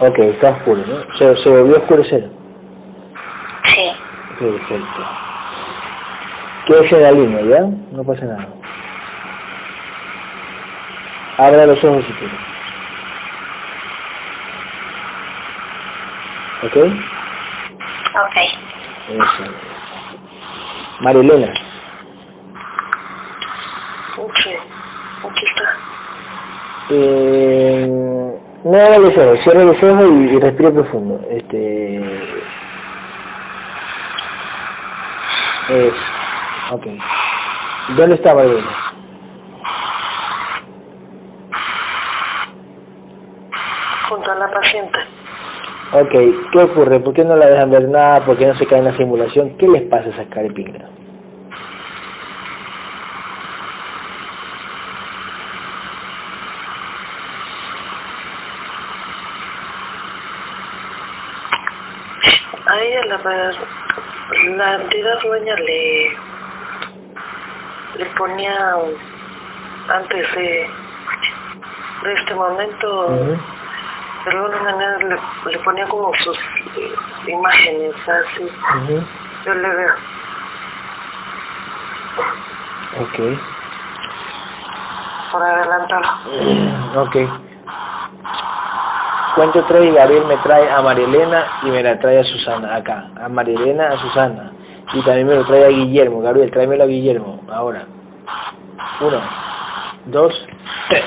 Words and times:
Ok, 0.00 0.18
está 0.18 0.50
oscuro, 0.50 0.82
¿no? 0.86 1.16
Se, 1.18 1.36
se 1.36 1.48
volvió 1.50 1.76
a 1.76 1.80
oscurecer. 1.80 2.30
Sí. 3.64 3.92
Perfecto. 4.38 5.06
Quédese 6.66 6.96
en 6.96 7.02
la 7.02 7.12
línea, 7.12 7.42
¿ya? 7.42 7.60
No 7.92 8.02
pasa 8.04 8.24
nada. 8.24 8.48
Abra 11.36 11.66
los 11.66 11.82
ojos 11.84 12.04
si 12.06 12.12
quiere. 12.14 12.34
¿Ok? 16.62 16.76
Ok. 18.14 18.36
Eso. 19.10 19.44
Marilena. 21.00 21.52
Sí. 24.42 24.50
Aquí 25.28 25.44
está. 25.46 25.76
Eh, 26.90 28.29
no 28.64 28.76
haga 28.76 28.98
los 28.98 29.16
ojos, 29.16 29.40
cierre 29.42 29.64
los 29.64 29.82
ojos 29.82 30.06
y, 30.10 30.34
y 30.34 30.40
respire 30.40 30.70
profundo. 30.70 31.20
Este. 31.30 31.98
Es. 35.70 35.92
Ok. 36.70 36.86
¿Dónde 37.96 38.14
está 38.16 38.34
Marilena? 38.34 38.68
Junto 44.08 44.32
a 44.32 44.34
la 44.34 44.50
paciente. 44.50 44.98
Ok, 45.92 46.12
¿qué 46.52 46.58
ocurre? 46.58 47.00
¿Por 47.00 47.12
qué 47.12 47.24
no 47.24 47.36
la 47.36 47.46
dejan 47.46 47.70
ver 47.70 47.88
nada? 47.88 48.20
¿Por 48.20 48.36
qué 48.36 48.46
no 48.46 48.54
se 48.54 48.66
cae 48.66 48.78
en 48.78 48.84
la 48.84 48.96
simulación? 48.96 49.56
¿Qué 49.56 49.66
les 49.66 49.82
pasa 49.82 50.06
a 50.06 50.10
esas 50.10 50.26
carepingras? 50.26 50.88
A 62.70 62.78
ella 62.80 63.00
la, 63.06 63.18
la 64.56 64.74
entidad 64.74 65.20
dueña 65.22 65.56
le, 65.56 66.16
le 67.96 68.06
ponía 68.16 68.54
antes 69.92 70.34
de, 70.36 70.70
de 72.02 72.12
este 72.14 72.34
momento, 72.34 73.08
de 74.24 74.30
alguna 74.30 74.62
manera 74.62 74.98
le, 74.98 75.18
le 75.50 75.58
ponía 75.64 75.86
como 75.88 76.14
sus 76.14 76.38
imágenes 77.26 77.94
así. 78.08 78.48
Yo 79.44 79.54
le 79.54 79.68
veo. 79.68 79.94
Ok. 83.00 83.18
por 85.32 85.42
adelantar. 85.42 86.02
Ok. 86.96 87.16
Cuento 89.34 89.64
tres 89.68 89.88
y 89.88 89.92
Gabriel 89.92 90.24
me 90.26 90.36
trae 90.38 90.68
a 90.70 90.82
Marilena 90.82 91.44
y 91.62 91.66
me 91.66 91.82
la 91.82 91.98
trae 91.98 92.18
a 92.18 92.24
Susana 92.24 92.74
acá. 92.74 93.10
A 93.20 93.28
Marilena, 93.28 93.88
a 93.88 93.96
Susana. 93.96 94.52
Y 94.92 95.00
también 95.02 95.28
me 95.28 95.36
lo 95.36 95.44
trae 95.44 95.66
a 95.66 95.68
Guillermo. 95.68 96.20
Gabriel, 96.20 96.50
tráemelo 96.50 96.82
a 96.82 96.86
Guillermo. 96.86 97.40
Ahora. 97.52 97.84
Uno, 99.00 99.20
dos, 100.06 100.46
tres. 100.88 101.04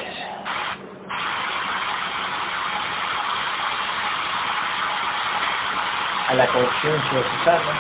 A 6.30 6.34
la 6.34 6.48
conciencia 6.48 7.18
de 7.18 7.24
Susana, 7.38 7.74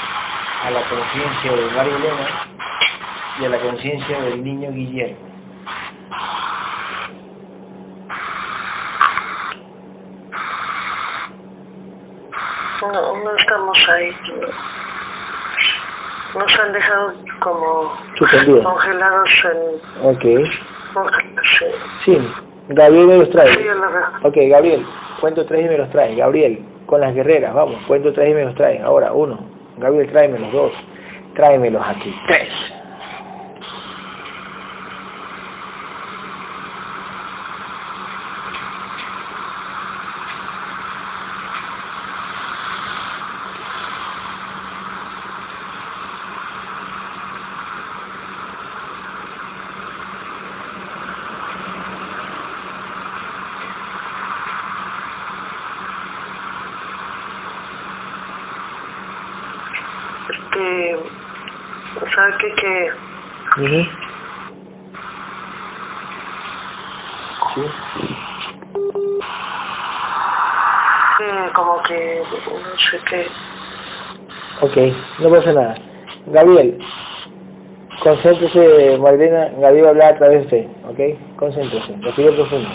a 0.66 0.72
la 0.72 0.82
conciencia 0.82 1.52
de 1.52 1.76
Marilena 1.76 2.28
y 3.40 3.46
a 3.46 3.50
la 3.50 3.58
conciencia 3.58 4.22
del 4.22 4.44
niño 4.44 4.72
Guillermo. 4.72 5.34
No, 12.92 13.18
no 13.24 13.36
estamos 13.36 13.90
ahí. 13.90 14.16
Nos 16.36 16.60
han 16.60 16.74
dejado 16.74 17.14
como 17.40 17.94
Suspendido. 18.18 18.64
congelados 18.64 19.30
en... 19.46 20.08
Ok. 20.08 20.22
Sí, 21.44 21.66
Sí, 22.06 22.34
Gabriel 22.70 23.08
me 23.08 23.18
los 23.20 23.30
trae. 23.30 23.48
sí. 23.48 23.66
Ok, 24.24 24.36
Gabriel, 24.50 24.86
cuento 25.20 25.46
tres 25.46 25.66
y 25.66 25.70
me 25.70 25.78
los 25.78 25.90
trae. 25.90 26.16
Gabriel, 26.16 26.64
con 26.86 27.02
las 27.02 27.14
guerreras, 27.14 27.54
vamos, 27.54 27.82
cuento 27.88 28.12
tres 28.14 28.30
y 28.32 28.34
me 28.34 28.46
los 28.46 28.56
trae. 28.56 28.82
Ahora, 28.82 29.12
uno. 29.14 29.40
Gabriel, 29.78 30.08
tráemelos. 30.12 30.52
Dos. 30.52 30.72
Tráemelos 31.34 31.86
aquí. 31.88 32.16
Tres. 32.28 32.50
Este, 60.30 60.96
¿sabe 62.16 62.34
qué? 62.40 62.56
Que 62.56 62.92
Ujú. 63.62 63.90
Sí. 67.54 67.62
que 71.18 71.52
como 71.54 71.82
que 71.84 72.24
no 72.52 72.78
sé 72.80 73.00
qué 73.08 73.28
Ok, 74.62 74.78
no 75.20 75.30
pasa 75.30 75.54
nada. 75.54 75.76
Gabriel, 76.28 76.78
concéntrese, 78.02 78.98
Marilena, 78.98 79.50
Gabriel 79.60 80.00
va 80.00 80.08
a 80.08 80.16
través 80.16 80.40
de 80.40 80.46
usted, 80.46 80.68
¿ok? 80.90 81.38
Concéntrese, 81.38 81.96
respire 82.02 82.32
profundo. 82.32 82.70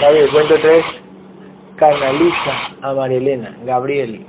Gabriel, 0.00 0.30
cuento 0.30 0.54
tres, 0.60 0.84
canaliza 1.76 2.52
a 2.82 2.92
Marilena, 2.92 3.56
Gabriel. 3.64 4.26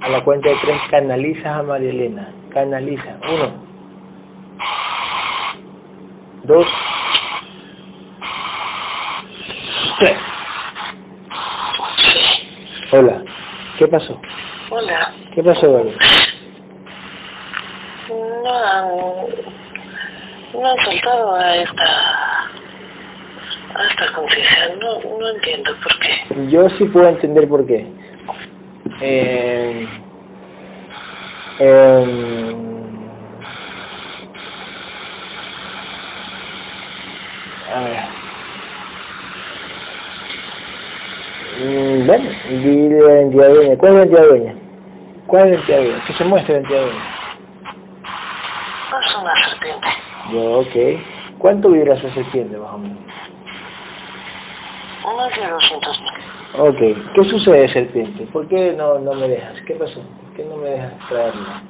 A 0.00 0.08
la 0.08 0.24
cuenta 0.24 0.48
de 0.48 0.56
tres, 0.56 0.80
canaliza 0.90 1.58
a 1.58 1.62
Marilena, 1.62 2.32
canaliza. 2.50 3.16
Uno, 3.28 3.52
dos, 6.44 6.66
tres. 9.98 10.16
Hola, 12.92 13.22
¿qué 13.78 13.86
pasó? 13.86 14.20
hola 14.70 15.12
¿Qué 15.32 15.42
pasó, 15.44 15.72
Gabriel? 15.72 15.96
no 18.08 19.28
no 20.52 20.66
han 20.66 20.78
saltado 20.78 21.36
a 21.36 21.56
esta 21.56 21.84
a 23.74 23.84
esta 23.88 24.12
conciencia 24.12 24.74
no 24.82 25.18
no 25.18 25.28
entiendo 25.28 25.72
por 25.80 25.96
qué 26.00 26.48
Yo 26.48 26.68
sí 26.70 26.84
puedo 26.86 27.08
entender 27.08 27.48
por 27.48 27.64
qué. 27.66 27.86
Eh, 29.00 29.88
eh, 31.60 32.04
a 37.72 37.80
ver. 37.82 38.19
Mm, 41.60 42.06
Bueno, 42.06 42.30
dile 42.48 43.00
la 43.00 43.20
entidad 43.20 43.48
dueña. 43.50 43.76
¿Cuál 43.76 43.92
es 43.92 43.96
la 43.98 44.02
entidad 44.04 44.28
dueña? 44.28 44.54
¿Cuál 45.26 45.42
es 45.42 45.50
la 45.50 45.56
entidad 45.58 45.78
dueña? 45.78 46.04
Que 46.06 46.12
se 46.14 46.24
muestre 46.24 46.54
la 46.54 46.60
entidad 46.60 46.80
dueña. 46.80 47.04
es 49.00 49.16
una 49.16 49.36
serpiente 49.36 49.88
Yo, 50.32 50.40
ok. 50.60 51.00
¿Cuánto 51.38 51.68
vibra 51.70 51.94
esa 51.94 52.10
serpiente 52.12 52.56
más 52.56 52.70
o 52.72 52.78
menos? 52.78 52.98
más 55.16 55.34
de 55.36 55.48
200 55.50 56.00
mil 56.00 56.10
Ok, 56.58 57.12
¿qué 57.14 57.24
sucede 57.24 57.68
serpiente? 57.68 58.24
¿Por 58.26 58.46
qué 58.48 58.74
no, 58.76 58.98
no 58.98 59.14
me 59.14 59.28
dejas? 59.28 59.60
¿Qué 59.62 59.74
pasó? 59.74 60.00
¿Por 60.00 60.34
qué 60.36 60.44
no 60.44 60.56
me 60.56 60.70
dejas 60.70 60.92
traerla? 61.08 61.62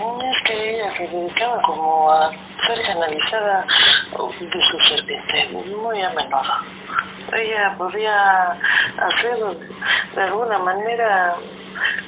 Es 0.00 0.42
que 0.42 0.76
ella 0.76 0.90
se 0.96 1.06
dedicaba 1.08 1.60
como 1.60 2.10
a 2.10 2.30
ser 2.66 2.82
canalizada 2.86 3.66
de 4.40 4.62
su 4.62 4.80
serpiente, 4.80 5.48
muy 5.52 6.00
a 6.00 6.08
menudo. 6.10 6.42
Ella 7.34 7.74
podía 7.76 8.52
hacer 8.96 9.38
de 10.14 10.22
alguna 10.22 10.58
manera 10.58 11.34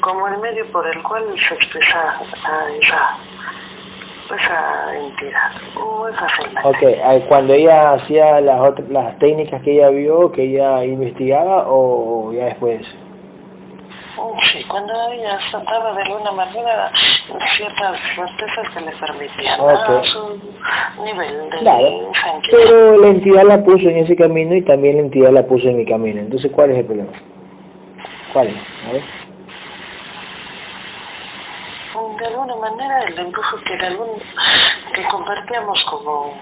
como 0.00 0.26
el 0.28 0.38
medio 0.38 0.66
por 0.72 0.86
el 0.88 1.02
cual 1.02 1.38
se 1.38 1.54
expresa 1.54 2.18
a 2.44 2.70
esa, 2.80 3.18
esa 4.34 4.96
entidad, 4.96 5.52
muy 5.74 6.12
fácilmente. 6.14 6.66
Ok, 6.66 6.98
ah, 7.04 7.18
cuando 7.28 7.52
ella 7.52 7.92
hacía 7.92 8.40
las 8.40 8.58
otras, 8.58 8.88
las 8.88 9.18
técnicas 9.18 9.60
que 9.60 9.74
ella 9.74 9.90
vio, 9.90 10.32
que 10.32 10.44
ella 10.44 10.82
investigaba 10.82 11.64
o 11.66 12.32
ya 12.32 12.46
después. 12.46 12.94
Sí, 14.42 14.64
cuando 14.64 14.92
ella 15.10 15.38
saltaba 15.50 15.92
de 15.94 16.02
alguna 16.02 16.32
manera 16.32 16.90
ciertas 17.56 17.98
certezas 18.14 18.68
que 18.70 18.80
le 18.80 18.92
permitían 18.92 19.60
Ok. 19.60 19.70
a 19.70 20.02
su 20.04 20.38
nivel 21.04 21.50
de 21.50 21.58
Claro, 21.58 22.12
pero 22.50 22.96
la 22.98 23.08
entidad 23.08 23.44
la 23.44 23.62
puso 23.62 23.88
en 23.88 23.98
ese 23.98 24.16
camino 24.16 24.54
y 24.54 24.62
también 24.62 24.96
la 24.96 25.02
entidad 25.02 25.32
la 25.32 25.46
puso 25.46 25.68
en 25.68 25.76
mi 25.78 25.84
camino. 25.84 26.20
Entonces, 26.20 26.50
¿cuál 26.52 26.70
es 26.70 26.78
el 26.78 26.84
problema? 26.84 27.10
¿Cuál 28.32 28.48
es? 28.48 28.54
A 28.88 28.92
ver. 28.92 29.21
De 32.18 32.26
alguna 32.26 32.56
manera 32.56 33.04
el 33.04 33.18
embrujo 33.18 33.56
que, 33.58 33.74
algún, 33.74 34.20
que 34.92 35.02
compartíamos 35.04 35.84
como, 35.84 36.34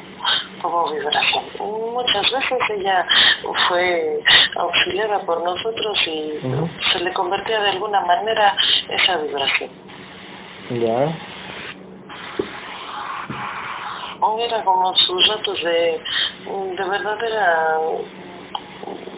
como 0.60 0.90
vibración. 0.92 1.44
Muchas 1.92 2.30
veces 2.30 2.58
ella 2.70 3.06
fue 3.68 4.20
auxiliada 4.56 5.18
por 5.20 5.42
nosotros 5.42 6.06
y 6.06 6.38
se 6.92 7.00
le 7.00 7.12
convertía 7.12 7.60
de 7.60 7.70
alguna 7.70 8.00
manera 8.00 8.54
esa 8.88 9.16
vibración. 9.18 9.70
Ya. 10.70 11.12
Era 14.38 14.64
como 14.64 14.94
sus 14.96 15.28
ratos 15.28 15.62
de, 15.62 16.00
de 16.76 16.84
verdadera, 16.88 17.78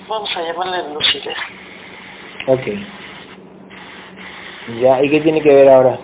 vamos 0.09 0.37
a 0.37 0.43
llamarle 0.43 0.93
lucidez. 0.93 1.37
Ok. 2.49 2.67
Ya, 4.81 5.03
¿y 5.03 5.11
qué 5.11 5.21
tiene 5.21 5.41
que 5.41 5.55
ver 5.55 5.69
ahora? 5.69 5.99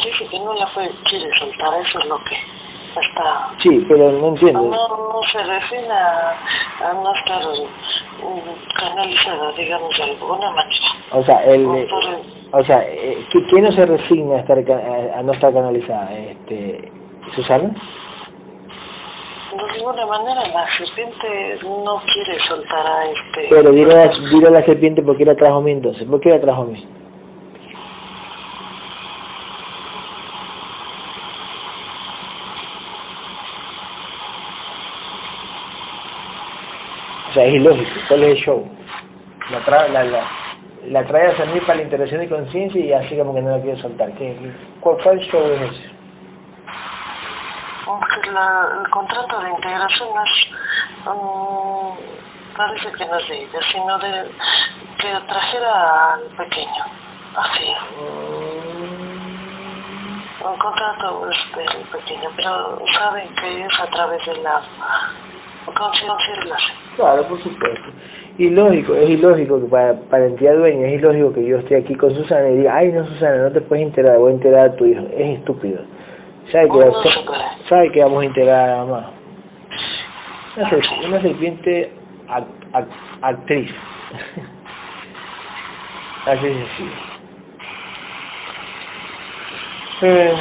Parece 0.00 0.26
que 0.26 0.38
no 0.40 0.54
la 0.54 0.66
puede, 0.66 0.90
quiere 1.04 1.30
soltar, 1.38 1.80
eso 1.80 1.98
es 1.98 2.04
lo 2.06 2.18
que 2.24 2.36
está 3.00 3.50
Sí, 3.58 3.84
pero 3.88 4.10
no 4.12 4.18
No, 4.20 4.28
entiendo. 4.28 4.62
no 4.62 5.20
se 5.30 5.42
refiere 5.42 5.88
a, 5.90 6.30
a 6.88 6.92
no 6.94 7.12
estar 7.14 7.42
canalizada, 8.78 9.52
digamos, 9.52 9.96
de 9.96 10.02
alguna 10.04 10.50
manera. 10.50 10.86
O 11.12 11.24
sea, 11.24 11.44
el, 11.44 11.66
O 11.66 11.70
por 11.88 12.04
el- 12.04 12.34
o 12.52 12.64
sea, 12.64 12.82
eh, 12.86 13.26
¿qui- 13.32 13.46
¿quién 13.48 13.64
no 13.64 13.72
se 13.72 13.84
resigna 13.86 14.36
a, 14.36 14.38
estar, 14.38 14.58
a- 14.58 15.18
a 15.18 15.22
no 15.22 15.32
estar 15.32 15.52
canalizada? 15.52 16.12
Este, 16.16 16.90
¿Susana? 17.34 17.70
de 19.56 19.70
alguna 19.76 20.04
manera 20.06 20.42
la 20.52 20.66
serpiente 20.66 21.58
no 21.62 22.02
quiere 22.12 22.40
soltar 22.40 22.84
a 22.84 23.06
este... 23.06 23.46
Pero 23.48 23.70
dile 23.70 24.48
a 24.48 24.50
la 24.50 24.62
serpiente 24.64 25.00
por 25.02 25.16
qué 25.16 25.24
la 25.24 25.36
trajo 25.36 25.58
a 25.58 25.60
mí 25.60 25.70
entonces. 25.70 26.04
¿Por 26.08 26.20
qué 26.20 26.30
la 26.30 26.40
trajo 26.40 26.62
a 26.62 26.66
mí? 26.66 26.84
O 37.34 37.36
sea, 37.36 37.46
es 37.46 37.54
ilógico. 37.54 37.90
¿Cuál 38.06 38.22
es 38.22 38.30
el 38.30 38.36
show? 38.36 38.68
La, 39.50 39.58
tra 39.60 39.88
la, 39.88 40.04
la, 40.04 40.20
la 40.86 41.04
trae 41.04 41.26
a 41.32 41.36
servir 41.36 41.62
para 41.66 41.78
la 41.78 41.82
interacción 41.82 42.20
de 42.20 42.28
conciencia 42.28 42.80
y 42.80 42.92
así 42.92 43.16
como 43.18 43.34
que 43.34 43.42
no 43.42 43.50
la 43.56 43.60
quiere 43.60 43.80
soltar. 43.80 44.12
¿Qué, 44.14 44.36
cuál, 44.80 44.96
¿Cuál 45.02 45.18
show 45.18 45.42
es 45.52 45.60
ese? 45.72 45.90
Aunque 47.86 48.30
la- 48.30 48.68
el 48.84 48.88
contrato 48.90 49.40
de 49.40 49.50
integración 49.50 50.08
no 50.14 50.22
es, 50.22 50.48
mm, 51.04 52.56
parece 52.56 52.92
que 52.92 53.04
no 53.06 53.18
es 53.18 53.28
de 53.28 53.42
ella, 53.42 53.58
sino 53.72 53.98
de 53.98 54.30
que 54.98 55.08
trajera 55.26 56.14
al 56.14 56.22
pequeño. 56.36 56.84
Así, 57.36 57.66
un 60.44 60.56
contrato 60.56 61.28
es 61.30 61.56
del 61.56 61.82
pequeño, 61.88 62.30
pero 62.36 62.78
saben 62.92 63.28
que 63.34 63.64
es 63.64 63.80
a 63.80 63.86
través 63.86 64.24
de 64.24 64.36
la 64.36 64.62
Claro, 66.96 67.26
por 67.28 67.40
supuesto. 67.42 67.90
Ilógico, 68.38 68.94
es 68.96 69.10
ilógico 69.10 69.60
que 69.60 69.66
para, 69.66 69.94
para 69.94 70.26
entidad 70.26 70.56
dueña, 70.56 70.86
es 70.88 70.94
ilógico 71.00 71.32
que 71.32 71.44
yo 71.46 71.58
esté 71.58 71.76
aquí 71.76 71.94
con 71.94 72.14
Susana 72.14 72.48
y 72.50 72.56
diga, 72.58 72.74
ay 72.76 72.92
no 72.92 73.06
Susana, 73.06 73.36
no 73.44 73.52
te 73.52 73.60
puedes 73.60 73.84
enterar, 73.84 74.18
voy 74.18 74.32
a 74.32 74.34
enterar 74.34 74.66
a 74.70 74.76
tu 74.76 74.84
hijo. 74.86 75.04
Es 75.16 75.38
estúpido. 75.38 75.82
¿Sabe 76.50 76.68
que, 76.68 76.72
No, 76.86 77.02
sabe 77.68 77.92
que 77.92 78.02
vamos 78.02 78.22
a 78.22 78.26
enterar 78.26 78.68
a 78.68 78.76
la 78.76 78.84
mamá? 78.84 79.10
Una, 80.56 80.68
una 81.08 81.20
serpiente 81.20 81.92
ac- 82.28 82.44
ac- 82.72 82.86
actriz. 83.22 83.72
Así 86.26 86.46
es 86.46 86.56
así. 86.56 86.90
Eh, 90.02 90.34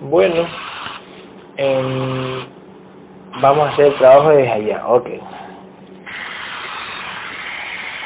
bueno, 0.00 0.46
em, 1.56 2.44
vamos 3.40 3.68
a 3.68 3.72
hacer 3.72 3.86
el 3.86 3.94
trabajo 3.96 4.30
desde 4.30 4.52
allá, 4.52 4.86
ok. 4.86 5.08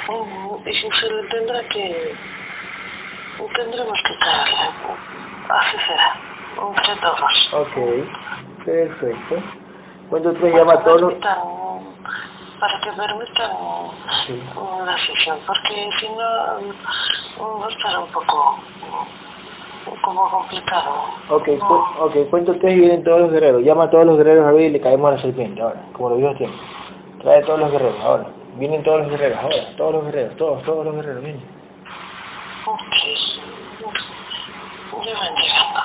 Mm, 0.08 0.68
Y 0.68 0.74
si 0.74 0.90
se 0.90 1.10
le 1.10 1.22
tendrá 1.28 1.62
que... 1.68 2.14
Tendremos 3.54 4.02
que 4.02 4.16
caerle. 4.18 4.70
Así 5.48 5.76
será. 5.86 6.14
Entre 6.68 6.96
todos. 6.96 7.52
Ok, 7.54 8.64
perfecto. 8.64 9.36
Cuando 10.10 10.30
otro 10.30 10.48
llama 10.48 10.72
a 10.74 10.82
todos 10.84 11.14
Para 11.14 12.80
que 12.80 12.90
permitan 12.92 13.50
Sí. 14.26 14.42
la 14.84 14.98
sesión, 14.98 15.38
porque 15.46 15.88
si 15.98 16.08
no 16.08 17.58
va 17.60 17.66
a 17.66 17.70
estar 17.70 17.98
un 17.98 18.08
poco 18.10 18.58
mm, 19.96 20.00
como 20.02 20.30
complicado. 20.30 20.90
Ok, 21.30 21.48
No. 21.58 21.66
cu- 21.68 22.04
ok, 22.04 22.30
cuento 22.30 22.56
tres 22.58 22.76
y 22.76 22.80
vienen 22.80 23.02
todos 23.04 23.20
los 23.22 23.30
guerreros. 23.32 23.62
Llama 23.62 23.84
a 23.84 23.90
todos 23.90 24.06
los 24.06 24.16
guerreros 24.16 24.46
ahora 24.46 24.62
y 24.62 24.70
le 24.70 24.80
caemos 24.80 25.10
a 25.10 25.14
la 25.16 25.20
serpiente 25.22 25.60
ahora, 25.62 25.80
como 25.92 26.10
los 26.10 26.18
viejos 26.18 26.36
tiempos. 26.36 26.60
Trae 27.22 27.38
a 27.38 27.44
todos 27.44 27.60
los 27.60 27.70
guerreros 27.70 28.00
ahora. 28.02 28.26
Vienen 28.56 28.82
todos 28.82 29.00
los 29.02 29.10
guerreros 29.10 29.38
ahora, 29.42 29.76
todos 29.76 29.92
los 29.94 30.04
guerreros, 30.06 30.36
todos, 30.36 30.62
todos 30.62 30.84
los 30.84 30.94
guerreros, 30.96 31.22
vienen. 31.22 31.42
Ok. 32.66 32.80
Ya 35.06 35.14
van 35.14 35.34
llegando. 35.36 35.80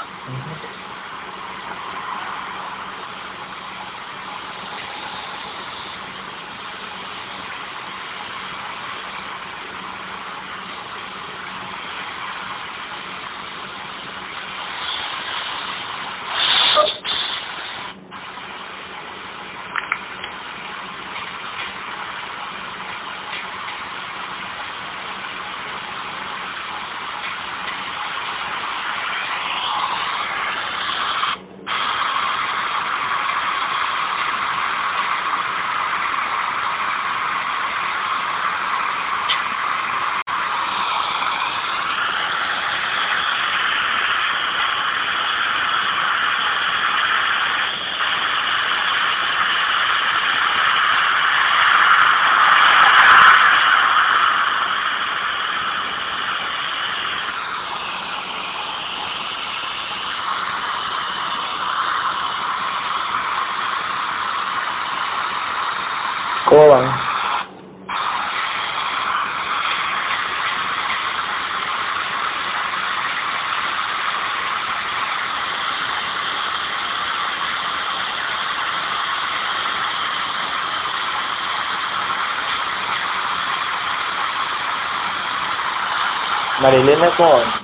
¿Cómo 66.53 66.67
van? 66.69 66.85
Marilena, 86.61 87.15
¿cómo 87.17 87.31
van? 87.39 87.49
O 87.49 87.62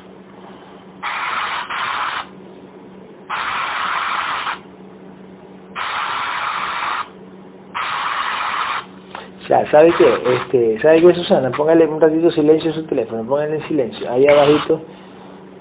Ya, 9.49 9.65
¿sabe 9.65 9.91
qué? 9.97 10.05
Este, 10.35 10.79
¿Sabe 10.79 11.01
qué, 11.01 11.11
Susana? 11.15 11.49
Póngale 11.49 11.87
un 11.87 11.99
ratito 11.99 12.29
silencio 12.29 12.69
a 12.69 12.73
su 12.75 12.83
teléfono, 12.83 13.23
póngale 13.23 13.55
en 13.55 13.63
silencio. 13.63 14.07
Ahí 14.11 14.27
abajito, 14.27 14.79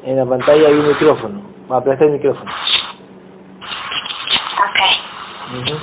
en 0.04 0.16
la 0.18 0.26
pantalla 0.26 0.68
hay 0.68 0.74
un 0.74 0.88
micrófono. 0.88 1.40
Aplasta 1.70 2.04
el 2.04 2.10
micrófono. 2.12 2.50
Ok. 4.58 4.78
Uh. 5.54 5.78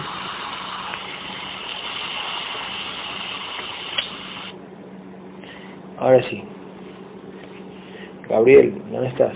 Ahora 5.97 6.21
sí. 6.21 6.43
Gabriel, 8.29 8.83
¿dónde 8.91 9.07
estás? 9.07 9.33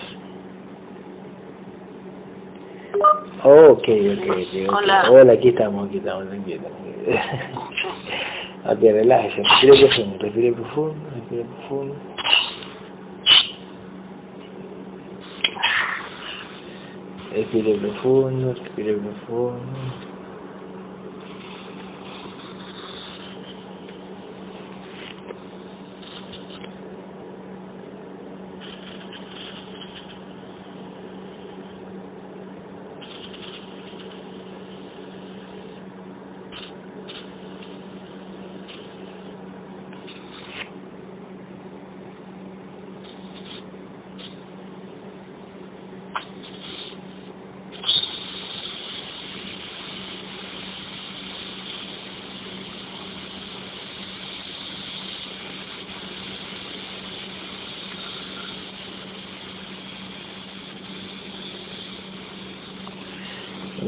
Ok, 3.42 3.44
ok, 3.44 3.88
okay. 3.88 4.68
Hola. 4.68 5.06
Hola, 5.10 5.34
aquí 5.34 5.48
estamos, 5.48 5.88
aquí 5.88 5.98
estamos, 5.98 6.28
aquí 6.32 6.54
estamos 6.54 6.80
tranquilo. 8.70 8.92
ok, 8.92 8.92
relájese, 8.92 9.42
respire 9.42 9.78
profundo, 9.78 10.18
respire 10.20 10.52
profundo, 10.52 10.96
respire 11.16 11.44
profundo. 11.44 11.96
Respire 17.32 17.78
profundo, 17.78 18.54
respire 18.54 18.94
profundo. 18.94 20.09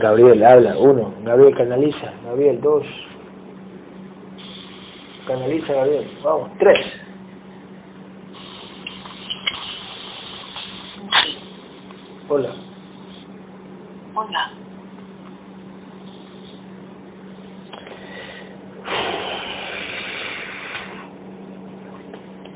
Gabriel, 0.01 0.43
habla, 0.43 0.75
uno. 0.77 1.13
Gabriel, 1.24 1.55
canaliza. 1.55 2.12
Gabriel, 2.25 2.60
dos. 2.60 2.88
Canaliza, 5.27 5.74
Gabriel. 5.74 6.17
Vamos, 6.24 6.50
tres. 6.58 6.79
Hola. 12.27 12.50
Hola. 14.15 14.51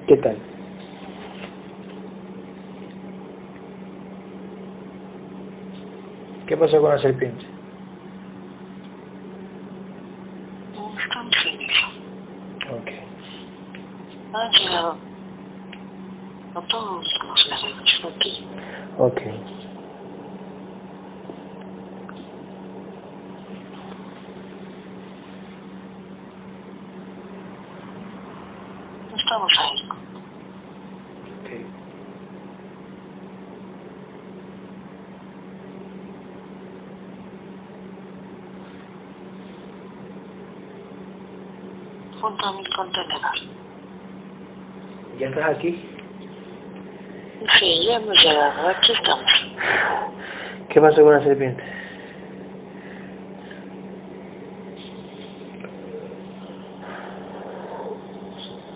¿Qué 0.07 0.17
tal? 0.17 0.37
¿Qué 6.47 6.55
pasó 6.55 6.79
con 6.79 6.91
la 6.91 6.97
serpiente? 6.99 7.45
Está 10.97 11.21
en 11.21 11.31
silencio. 11.33 11.87
Ok. 12.71 12.91
Han 14.33 14.51
llegado 14.51 14.97
a 16.55 16.61
todos 16.61 17.19
los 17.23 17.47
lados 17.47 18.01
de 18.01 18.09
aquí. 18.09 18.45
Ok. 18.97 19.21
Estamos 29.15 29.53
ahí. 29.59 29.89
Ok. 31.41 31.49
Junto 42.21 42.45
a 42.45 42.53
mi 42.53 42.65
contenedor. 42.65 43.55
¿Ya 45.19 45.27
estás 45.29 45.49
aquí? 45.49 45.81
Sí, 47.59 47.85
ya 47.87 47.94
hemos 48.05 48.23
llegado. 48.23 48.67
Aquí 48.69 48.91
estamos. 48.91 49.31
¿Qué 50.69 50.79
pasó 50.81 51.03
con 51.03 51.13
la 51.13 51.23
serpiente? 51.23 51.63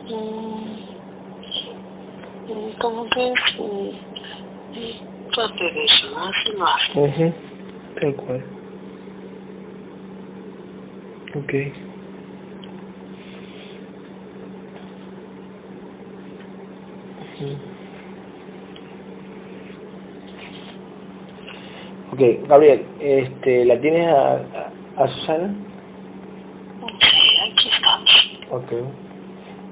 Mm, 0.09 0.75
mm, 2.47 2.71
Como 2.79 3.05
que 3.09 3.31
es 3.31 3.39
mm, 3.59 5.35
parte 5.35 5.63
de 5.63 5.83
eso, 5.85 6.09
¿no? 6.11 6.23
Así 6.27 6.51
lo 6.57 6.65
hace. 6.65 6.99
Ujú, 6.99 7.33
Tal 7.99 8.15
cual. 8.15 8.43
Ok. 11.35 11.53
Ujú. 17.39 17.78
Ok, 22.19 22.49
Gabriel, 22.49 22.85
este, 22.99 23.63
¿la 23.63 23.79
tienes 23.79 24.11
a, 24.11 24.33
a, 24.33 25.03
a 25.03 25.07
Susana? 25.07 25.55
Sí, 26.99 27.37
aquí 27.49 27.69
estamos. 27.69 28.31
Ok. 28.51 28.73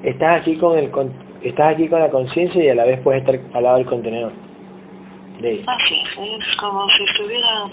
Estás 0.03 0.39
aquí 0.41 0.55
con 0.55 0.77
el 0.77 0.89
con- 0.89 1.11
estás 1.41 1.73
aquí 1.73 1.89
con 1.89 1.99
la 1.99 2.09
conciencia 2.09 2.63
y 2.63 2.69
a 2.69 2.75
la 2.75 2.85
vez 2.85 3.01
puedes 3.01 3.19
estar 3.21 3.37
al 3.53 3.63
lado 3.63 3.75
del 3.77 3.85
contenedor. 3.85 4.31
De 5.41 5.51
ella. 5.55 5.63
Así 5.67 5.95
es, 5.95 6.09
es 6.47 6.55
como 6.55 6.87
si 6.89 7.03
estuviera 7.03 7.65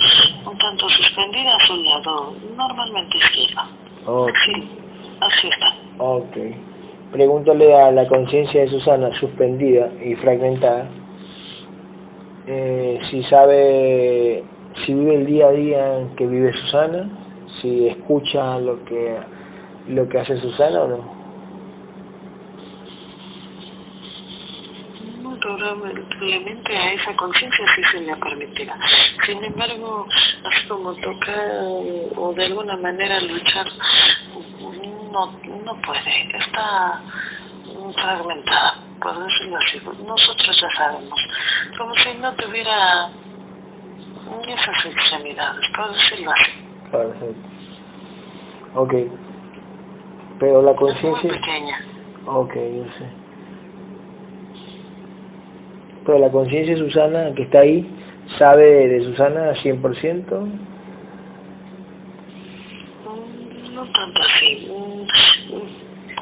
un 0.44 0.58
tanto 0.58 0.88
suspendida 0.88 1.54
a 1.54 1.60
su 1.60 1.76
lado, 1.76 2.34
normalmente 2.56 3.16
izquierdo. 3.16 3.62
Ok. 4.06 4.32
Sí, 4.44 4.68
así 5.20 5.48
está. 5.50 5.68
Ok. 5.98 6.36
Pregúntale 7.12 7.76
a 7.76 7.92
la 7.92 8.08
conciencia 8.08 8.62
de 8.62 8.68
Susana 8.70 9.14
suspendida 9.14 9.88
y 10.04 10.16
fragmentada 10.16 10.88
eh, 12.46 12.98
si 13.08 13.22
sabe, 13.22 14.42
si 14.76 14.94
vive 14.94 15.14
el 15.16 15.26
día 15.26 15.46
a 15.46 15.52
día 15.52 16.06
que 16.16 16.26
vive 16.26 16.52
Susana, 16.52 17.08
si 17.60 17.88
escucha 17.88 18.58
lo 18.58 18.84
que 18.84 19.18
lo 19.88 20.08
que 20.08 20.18
hace 20.18 20.36
Susana 20.38 20.80
o 20.80 20.88
no. 20.88 21.14
Probablemente 25.40 26.74
a 26.74 26.92
esa 26.94 27.14
conciencia 27.16 27.66
sí 27.74 27.84
se 27.84 28.00
le 28.00 28.16
permitirá. 28.16 28.78
Sin 29.26 29.44
embargo, 29.44 30.06
así 30.42 30.66
como 30.66 30.94
tocar 30.94 31.36
o 32.16 32.32
de 32.34 32.46
alguna 32.46 32.78
manera 32.78 33.20
luchar, 33.20 33.66
no, 35.12 35.38
no 35.64 35.82
puede. 35.82 36.36
Está 36.38 37.02
fragmentada, 37.96 38.82
por 39.00 39.22
decirlo 39.22 39.58
así. 39.58 39.80
Nosotros 40.06 40.60
ya 40.60 40.70
sabemos. 40.70 41.20
Como 41.76 41.94
si 41.94 42.14
no 42.14 42.32
tuviera 42.34 43.10
esas 44.48 44.86
extremidades, 44.86 45.68
por 45.76 45.92
decirlo 45.92 46.30
así. 46.32 46.52
Perfecto. 46.90 47.48
Ok. 48.74 48.94
Pero 50.40 50.62
la 50.62 50.72
Es 50.72 50.80
muy 50.80 50.92
conciencia... 50.92 51.30
pequeña. 51.30 51.78
Ok, 52.26 52.54
yo 52.54 52.84
sé. 52.98 53.06
Pero 56.04 56.18
la 56.18 56.30
conciencia 56.30 56.74
de 56.74 56.80
Susana, 56.80 57.32
que 57.34 57.42
está 57.42 57.60
ahí, 57.60 57.86
sabe 58.38 58.88
de 58.88 59.04
Susana 59.04 59.52
100%. 59.54 60.24
Mm, 63.04 63.74
No 63.74 63.84
tanto 63.92 64.20
así. 64.22 64.68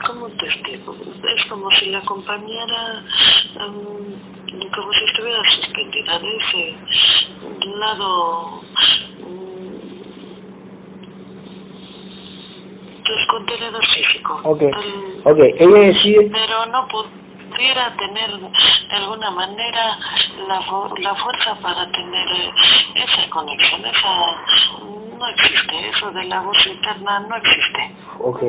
Mm, 0.02 0.06
mm, 0.06 0.06
¿Cómo 0.06 0.28
te 0.30 0.46
explico? 0.46 0.96
Es 1.36 1.44
como 1.46 1.70
si 1.70 1.86
la 1.86 1.98
acompañara, 1.98 3.04
mm, 3.60 4.70
como 4.74 4.92
si 4.92 5.04
estuviera 5.04 5.42
suspendida 5.44 6.18
de 6.18 6.36
ese 6.36 6.76
lado 7.78 8.62
mm, 9.18 9.78
del 13.04 13.26
contenedor 13.26 13.84
físico. 13.86 14.40
Ok. 14.44 14.60
del- 14.60 15.22
Ok, 15.24 15.38
ella 15.58 15.78
decide... 15.86 16.30
pero 16.32 16.66
no 16.66 16.88
pudiera 17.52 17.94
tener 17.96 18.30
de 18.38 18.96
alguna 18.96 19.30
manera 19.30 19.98
la, 20.48 20.60
la 21.00 21.14
fuerza 21.14 21.54
para 21.62 21.86
tener 21.90 22.28
eh, 22.28 22.50
esa 22.96 23.28
conexión, 23.30 23.84
esa 23.84 24.08
no 25.18 25.28
existe, 25.28 25.88
eso 25.88 26.10
de 26.10 26.24
la 26.24 26.40
voz 26.40 26.66
interna 26.66 27.20
no 27.20 27.36
existe, 27.36 27.94
Ok, 28.18 28.40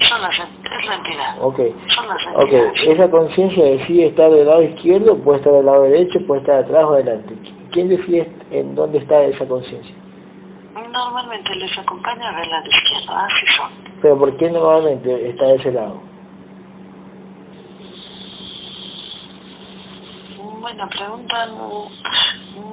son 0.00 0.20
las, 0.22 0.38
es 0.38 0.86
la 0.86 0.94
entidad, 0.94 1.36
ok. 1.40 1.60
son 1.88 2.08
las 2.08 2.26
Ok, 2.34 2.40
entidades. 2.42 2.82
esa 2.86 3.10
conciencia 3.10 3.64
decide 3.64 4.06
estar 4.06 4.30
del 4.30 4.46
lado 4.46 4.62
izquierdo, 4.62 5.16
puede 5.18 5.38
estar 5.38 5.52
del 5.52 5.66
lado 5.66 5.82
derecho, 5.82 6.18
puede 6.26 6.40
estar 6.40 6.60
atrás 6.64 6.84
o 6.84 6.94
adelante. 6.94 7.34
¿Quién 7.70 7.88
decide 7.88 8.30
en 8.50 8.74
dónde 8.74 8.98
está 8.98 9.22
esa 9.24 9.46
conciencia? 9.46 9.94
Normalmente 10.74 11.54
les 11.56 11.76
acompaña 11.78 12.32
del 12.32 12.50
lado 12.50 12.68
izquierdo, 12.68 13.12
así 13.16 13.46
son. 13.46 13.70
Pero 14.00 14.18
¿por 14.18 14.36
qué 14.36 14.50
normalmente 14.50 15.28
está 15.28 15.46
de 15.46 15.54
ese 15.56 15.72
lado? 15.72 16.00
Buena 20.62 20.88
pregunta, 20.88 21.46
no, 21.46 21.88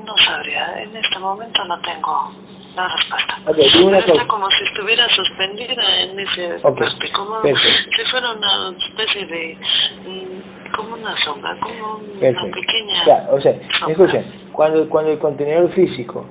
no 0.05 0.17
sabría. 0.17 0.84
En 0.84 0.96
este 0.96 1.17
momento 1.19 1.65
no 1.65 1.79
tengo 1.81 2.31
la 2.75 2.88
respuesta. 2.88 3.39
Ok, 3.48 3.55
dime 3.58 3.86
una 3.86 3.98
Pero 3.98 4.01
cosa. 4.12 4.13
está 4.13 4.27
como 4.27 4.51
si 4.51 4.63
estuviera 4.63 5.10
suspendida 5.10 6.01
en 6.01 6.19
ese 6.19 6.55
Ok, 6.62 6.77
parte, 6.79 7.12
como 7.12 7.41
perfecto. 7.41 7.91
si 7.98 8.01
fuera 8.05 8.31
una 8.31 8.77
especie 8.77 9.25
de... 9.25 9.58
mm, 10.05 10.72
como 10.75 10.93
una 10.93 11.17
sombra, 11.17 11.58
como 11.60 11.96
una 11.96 12.43
pequeña... 12.53 13.05
Ya, 13.05 13.27
o 13.31 13.41
sea, 13.41 13.53
sombra. 13.79 13.91
escuchen, 14.05 14.50
cuando, 14.51 14.88
cuando 14.88 15.12
el 15.12 15.17
contenedor 15.17 15.72
físico, 15.72 16.25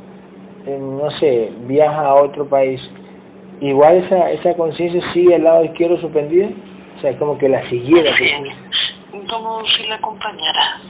eh, 0.65 0.79
no 0.81 1.11
sé, 1.11 1.53
viaja 1.67 2.03
a 2.07 2.15
otro 2.15 2.49
país, 2.49 2.89
igual 3.61 3.97
esa, 3.97 4.31
esa 4.31 4.55
conciencia 4.55 5.03
sigue 5.13 5.35
al 5.35 5.43
lado 5.43 5.65
izquierdo 5.65 5.99
suspendida, 6.01 6.51
o 6.97 7.01
sea, 7.01 7.19
como 7.19 7.37
que 7.37 7.49
la 7.49 7.69
siguiera. 7.69 8.11
Es, 8.11 8.95
como 9.29 9.65
si 9.65 9.87
la 9.87 9.97
acompañara. 9.97 10.81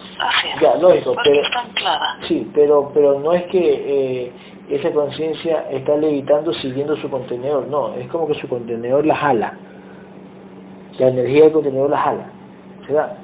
Es. 0.54 0.60
Ya, 0.60 0.74
lógico, 0.76 1.14
pero- 1.22 1.40
está 1.42 1.60
anclada. 1.60 2.18
Sí, 2.22 2.50
pero, 2.52 2.90
pero 2.92 3.20
no 3.20 3.32
es 3.32 3.44
que 3.44 4.24
eh, 4.26 4.32
esa 4.68 4.90
conciencia 4.92 5.66
está 5.70 5.96
levitando 5.96 6.52
siguiendo 6.52 6.96
su 6.96 7.08
contenedor, 7.08 7.66
no, 7.68 7.94
es 7.94 8.08
como 8.08 8.26
que 8.26 8.34
su 8.34 8.48
contenedor 8.48 9.06
la 9.06 9.14
jala. 9.14 9.58
La 10.98 11.08
energía 11.08 11.44
del 11.44 11.52
contenedor 11.52 11.90
la 11.90 11.98
jala. 11.98 12.26
¿Verdad? 12.86 13.16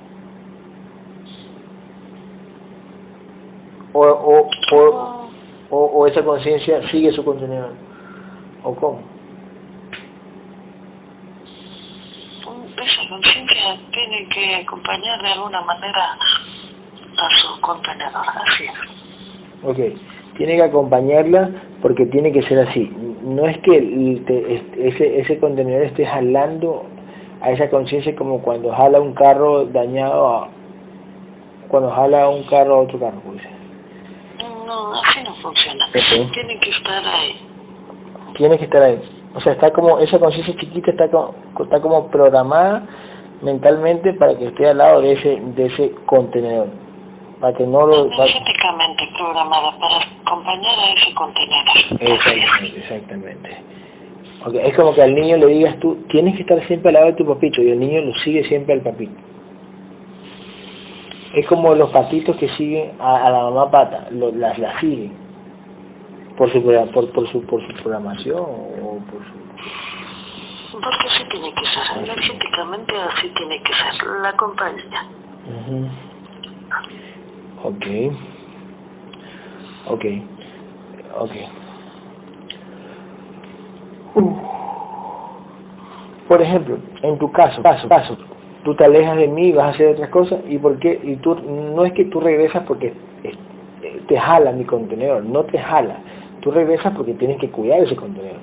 O, 3.92 4.00
o, 4.00 4.50
o, 4.72 5.28
o, 5.70 5.78
o 5.78 6.06
esa 6.06 6.24
conciencia 6.24 6.82
sigue 6.88 7.12
su 7.12 7.24
contenedor. 7.24 7.70
¿O 8.62 8.74
cómo? 8.74 8.98
Esa 13.04 13.08
conciencia 13.10 13.78
tiene 13.92 14.26
que 14.28 14.56
acompañar 14.56 15.20
de 15.22 15.28
alguna 15.32 15.60
manera 15.62 16.16
a 17.18 17.30
su 17.30 17.60
contenedor. 17.60 18.24
Así 18.46 18.64
es. 18.64 18.72
Ok, 19.62 19.78
tiene 20.36 20.56
que 20.56 20.62
acompañarla 20.62 21.50
porque 21.82 22.06
tiene 22.06 22.32
que 22.32 22.42
ser 22.42 22.60
así. 22.60 22.90
No 23.22 23.46
es 23.46 23.58
que 23.58 24.22
te- 24.26 24.88
ese, 24.88 25.20
ese 25.20 25.38
contenedor 25.38 25.82
esté 25.82 26.06
jalando 26.06 26.86
a 27.40 27.50
esa 27.50 27.68
conciencia 27.68 28.14
como 28.16 28.40
cuando 28.40 28.72
jala 28.72 29.00
un 29.00 29.12
carro 29.12 29.66
dañado 29.66 30.28
a, 30.28 30.48
cuando 31.68 31.90
jala 31.90 32.28
un 32.28 32.42
carro 32.44 32.74
a 32.76 32.80
otro 32.80 32.98
carro. 32.98 33.20
Pues. 33.20 33.42
No, 34.66 34.94
así 34.94 35.22
no 35.22 35.34
funciona. 35.36 35.86
Ok. 35.88 36.30
Tiene 36.32 36.58
que 36.58 36.70
estar 36.70 37.04
ahí. 37.04 37.36
Tiene 38.34 38.58
que 38.58 38.64
estar 38.64 38.82
ahí. 38.82 39.13
O 39.34 39.40
sea, 39.40 39.52
está 39.52 39.72
como, 39.72 39.98
esa 39.98 40.18
conciencia 40.18 40.54
chiquita 40.56 40.90
está 40.92 41.10
como, 41.10 41.34
está 41.60 41.80
como 41.80 42.06
programada 42.08 42.86
mentalmente 43.42 44.14
para 44.14 44.36
que 44.38 44.46
esté 44.46 44.68
al 44.68 44.78
lado 44.78 45.00
de 45.02 45.12
ese, 45.12 45.40
de 45.56 45.66
ese 45.66 45.92
contenedor. 46.06 46.68
Para 47.40 47.56
que 47.56 47.66
no 47.66 47.86
lo... 47.86 48.04
Energéticamente 48.06 49.08
programada 49.18 49.76
para 49.78 49.96
acompañar 50.22 50.78
a 50.78 50.92
ese 50.94 51.12
contenedor. 51.14 51.76
Exactamente, 52.00 52.78
exactamente. 52.78 53.50
Es 54.62 54.74
como 54.74 54.94
que 54.94 55.02
al 55.02 55.14
niño 55.14 55.36
le 55.38 55.46
digas 55.46 55.78
tú, 55.80 55.96
tienes 56.08 56.34
que 56.36 56.42
estar 56.42 56.62
siempre 56.62 56.90
al 56.90 56.94
lado 56.94 57.06
de 57.06 57.12
tu 57.14 57.26
papito 57.26 57.60
y 57.62 57.70
el 57.70 57.80
niño 57.80 58.02
lo 58.02 58.14
sigue 58.14 58.44
siempre 58.44 58.74
al 58.74 58.82
papito. 58.82 59.14
Es 61.34 61.46
como 61.46 61.74
los 61.74 61.90
patitos 61.90 62.36
que 62.36 62.48
siguen 62.48 62.92
a, 63.00 63.26
a 63.26 63.30
la 63.30 63.38
mamá 63.44 63.70
pata, 63.70 64.06
lo- 64.10 64.30
las 64.30 64.58
la 64.58 64.78
siguen 64.78 65.23
por 66.36 66.50
su, 66.50 66.62
por, 66.62 67.10
por 67.10 67.26
su 67.28 67.42
por 67.42 67.62
su 67.62 67.72
programación 67.74 68.40
o 68.40 68.98
por 69.10 69.20
su... 69.24 69.34
Porque 70.72 71.06
así 71.06 71.24
tiene 71.30 71.52
que 71.54 71.66
ser. 71.66 71.98
Energéticamente 71.98 72.94
así 72.96 73.28
tiene 73.28 73.62
que 73.62 73.72
ser. 73.72 74.06
La 74.22 74.30
acompaña. 74.30 74.82
Ujú. 75.46 75.88
Ok. 77.62 77.86
Ok. 79.86 80.04
Ok. 81.18 81.32
Uh. 84.14 84.54
Por 86.28 86.42
ejemplo, 86.42 86.78
en 87.02 87.18
tu 87.18 87.30
caso, 87.30 87.62
caso, 87.62 87.88
caso, 87.88 88.16
tú 88.64 88.74
te 88.74 88.84
alejas 88.84 89.16
de 89.16 89.28
mí, 89.28 89.52
vas 89.52 89.66
a 89.66 89.68
hacer 89.70 89.88
otras 89.94 90.08
cosas, 90.08 90.40
y 90.48 90.58
por 90.58 90.78
qué, 90.78 90.98
y 91.02 91.16
tú, 91.16 91.36
no 91.36 91.84
es 91.84 91.92
que 91.92 92.06
tú 92.06 92.20
regresas 92.20 92.64
porque 92.64 92.94
eh, 93.22 93.36
te 94.08 94.18
jala 94.18 94.52
mi 94.52 94.64
contenedor, 94.64 95.22
no 95.22 95.44
te 95.44 95.58
jala, 95.58 95.98
tú 96.44 96.50
regresas 96.52 96.92
porque 96.94 97.14
tienes 97.14 97.38
que 97.38 97.50
cuidar 97.50 97.80
ese 97.80 97.96
contenedor. 97.96 98.38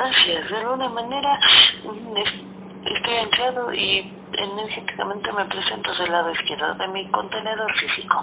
Así 0.00 0.32
es. 0.32 0.50
De 0.50 0.56
alguna 0.58 0.88
manera 0.90 1.38
mm, 1.84 2.16
es- 2.16 2.34
estoy 2.92 3.14
anclado 3.24 3.72
y 3.72 4.12
energéticamente 4.36 5.32
me 5.32 5.44
presento 5.46 5.94
del 5.94 6.10
lado 6.12 6.30
izquierdo 6.32 6.74
de 6.74 6.88
mi 6.88 7.08
contenedor 7.08 7.72
físico. 7.72 8.18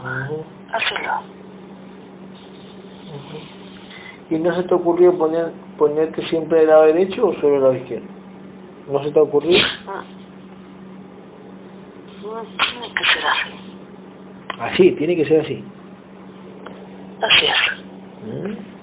Hazlo. 0.71 1.21
ujú. 3.15 3.37
¿Y 4.29 4.35
no 4.39 4.53
se 4.55 4.63
te 4.63 4.73
ocurrió 4.73 5.17
poner, 5.17 5.51
ponerte 5.77 6.21
siempre 6.23 6.59
del 6.59 6.67
lado 6.67 6.83
derecho 6.83 7.27
o 7.27 7.33
solo 7.33 7.53
del 7.53 7.61
lado 7.61 7.75
izquierdo? 7.75 8.07
¿No 8.91 9.01
se 9.03 9.11
te 9.11 9.19
ha 9.19 9.23
ocurrido? 9.23 9.65
Mm, 12.21 12.57
Tiene 12.57 12.93
que 12.93 13.03
ser 13.05 13.25
así. 13.25 13.49
Así, 14.59 14.91
tiene 14.93 15.15
que 15.15 15.25
ser 15.25 15.41
así. 15.41 15.63
Así 17.21 17.45
es. 17.45 17.84
¿Mm? 18.25 18.75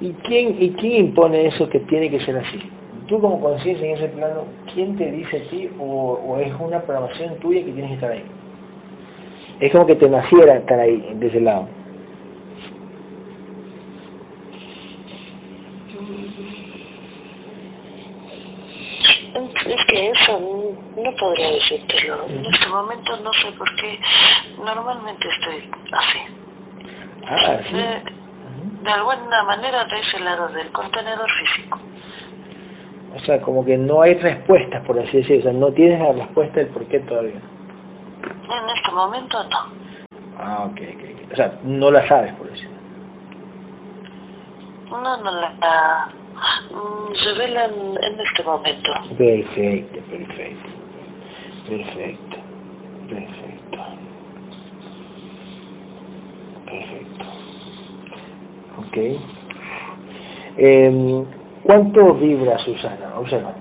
¿Y 0.00 0.12
quién, 0.14 0.56
¿Y 0.58 0.70
quién 0.70 1.06
impone 1.06 1.46
eso 1.46 1.68
que 1.68 1.80
tiene 1.80 2.10
que 2.10 2.20
ser 2.20 2.36
así? 2.36 2.58
Tú 3.06 3.20
como 3.20 3.40
conciencia 3.40 3.86
en 3.86 3.96
ese 3.96 4.08
plano, 4.08 4.44
¿quién 4.72 4.96
te 4.96 5.10
dice 5.10 5.38
a 5.38 5.50
ti 5.50 5.70
o, 5.78 6.38
es 6.40 6.52
una 6.58 6.80
programación 6.80 7.36
tuya 7.36 7.64
que 7.64 7.72
tienes 7.72 7.90
que 7.90 7.94
estar 7.94 8.10
ahí? 8.10 8.24
Es 9.60 9.70
como 9.70 9.86
que 9.86 9.94
te 9.94 10.08
naciera 10.08 10.56
estar 10.56 10.80
ahí, 10.80 11.14
de 11.14 11.26
ese 11.26 11.40
lado. 11.40 11.68
Es 19.66 19.84
que 19.86 20.10
eso 20.10 20.40
no 20.96 21.02
no 21.02 21.16
podría 21.16 21.52
decírtelo. 21.52 22.26
En 22.28 22.44
este 22.44 22.68
momento 22.68 23.16
no 23.22 23.32
sé 23.32 23.52
por 23.52 23.74
qué 23.76 23.98
normalmente 24.58 25.28
estoy 25.28 25.70
así. 25.92 26.41
Ah, 27.26 27.58
sí. 27.68 27.74
De, 27.74 28.02
de 28.82 28.90
alguna 28.90 29.44
manera 29.44 29.84
de 29.84 29.98
ese 30.00 30.18
lado 30.20 30.48
del 30.48 30.70
contenedor 30.72 31.30
físico. 31.30 31.78
O 33.14 33.18
sea, 33.20 33.40
como 33.40 33.64
que 33.64 33.76
no 33.76 34.02
hay 34.02 34.14
respuestas, 34.14 34.80
por 34.86 34.98
así 34.98 35.18
decirlo. 35.18 35.40
O 35.40 35.42
sea, 35.42 35.60
no 35.60 35.72
tienes 35.72 36.00
la 36.00 36.12
respuesta 36.12 36.60
del 36.60 36.68
por 36.68 36.84
qué 36.86 37.00
todavía. 37.00 37.40
En 38.44 38.68
este 38.74 38.90
momento 38.92 39.42
no. 39.44 39.58
Ah, 40.38 40.64
ok, 40.64 40.80
ok. 40.94 41.32
O 41.32 41.36
sea, 41.36 41.58
no 41.62 41.90
la 41.90 42.06
sabes, 42.06 42.32
por 42.34 42.50
decirlo. 42.50 42.72
No, 44.90 45.16
no 45.16 45.30
la, 45.30 45.54
la 45.60 46.08
mm, 46.70 47.12
revelan 47.24 47.70
en 48.02 48.20
este 48.20 48.42
momento. 48.42 48.92
Perfecto, 49.16 50.00
perfecto. 50.10 50.68
Perfecto. 51.68 51.68
Perfecto. 51.68 52.36
Perfecto. 53.08 53.78
Ok. 58.78 58.98
Em, 60.56 61.24
¿Cuánto 61.62 62.14
vibra 62.14 62.58
Susana? 62.58 63.12
Observa. 63.16 63.54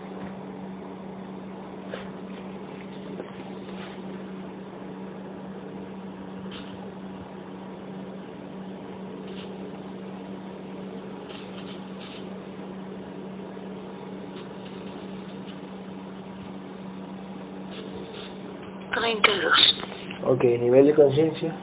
Ok, 20.32 20.44
nivel 20.44 20.88
de 20.88 20.94
conciencia. 20.94 21.54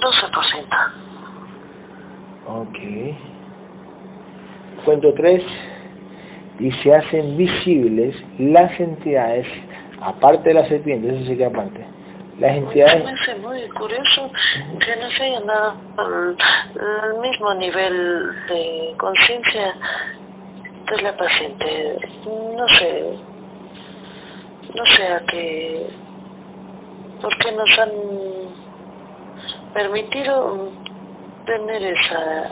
12%. 0.00 0.92
Ok. 2.68 2.78
Cuento 4.84 5.14
tres. 5.14 5.42
Y 6.60 6.70
se 6.70 6.94
hacen 6.94 7.36
visibles 7.36 8.16
las 8.38 8.78
entidades, 8.78 9.48
aparte 10.00 10.50
de 10.50 10.54
la 10.54 10.64
serpiente, 10.64 11.08
eso 11.08 11.26
sí 11.26 11.36
que 11.36 11.46
aparte. 11.46 11.84
Las 12.38 12.56
entidades... 12.56 13.02
parece 13.02 13.34
muy 13.36 13.68
curioso 13.70 14.30
que 14.78 14.96
no 14.96 15.10
se 15.10 15.24
hayan 15.24 15.46
dado 15.46 15.74
el 15.96 17.20
mismo 17.20 17.54
nivel 17.54 18.26
de 18.48 18.94
conciencia 18.96 19.74
de 20.90 21.02
la 21.02 21.16
paciente. 21.16 21.96
No 22.24 22.68
sé, 22.68 23.04
no 24.74 24.86
sé 24.86 25.06
a 25.08 25.20
qué, 25.26 25.86
por 27.20 27.36
qué 27.38 27.52
nos 27.52 27.78
han 27.78 27.90
permitido 29.72 30.70
tener 31.46 31.82
esa 31.82 32.50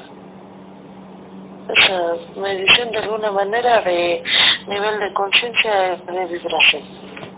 esa 1.68 2.16
medición 2.40 2.90
de 2.90 2.98
alguna 2.98 3.30
manera 3.30 3.80
de 3.82 4.22
nivel 4.66 4.98
de 5.00 5.12
conciencia 5.14 5.96
de 5.96 6.26
vibración. 6.26 6.82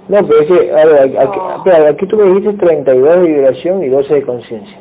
No, 0.09 0.27
pero 0.27 0.41
es 0.41 0.47
que, 0.47 0.73
a 0.73 0.85
ver, 0.85 1.19
aquí, 1.19 1.39
No. 1.39 1.57
espera, 1.57 1.89
aquí 1.89 2.07
tú 2.07 2.17
me 2.17 2.25
dijiste 2.25 2.53
32 2.67 3.17
de 3.21 3.27
vibración 3.27 3.83
y 3.85 3.89
12 3.89 4.15
de 4.15 4.23
conciencia. 4.23 4.79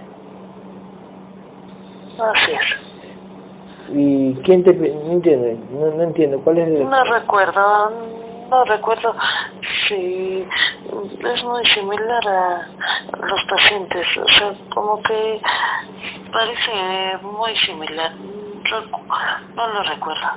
Así 2.20 2.52
es. 2.52 2.78
¿Y 3.96 4.34
quién 4.44 4.64
te... 4.64 4.74
no 4.74 5.12
entiendo, 5.12 5.62
no, 5.72 5.92
no 5.92 6.04
entiendo, 6.04 6.40
¿cuál 6.40 6.58
es 6.58 6.68
el... 6.68 6.90
No 6.90 7.04
recuerdo, 7.04 7.92
no 8.50 8.66
recuerdo 8.66 9.14
si 9.88 10.48
es 11.34 11.44
muy 11.44 11.66
similar 11.66 12.28
a 12.28 12.68
los 13.28 13.44
pacientes, 13.46 14.18
o 14.18 14.28
sea, 14.28 14.54
como 14.70 15.02
que 15.02 15.42
parece 16.32 17.18
muy 17.22 17.56
similar. 17.56 18.12
No 19.56 19.68
lo 19.68 19.84
recuerdo. 19.84 20.28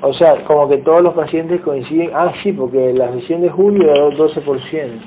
O 0.00 0.12
sea, 0.12 0.44
como 0.44 0.68
que 0.68 0.78
todos 0.78 1.02
los 1.02 1.14
pacientes 1.14 1.60
coinciden... 1.60 2.12
Ah, 2.14 2.32
sí, 2.40 2.52
porque 2.52 2.92
la 2.92 3.10
sesión 3.12 3.40
de 3.40 3.48
Julio 3.50 3.90
era 3.90 4.04
12%. 4.16 5.00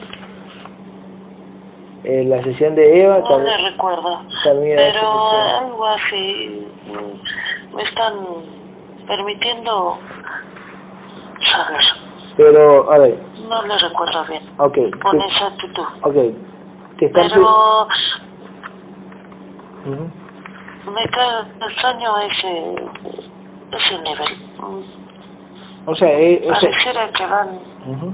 En 2.04 2.30
la 2.30 2.42
sesión 2.44 2.74
de 2.76 3.04
Eva 3.04 3.20
No 3.20 3.24
también, 3.26 3.64
recuerdo. 3.64 4.22
también 4.44 4.76
Pero 4.78 5.02
12%. 5.02 5.60
algo 5.60 5.86
así 5.86 6.68
mm, 6.88 7.76
me 7.76 7.84
están 7.84 8.14
permitiendo 9.08 10.00
saber. 11.42 12.11
Pero, 12.38 12.92
a 12.92 12.98
ver, 12.98 13.20
No 13.50 13.62
le 13.64 13.78
recuerdo 13.78 14.24
bien 14.26 14.44
ok, 14.58 14.78
con 15.02 15.20
te- 15.20 15.28
esa 15.28 15.48
actitud. 15.48 15.84
ok, 16.02 16.14
te 16.98 17.06
están... 17.06 17.28
pe- 17.28 17.34
Pero 17.34 17.88
me 20.94 21.06
cae 21.10 21.42
extraño 21.68 22.18
ese, 22.20 22.76
ese 23.72 24.00
nivel. 24.00 24.84
O 25.86 25.96
sea, 25.96 26.10
eh, 26.20 26.46
Pareciera 26.48 27.10
que 27.10 27.26
van, 27.26 27.60
Ujú. 27.86 28.14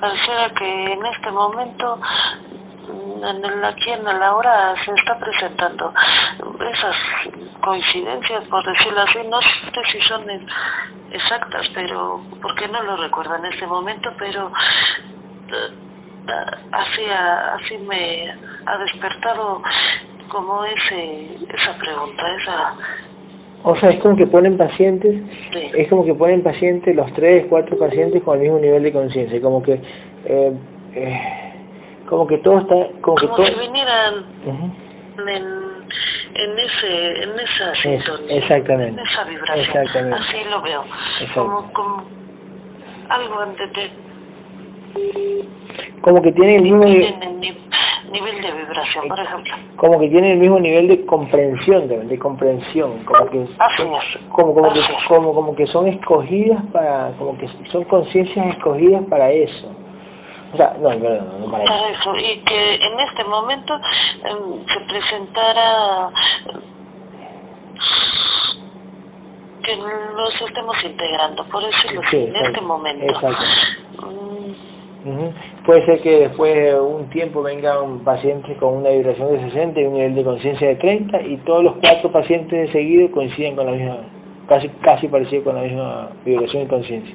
pareciera 0.00 0.48
que 0.50 0.92
en 0.92 1.06
este 1.06 1.30
momento, 1.30 2.00
en 2.88 3.44
el 3.44 3.64
aquí 3.64 3.90
en 3.90 4.06
el 4.06 4.22
ahora, 4.22 4.74
se 4.84 4.92
está 4.92 5.18
presentando 5.18 5.92
esas 6.70 6.96
coincidencias, 7.60 8.42
por 8.48 8.64
decirlo 8.64 9.00
así, 9.00 9.18
no 9.28 9.40
sé 9.42 9.82
si 9.90 10.00
son 10.00 10.28
ex- 10.30 10.52
exactas, 11.12 11.68
pero 11.74 12.22
porque 12.40 12.68
no 12.68 12.82
lo 12.82 12.96
recuerdo 12.96 13.36
en 13.36 13.46
este 13.46 13.66
momento, 13.66 14.12
pero 14.18 14.52
eh, 15.48 15.74
así, 16.72 17.02
así 17.54 17.78
me 17.78 18.34
ha 18.66 18.78
despertado 18.78 19.62
como 20.28 20.64
ese, 20.64 21.36
esa 21.52 21.76
pregunta, 21.78 22.34
esa... 22.36 22.74
O 23.62 23.74
sea, 23.74 23.90
es 23.90 23.98
como 23.98 24.14
que 24.16 24.26
ponen 24.28 24.56
pacientes, 24.56 25.22
sí. 25.52 25.70
es 25.74 25.88
como 25.88 26.04
que 26.04 26.14
ponen 26.14 26.42
pacientes, 26.42 26.94
los 26.94 27.12
tres, 27.12 27.46
cuatro 27.48 27.76
pacientes 27.78 28.22
con 28.22 28.34
el 28.36 28.42
mismo 28.42 28.58
nivel 28.58 28.82
de 28.82 28.92
conciencia, 28.92 29.40
como 29.40 29.60
que, 29.62 29.80
eh, 30.24 30.52
eh, 30.94 31.45
como 32.06 32.26
que 32.26 32.38
todo 32.38 32.58
está, 32.58 32.74
como 33.00 33.16
que 33.16 33.26
como 33.26 33.36
todo... 33.36 33.46
si 33.46 33.54
vinieran 33.54 34.14
Ujú. 34.46 34.70
en, 35.28 35.44
en 36.34 36.58
ese 36.58 37.22
en 37.22 37.38
esa 37.40 37.72
Es- 37.72 37.78
sintonía, 37.78 38.36
exactamente, 38.36 39.00
en 39.00 39.06
esa 39.06 39.24
vibración. 39.24 39.60
exactamente. 39.60 40.16
Así 40.18 40.36
lo 40.50 40.62
veo. 40.62 40.84
Como, 41.34 41.72
como 41.72 42.04
algo 43.08 43.46
de, 43.46 43.66
de, 43.68 43.90
Como 46.00 46.22
que 46.22 46.32
tienen 46.32 46.56
el 46.56 46.62
mismo 46.62 46.84
nivel, 46.84 47.14
nivel 48.12 48.40
de 48.42 48.52
vibración, 48.52 49.08
por 49.08 49.18
ejemplo. 49.18 49.54
como 49.76 49.98
que 49.98 50.08
tienen 50.08 50.32
el 50.32 50.38
mismo 50.38 50.58
nivel 50.60 50.88
de 50.88 51.04
comprensión, 51.04 51.80
también, 51.88 52.08
de 52.08 52.18
comprensión, 52.18 53.04
como 53.04 53.26
que, 53.30 53.46
como, 54.30 54.54
como 54.54 54.72
que, 54.72 54.80
como, 55.08 55.34
como 55.34 55.54
que 55.56 55.66
son 55.66 55.86
escogidas 55.88 56.62
para, 56.72 57.12
como 57.18 57.36
que 57.36 57.48
son 57.70 57.84
conciencias 57.84 58.46
escogidas 58.46 59.02
para 59.10 59.30
eso. 59.30 59.72
O 60.52 60.56
sea, 60.56 60.76
no, 60.80 60.88
perdón, 60.90 61.28
no 61.40 61.50
para 61.50 61.64
eso. 61.64 61.74
Eso, 61.92 62.16
y 62.16 62.38
que 62.40 62.74
en 62.76 63.00
este 63.00 63.24
momento 63.24 63.74
em, 64.24 64.66
se 64.66 64.80
presentara 64.80 66.10
que 69.62 69.76
los 69.76 70.40
estemos 70.40 70.84
integrando, 70.84 71.44
por 71.46 71.64
decirlo 71.64 72.00
así, 72.00 72.10
Sí, 72.10 72.24
en 72.28 72.36
este 72.36 72.60
momento. 72.60 73.04
exacto. 73.04 73.42
Mm, 74.02 75.08
Ujú. 75.08 75.32
Puede 75.64 75.84
ser 75.86 76.00
que 76.00 76.18
después 76.28 76.52
de 76.54 76.80
un 76.80 77.08
tiempo 77.10 77.40
venga 77.42 77.80
un 77.80 78.00
paciente 78.00 78.56
con 78.56 78.74
una 78.78 78.90
vibración 78.90 79.30
de 79.32 79.40
60 79.40 79.80
y 79.80 79.84
un 79.84 79.92
nivel 79.94 80.14
de 80.16 80.24
conciencia 80.24 80.66
de 80.68 80.74
30 80.76 81.22
y 81.22 81.36
todos 81.38 81.62
los 81.62 81.74
cuatro 81.80 82.10
pacientes 82.10 82.58
de 82.66 82.72
seguido 82.72 83.10
coinciden 83.12 83.54
con 83.54 83.66
la 83.66 83.72
misma, 83.72 83.98
casi, 84.48 84.68
casi 84.80 85.06
parecido 85.06 85.44
con 85.44 85.54
la 85.56 85.62
misma 85.62 86.10
vibración 86.24 86.64
y 86.64 86.66
conciencia. 86.66 87.14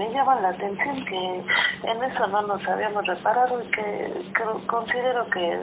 Me 0.00 0.10
llama 0.10 0.40
la 0.40 0.48
atención 0.48 1.04
que 1.04 1.44
en 1.82 2.02
eso 2.02 2.26
no 2.28 2.40
nos 2.40 2.66
habíamos 2.66 3.06
reparado 3.06 3.62
y 3.62 3.66
que, 3.66 4.32
que 4.34 4.66
considero 4.66 5.26
que 5.26 5.60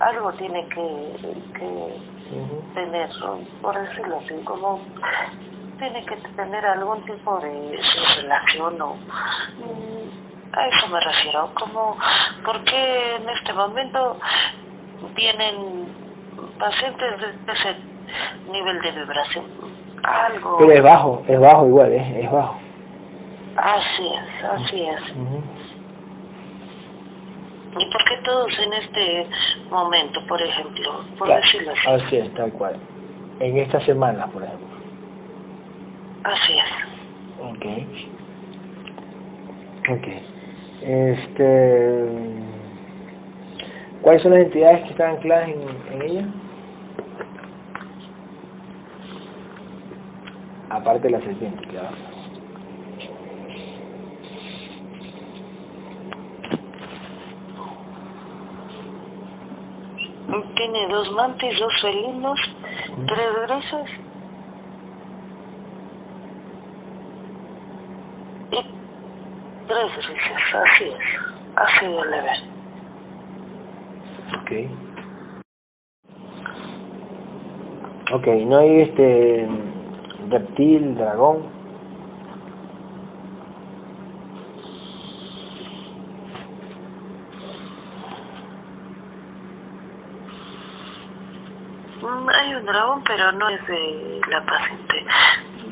algo 0.00 0.32
tiene 0.32 0.66
que, 0.68 2.00
tener, 2.74 3.10
por 3.60 3.78
decirlo 3.78 4.18
así, 4.24 4.34
como 4.44 4.80
tiene 5.78 6.02
que 6.06 6.16
tener 6.16 6.64
algún 6.64 7.04
tipo 7.04 7.38
de, 7.40 7.50
de 7.50 8.22
relación 8.22 8.80
o 8.80 8.94
mm, 8.94 10.56
a 10.56 10.68
eso 10.68 10.88
me 10.88 10.98
refiero, 10.98 11.50
como 11.52 11.98
porque 12.46 13.16
en 13.16 13.28
este 13.28 13.52
momento 13.52 14.16
vienen 15.14 15.86
pacientes 16.58 17.20
de 17.20 17.52
ese 17.52 17.76
nivel 18.50 18.80
de 18.80 18.92
vibración, 18.92 19.44
algo, 20.02 20.56
Pero 20.60 20.72
es 20.72 20.82
bajo, 20.82 21.22
es 21.28 21.38
bajo 21.38 21.66
igual, 21.66 21.92
es, 21.92 22.24
es 22.24 22.32
bajo. 22.32 22.65
Así 23.56 24.06
es, 24.06 24.44
así 24.44 24.82
es. 24.82 25.00
¿Y 27.78 27.84
por 27.90 28.04
qué 28.04 28.16
todos 28.24 28.58
en 28.58 28.72
este 28.72 29.26
momento, 29.70 30.24
por 30.26 30.40
ejemplo, 30.40 31.04
por 31.18 31.26
Claro, 31.26 31.42
decirlo 31.42 31.72
así? 31.72 31.88
Así 31.88 32.16
es, 32.16 32.34
tal 32.34 32.52
cual. 32.52 32.76
En 33.40 33.58
estas 33.58 33.84
semanas, 33.84 34.26
por 34.30 34.42
ejemplo. 34.44 34.66
Así 36.24 36.54
es. 36.58 36.64
Ok. 37.38 37.66
Ok. 39.90 40.08
Este... 40.82 42.04
¿Cuáles 44.00 44.22
son 44.22 44.32
las 44.32 44.40
entidades 44.40 44.82
que 44.84 44.90
están 44.90 45.16
ancladas 45.16 45.48
en, 45.48 45.60
en 45.92 46.02
ella? 46.02 46.26
Aparte 50.70 51.08
de 51.08 51.10
la 51.10 51.20
serpiente, 51.20 51.66
claro. 51.68 51.88
Tiene 60.54 60.86
dos 60.88 61.12
mantis, 61.12 61.58
dos 61.58 61.80
felinos, 61.80 62.40
tres 63.06 63.28
grisas 63.46 63.90
y 68.50 68.64
tres 69.66 70.08
grises, 70.08 70.54
así 70.54 70.84
es, 70.84 71.04
así 71.56 71.86
de 71.86 72.04
leve. 72.10 72.30
Ok. 74.40 74.50
Ok, 78.12 78.26
no 78.46 78.58
hay 78.58 78.80
este 78.82 79.48
reptil, 80.30 80.96
dragón. 80.96 81.55
Hay 92.56 92.60
un 92.62 92.66
dragón, 92.66 93.02
pero 93.04 93.32
no 93.32 93.48
es 93.50 93.66
de 93.66 94.20
la 94.30 94.42
paciente. 94.46 95.04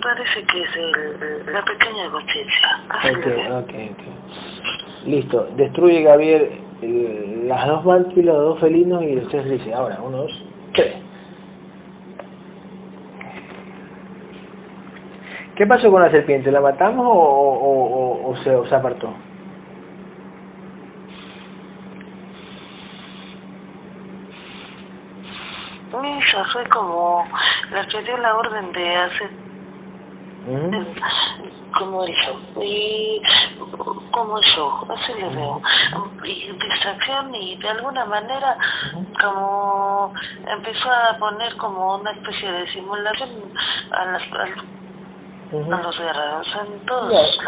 Parece 0.02 0.42
que 0.44 0.62
es 0.62 0.76
el- 0.76 1.46
la 1.50 1.64
pequeña 1.64 2.10
conciencia. 2.10 2.68
Así 2.90 3.08
Ok, 3.14 3.72
le. 3.72 5.10
Listo. 5.10 5.48
Destruye 5.56 6.02
Gabriel 6.02 6.60
el- 6.82 7.48
las 7.48 7.66
dos 7.66 7.84
mantis, 7.86 8.22
los 8.22 8.36
dos 8.36 8.60
felinos 8.60 9.02
y 9.02 9.14
los 9.14 9.28
tres 9.30 9.46
grises. 9.46 9.72
Ahora, 9.72 9.98
uno, 10.02 10.18
dos, 10.18 10.44
tres. 10.74 10.96
¿Qué 15.54 15.66
pasó 15.66 15.90
con 15.90 16.02
la 16.02 16.10
serpiente? 16.10 16.50
¿La 16.52 16.60
matamos 16.60 17.06
o, 17.06 17.10
o- 17.10 18.26
o- 18.26 18.30
o 18.30 18.36
se, 18.36 18.54
o 18.54 18.66
se 18.66 18.74
apartó? 18.74 19.14
Ella 26.34 26.44
fue 26.46 26.64
como 26.64 27.24
la 27.70 27.86
que 27.86 28.02
dio 28.02 28.16
la 28.18 28.34
orden 28.34 28.72
de 28.72 28.96
hacer 28.96 29.30
Ujú. 30.48 30.84
como 31.78 32.04
el 32.04 32.12
show 32.12 32.36
y 32.60 33.22
como 34.10 34.38
el 34.38 34.44
show, 34.44 34.84
así 34.90 35.12
le 35.14 35.28
veo 35.28 35.62
y 36.24 36.50
distracción 36.52 37.32
y 37.34 37.56
de 37.56 37.68
alguna 37.68 38.04
manera 38.06 38.58
como 39.20 40.12
empezó 40.48 40.90
a 40.90 41.16
poner 41.18 41.56
como 41.56 41.96
una 41.96 42.10
especie 42.10 42.50
de 42.50 42.66
simulación 42.66 43.30
a 43.92 44.04
las, 44.04 44.22
a 44.32 45.82
los 45.82 45.98
guerreros, 45.98 46.56
en 46.66 46.86
todos 46.86 47.38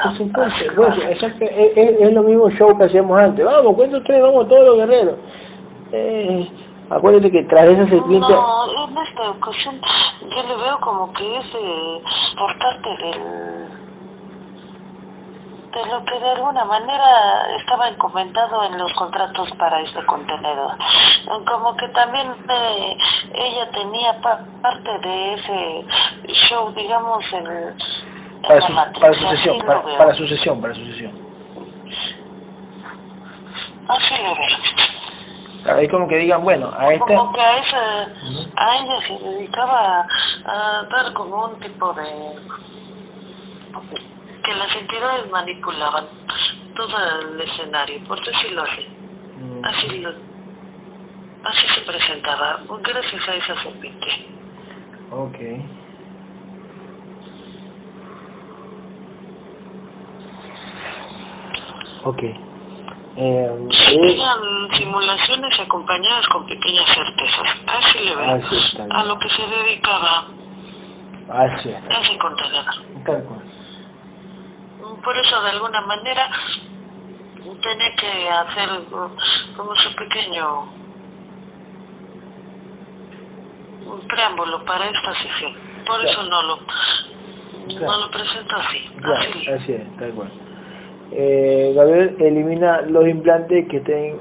es, 1.41 2.13
lo 2.13 2.23
mismo 2.23 2.51
show 2.51 2.79
que 2.79 2.85
hacíamos 2.85 3.19
antes. 3.19 3.45
Vamos, 3.45 3.75
cuento 3.75 3.97
ustedes, 3.99 4.23
vamos 4.23 4.49
todos 4.49 4.65
los 4.65 4.77
guerreros. 4.77 5.17
Eh, 5.93 6.51
acuérdate 6.91 7.31
que 7.31 7.43
tras 7.45 7.67
esa 7.67 7.89
serpiente... 7.89 8.33
No, 8.33 8.87
en 8.87 8.99
esta 8.99 9.31
ocasión 9.31 9.81
yo 10.21 10.43
le 10.43 10.57
veo 10.57 10.81
como 10.81 11.13
que 11.13 11.39
es 11.39 11.47
por 12.37 12.59
parte 12.59 12.89
del 12.97 13.57
de 15.77 15.87
lo 15.91 16.03
que 16.07 16.19
de 16.19 16.31
alguna 16.31 16.65
manera 16.65 17.57
estaba 17.59 17.89
encomendado 17.89 18.65
en 18.65 18.79
los 18.79 18.93
contratos 18.95 19.51
para 19.53 19.81
este 19.81 20.05
contenedor. 20.07 20.73
Como 21.45 21.77
que 21.77 21.89
también 21.89 22.29
eh, 22.49 22.97
ella 23.35 23.71
tenía 23.71 24.19
parte 24.21 24.99
de 25.01 25.35
ese 25.35 25.85
show, 26.29 26.73
digamos, 26.75 27.31
en, 27.33 27.45
para, 28.43 28.61
su, 28.63 28.75
para 28.75 29.15
sucesión, 29.15 29.59
para, 29.59 29.83
para, 29.83 30.15
sucesión, 30.15 30.61
para 30.63 30.75
sucesión. 30.75 31.13
Así 33.89 34.15
lo 34.23 34.35
veo. 34.35 34.96
Ahí 35.65 35.89
como 35.89 36.07
que 36.07 36.19
digan, 36.19 36.43
bueno, 36.43 36.71
a 36.77 36.93
esta... 36.93 37.07
Como 37.07 37.33
que 37.33 37.41
a, 37.41 37.59
esa, 37.59 38.03
a 38.57 38.77
ella 38.77 39.01
se 39.07 39.19
dedicaba 39.19 40.07
a 40.45 40.83
dar 40.89 41.13
como 41.13 41.47
un 41.47 41.59
tipo 41.59 41.93
de 41.95 42.37
que 44.43 44.55
las 44.55 44.77
entidades 44.77 45.29
manipulaban 45.31 46.07
todo 46.75 46.97
el 47.21 47.41
escenario, 47.41 48.05
por 48.05 48.25
decirlo 48.25 48.63
así. 48.63 48.87
Mm. 49.41 49.65
Así, 49.65 49.99
lo, 49.99 50.11
así 51.45 51.67
se 51.69 51.81
presentaba, 51.81 52.61
gracias 52.83 53.29
a 53.29 53.35
esa 53.35 53.57
serpiente. 53.57 54.07
Ok. 55.11 55.39
Ok. 62.05 62.46
Eh, 63.17 63.51
Eran 63.93 64.71
simulaciones 64.73 65.59
acompañadas 65.59 66.27
con 66.29 66.47
pequeñas 66.47 66.85
certezas. 66.87 67.57
Así 67.67 67.99
le 68.01 68.15
veo. 68.15 68.41
a 68.91 69.05
lo 69.05 69.19
que 69.19 69.29
se 69.31 69.43
dedicaba. 69.47 70.27
Así 71.29 72.19
contenedor. 72.19 72.75
Tal 73.05 73.23
cual 73.25 73.47
por 75.07 75.17
eso 75.19 75.41
de 75.41 75.51
alguna 75.51 75.81
manera 75.83 76.29
tiene 77.63 77.95
que 77.97 78.29
hacer 78.29 78.69
como 79.57 79.77
su 79.77 79.95
pequeño 79.95 80.63
un 83.87 84.01
preámbulo 84.09 84.65
para 84.65 84.85
esta 84.87 85.15
sesión. 85.15 85.55
Por 85.87 86.05
eso 86.05 86.25
no 86.25 86.43
lo, 86.43 86.59
no 87.81 88.01
lo 88.01 88.11
presento 88.11 88.57
así. 88.57 88.91
así. 89.47 89.73
es, 89.75 89.97
tal 89.97 90.11
cual. 90.13 90.33
Eh, 91.13 91.73
Gabriel, 91.75 92.17
elimina 92.21 92.83
los 92.83 93.07
implantes 93.09 93.67
que 93.69 93.79
estén, 93.79 94.17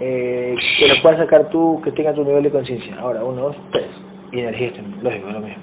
eh, 0.00 0.56
que 0.78 0.88
los 0.88 1.00
puedas 1.00 1.18
sacar 1.18 1.48
tú, 1.50 1.80
que 1.82 1.92
tengan 1.92 2.14
tu 2.14 2.24
nivel 2.24 2.42
de 2.42 2.50
conciencia. 2.50 2.96
Ahora, 2.98 3.24
uno, 3.24 3.42
dos, 3.42 3.56
tres. 3.70 3.86
Y 4.30 4.40
energía, 4.40 4.72
lógico, 5.02 5.30
lo 5.30 5.40
mismo. 5.40 5.62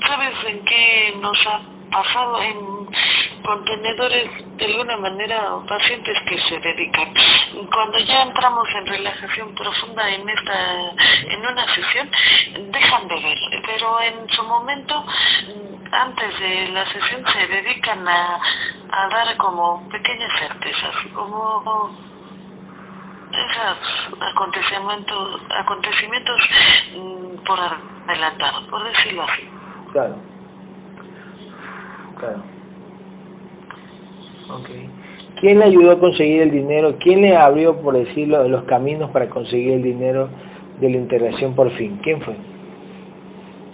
¿Sabes 0.00 0.30
en 0.48 0.64
qué 0.64 1.14
nos 1.20 1.46
ha 1.46 1.60
pasado 1.90 2.40
en 2.42 2.82
contenedores 3.42 4.28
de 4.56 4.64
alguna 4.66 4.96
manera 4.96 5.58
pacientes 5.68 6.18
que 6.22 6.38
se 6.38 6.58
dedican. 6.60 7.12
Cuando 7.72 7.98
ya 7.98 8.22
entramos 8.22 8.68
en 8.74 8.86
relajación 8.86 9.54
profunda 9.54 10.08
en 10.10 10.28
esta 10.28 10.90
en 11.28 11.40
una 11.40 11.66
sesión, 11.68 12.10
dejan 12.70 13.08
de 13.08 13.14
ver, 13.16 13.38
pero 13.64 14.00
en 14.00 14.28
su 14.28 14.42
momento 14.44 15.04
antes 15.92 16.40
de 16.40 16.68
la 16.72 16.84
sesión 16.86 17.22
se 17.26 17.46
dedican 17.46 18.06
a, 18.08 18.40
dar 19.08 19.36
como 19.36 19.86
pequeñas 19.88 20.32
certezas, 20.38 20.94
como 21.14 21.90
esos 23.30 24.18
acontecimientos, 24.20 25.40
acontecimientos 25.50 26.48
mm, 26.96 27.36
por 27.44 27.58
adelantado, 28.06 28.66
por 28.68 28.84
decirlo 28.84 29.22
así. 29.22 29.48
Claro. 29.92 30.16
Claro. 32.18 32.42
Ok. 34.50 34.68
¿Quién 35.40 35.58
le 35.58 35.64
ayudó 35.64 35.92
a 35.92 35.98
conseguir 35.98 36.42
el 36.42 36.50
dinero? 36.50 36.96
¿Quién 36.98 37.22
le 37.22 37.36
abrió, 37.36 37.80
por 37.80 37.94
decirlo, 37.96 38.46
los 38.48 38.64
caminos 38.64 39.10
para 39.10 39.28
conseguir 39.28 39.72
el 39.72 39.82
dinero 39.82 40.28
de 40.80 40.90
la 40.90 40.96
integración 40.96 41.54
por 41.54 41.70
fin? 41.70 41.98
¿Quién 42.02 42.20
fue? 42.20 42.36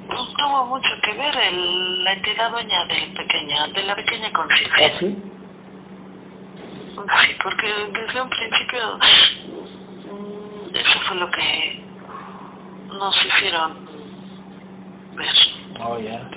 Pues 0.08 0.20
tuvo 0.38 0.66
mucho 0.66 0.90
que 1.02 1.12
ver 1.12 1.36
el, 1.36 2.04
la 2.04 2.12
entidad 2.14 2.50
dueña 2.50 2.84
de, 2.86 3.14
pequeña, 3.14 3.66
de 3.68 3.82
la 3.84 3.94
pequeña 3.94 4.32
conciencia. 4.32 4.86
¿Ah, 4.86 4.98
sí? 4.98 5.16
Sí, 7.22 7.36
porque 7.42 7.68
desde 7.92 8.20
un 8.20 8.28
principio 8.28 8.98
mm, 10.04 10.74
eso 10.74 11.00
fue 11.00 11.16
lo 11.16 11.30
que 11.30 11.82
nos 12.88 13.26
hicieron 13.26 13.72
ver. 15.14 15.36
Oh, 15.80 15.98
yeah. 15.98 16.28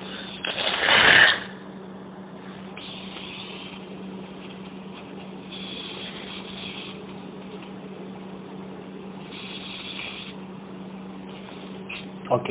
Ok. 12.30 12.50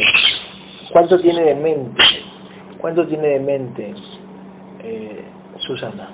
¿Cuánto 0.92 1.20
tiene 1.20 1.42
de 1.42 1.54
mente? 1.54 2.04
¿Cuánto 2.78 3.06
tiene 3.06 3.28
de 3.28 3.40
mente 3.40 3.94
eh, 4.82 5.24
Susana? 5.58 6.08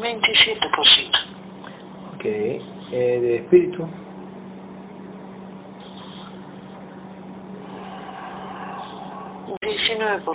Veintisiete 0.00 0.68
por 0.74 0.86
ciento. 0.86 1.18
Ok 2.14 2.24
eh, 2.24 2.60
de 2.92 3.36
espíritu. 3.36 3.88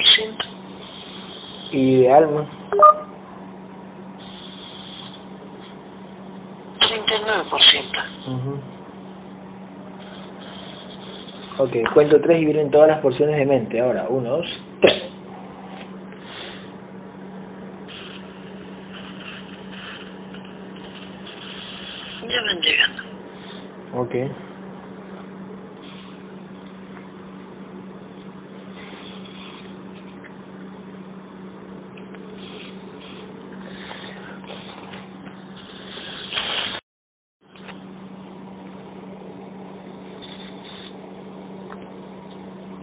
ciento 0.03 0.45
¿Y 1.71 2.01
de 2.01 2.11
alma? 2.11 2.45
39%. 6.79 8.03
Uh 8.27 8.59
Ok, 11.59 11.75
cuento 11.93 12.19
tres 12.19 12.41
y 12.41 12.45
vienen 12.45 12.71
todas 12.71 12.87
las 12.87 12.99
porciones 12.99 13.37
de 13.37 13.45
mente. 13.45 13.79
Ahora, 13.79 14.07
uno, 14.09 14.37
dos, 14.37 14.59
tres. 14.81 15.03
Ya 22.27 22.41
van 22.41 22.59
llegando. 22.61 23.03
Ok. 23.91 24.15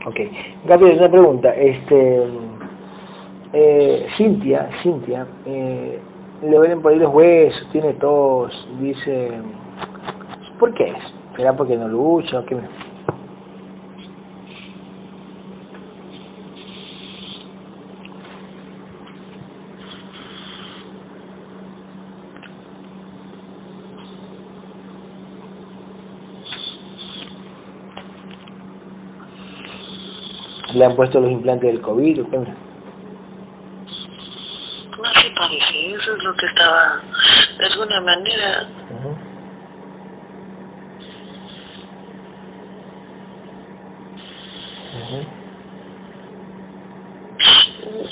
Ok. 0.07 0.21
Gabriel, 0.65 0.99
una 0.99 1.11
pregunta. 1.11 1.55
Este, 1.55 2.23
eh, 3.53 4.07
Cintia, 4.17 4.69
Cintia, 4.83 5.27
eh, 5.47 5.99
le 6.43 6.57
duelen 6.57 6.83
por 6.83 6.93
ahí 6.93 6.99
los 6.99 7.13
huesos, 7.13 7.67
tiene 7.73 7.95
tos, 7.95 8.69
dice, 8.79 9.31
¿por 10.59 10.75
qué 10.75 10.91
es? 10.91 11.15
¿Será 11.37 11.57
porque 11.57 11.77
no 11.77 11.89
lucha 11.89 12.45
qué? 12.47 12.57
¿Le 30.81 30.87
han 30.87 30.97
puesto 30.97 31.21
los 31.21 31.31
implantes 31.31 31.71
del 31.71 31.83
COVID 31.83 32.23
o 32.23 32.31
qué? 32.31 32.39
parece, 35.37 35.93
eso 35.93 36.17
es 36.17 36.23
lo 36.25 36.35
que 36.35 36.47
estaba, 36.47 37.03
de 37.59 37.67
alguna 37.67 38.01
manera, 38.01 38.67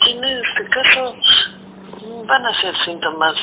En 0.06 0.24
este 0.24 0.64
caso 0.70 1.14
van 2.26 2.46
a 2.46 2.54
ser 2.54 2.74
síntomas 2.76 3.34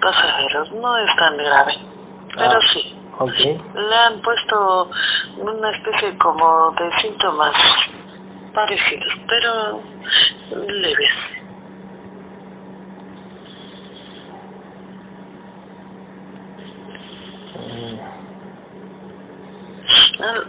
pasajeros, 0.00 0.72
no 0.72 0.96
es 0.98 1.16
tan 1.16 1.36
grave. 1.36 1.74
pero 2.36 2.52
Ah. 2.52 2.60
sí. 2.72 2.94
Le 3.74 3.96
han 3.96 4.20
puesto 4.20 4.90
una 5.38 5.70
especie 5.70 6.16
como 6.18 6.70
de 6.78 6.92
síntomas 7.00 7.52
parecidos, 8.52 9.18
pero 9.26 9.82
leves. 10.66 11.12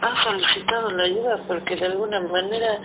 Ha, 0.02 0.16
solicitado 0.16 0.90
la 0.92 1.04
ayuda 1.04 1.38
porque 1.48 1.76
de 1.76 1.86
alguna 1.86 2.20
manera 2.22 2.80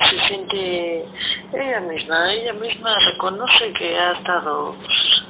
se 0.00 0.18
siente 0.18 1.06
ella 1.52 1.80
misma, 1.80 2.32
ella 2.32 2.52
misma 2.54 2.90
reconoce 3.12 3.72
que 3.72 3.96
ha 3.96 4.12
estado 4.12 4.74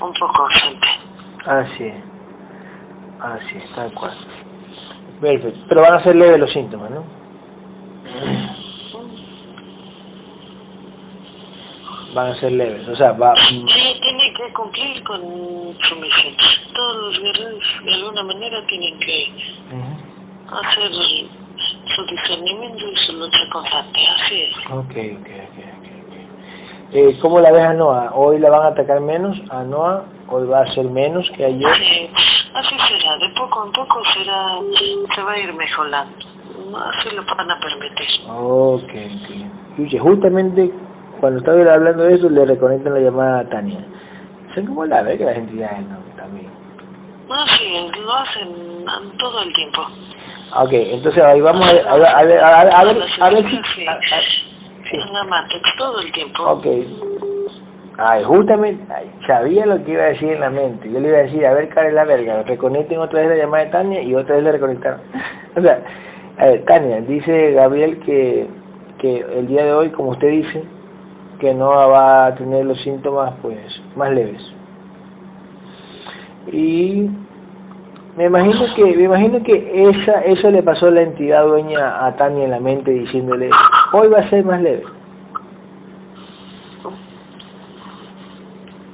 un 0.01 0.13
poco 0.15 0.45
ausente. 0.45 0.89
Así 1.47 1.85
es. 1.85 1.95
Así 3.21 3.59
es, 3.59 3.75
tal 3.75 3.93
cual. 3.93 4.17
Perfecto. 5.21 5.61
Pero 5.69 5.83
van 5.83 5.95
a 5.95 6.03
ser 6.03 6.17
leves 6.17 6.41
los 6.41 6.53
síntomas, 6.53 6.91
¿no? 6.91 7.05
Van 12.15 12.33
a 12.33 12.35
ser 12.35 12.53
leves. 12.53 12.89
O 12.89 12.97
sea, 12.97 13.13
va... 13.13 13.35
Sí, 13.37 13.65
tiene 14.03 14.33
que 14.33 14.53
cumplir 14.53 15.03
con 15.05 15.21
su 15.79 15.97
misión. 15.97 16.35
Todos 16.75 16.97
los 16.97 17.21
guerreros 17.21 17.81
de 17.85 17.95
alguna 17.95 18.23
manera 18.25 18.67
tienen 18.67 18.99
que 18.99 19.33
hacer 20.49 20.91
su 21.85 22.07
discernimiento 22.07 22.85
y 22.89 22.97
su 22.97 23.13
lucha 23.13 23.49
constante, 23.51 24.01
así 24.17 24.43
es. 24.43 24.57
Ok, 24.71 24.71
ok, 24.71 24.91
ok, 24.91 25.59
ok. 25.59 25.87
ok. 26.07 26.93
Eh, 26.93 27.19
¿Cómo 27.21 27.41
la 27.41 27.53
ves 27.53 27.63
a 27.63 27.75
Noah? 27.75 28.13
¿Hoy 28.15 28.39
la 28.39 28.51
van 28.51 28.63
a 28.63 28.67
atacar 28.69 29.01
menos 29.01 29.41
a 29.51 29.63
Noah? 29.63 30.05
¿Hoy 30.29 30.47
va 30.47 30.61
a 30.61 30.73
ser 30.73 30.87
menos 30.87 31.31
que 31.31 31.45
ayer? 31.45 31.75
Sí, 31.75 32.11
así 32.55 32.77
será, 32.89 33.17
de 33.19 33.29
poco 33.31 33.67
en 33.67 33.73
poco 33.73 34.03
será, 34.05 34.59
se 35.15 35.23
va 35.23 35.33
a 35.33 35.39
ir 35.39 35.53
mejorando. 35.55 36.17
Así 36.87 37.15
lo 37.15 37.25
van 37.25 37.51
a 37.51 37.59
permitir. 37.59 38.09
Ok, 38.29 38.83
ok. 38.83 39.79
Oye, 39.79 39.99
justamente 39.99 40.73
cuando 41.21 41.39
estaba 41.39 41.75
hablando 41.75 42.05
de 42.05 42.15
eso 42.15 42.31
le 42.31 42.45
reconectan 42.47 42.95
la 42.95 43.01
llamada 43.01 43.41
a 43.41 43.49
Tania. 43.49 43.81
¿Saben 44.49 44.67
cómo 44.67 44.85
la 44.87 45.03
ve 45.03 45.19
que 45.19 45.25
las 45.25 45.37
entidades 45.37 45.81
no? 45.87 45.99
También. 46.17 46.49
No, 47.29 47.47
sí, 47.47 47.91
lo 48.03 48.13
hacen 48.15 48.49
todo 49.19 49.43
el 49.43 49.53
tiempo. 49.53 49.83
Ok, 50.57 50.73
entonces 50.73 51.23
ahí 51.23 51.41
vamos 51.41 51.69
a 51.69 51.73
ver, 51.73 51.87
a 51.87 51.97
ver, 51.97 52.09
a 52.09 52.23
ver, 52.25 52.75
a 52.75 52.85
ver. 53.31 53.47
Sí. 53.47 53.85
la 53.85 55.47
todo 55.79 56.01
el 56.01 56.11
tiempo. 56.11 56.43
Ok. 56.43 56.67
Ay, 57.97 58.25
justamente, 58.25 58.83
ay, 58.93 59.11
sabía 59.27 59.67
lo 59.67 59.85
que 59.85 59.93
iba 59.93 60.03
a 60.03 60.07
decir 60.07 60.31
en 60.31 60.41
la 60.41 60.51
mente. 60.51 60.91
Yo 60.91 60.99
le 60.99 61.09
iba 61.09 61.19
a 61.19 61.23
decir, 61.23 61.47
a 61.47 61.53
ver, 61.53 61.69
cara 61.69 61.93
la 61.93 62.05
verga, 62.05 62.43
reconecten 62.43 62.99
otra 62.99 63.21
vez 63.21 63.29
la 63.29 63.37
llamada 63.37 63.65
de 63.65 63.71
Tania 63.71 64.03
y 64.03 64.15
otra 64.15 64.37
vez 64.37 64.45
le 64.45 64.53
reconectaron. 64.53 65.01
O 65.57 65.61
sea, 65.61 65.83
a 66.39 66.47
ver, 66.47 66.65
Tania, 66.65 67.01
dice 67.01 67.53
Gabriel 67.53 67.99
que, 67.99 68.49
que 68.99 69.27
el 69.37 69.49
día 69.49 69.65
de 69.65 69.73
hoy, 69.73 69.91
como 69.91 70.11
usted 70.11 70.31
dice, 70.31 70.65
que 71.41 71.55
no 71.55 71.71
va 71.71 72.27
a 72.27 72.35
tener 72.35 72.67
los 72.67 72.81
síntomas 72.81 73.33
pues 73.43 73.83
más 73.97 74.13
leves. 74.13 74.53
Y 76.53 77.09
me 78.17 78.27
imagino 78.27 78.67
que, 78.75 78.85
me 78.97 79.05
imagino 79.05 79.43
que 79.43 79.89
esa, 79.89 80.21
eso 80.21 80.51
le 80.51 80.63
pasó 80.63 80.89
a 80.89 80.91
la 80.91 81.03
entidad 81.03 81.45
dueña 81.45 82.07
a 82.07 82.15
Tania 82.17 82.45
en 82.45 82.51
la 82.51 82.61
mente 82.61 82.91
diciéndole, 82.93 83.51
hoy 83.93 84.09
va 84.09 84.19
a 84.19 84.29
ser 84.29 84.45
más 84.45 84.61
leve. 84.61 84.85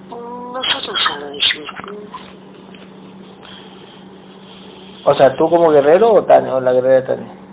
Nosotros 0.08 1.10
lo. 1.20 1.26
O 5.10 5.14
sea, 5.14 5.34
¿tú 5.36 5.48
como 5.48 5.70
guerrero 5.70 6.12
o, 6.12 6.24
Tania, 6.24 6.54
o 6.54 6.60
la 6.60 6.72
guerrera 6.72 7.04
Tania? 7.04 7.45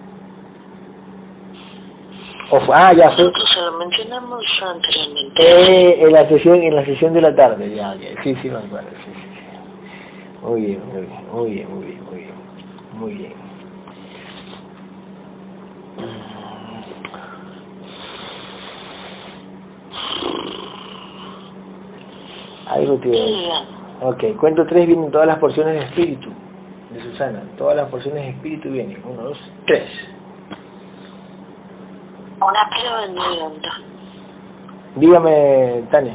O 2.56 2.60
fue- 2.60 2.76
ah, 2.78 2.94
ya 2.94 3.10
fue. 3.10 3.32
Se 3.34 3.62
lo 3.62 3.72
mencionamos 3.80 4.46
anteriormente. 4.62 5.42
Eh, 5.42 6.04
en 6.06 6.12
la 6.13 6.28
sesión, 6.28 6.62
en 6.62 6.76
la 6.76 6.86
sesión 6.86 7.12
de 7.12 7.22
la 7.22 7.36
tarde, 7.36 7.74
ya, 7.74 7.96
ya. 7.96 8.22
Sí, 8.22 8.36
sí, 8.36 8.48
me 8.50 8.58
acuerdo, 8.58 8.89
sí, 9.04 9.12
sí, 9.16 9.28
sí. 9.34 10.46
Muy 10.48 10.62
bien, 10.62 10.82
muy 10.86 11.02
bien, 11.02 11.26
muy 11.32 11.52
bien, 11.52 11.68
muy 11.76 11.86
bien, 11.86 12.00
muy 12.10 12.20
bien. 12.20 12.34
Muy 13.00 13.13
bien. 13.16 13.34
Algo. 22.68 23.00
Sí, 23.04 23.50
Ok, 24.02 24.24
cuento 24.38 24.66
tres 24.66 24.86
vienen 24.86 25.10
todas 25.12 25.28
las 25.28 25.38
porciones 25.38 25.74
de 25.76 25.80
espíritu 25.80 26.30
de 26.92 27.00
Susana. 27.02 27.42
Todas 27.58 27.76
las 27.76 27.89
porciones 27.89 28.24
de 28.26 28.30
espíritu 28.32 28.70
vienen. 28.70 29.02
Uno, 29.06 29.24
dos, 29.24 29.39
tres. 29.66 29.84
En 33.03 33.13
mi 33.13 33.39
onda. 33.39 33.71
Dígame, 34.95 35.88
Tania. 35.89 36.13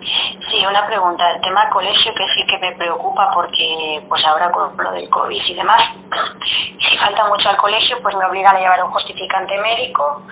Sí, 0.00 0.64
una 0.68 0.86
pregunta. 0.86 1.30
El 1.32 1.40
tema 1.42 1.68
colegio 1.68 2.14
que 2.14 2.26
sí 2.28 2.46
que 2.46 2.58
me 2.58 2.72
preocupa 2.72 3.30
porque 3.34 4.02
pues 4.08 4.24
ahora 4.24 4.50
con 4.50 4.74
lo 4.76 4.92
del 4.92 5.08
COVID 5.10 5.42
y 5.44 5.54
demás, 5.54 5.82
si 6.78 6.96
falta 6.96 7.28
mucho 7.28 7.50
al 7.50 7.56
colegio 7.56 8.00
pues 8.02 8.16
me 8.16 8.24
obligan 8.24 8.56
a 8.56 8.60
llevar 8.60 8.82
un 8.84 8.90
justificante 8.92 9.58
médico 9.60 10.22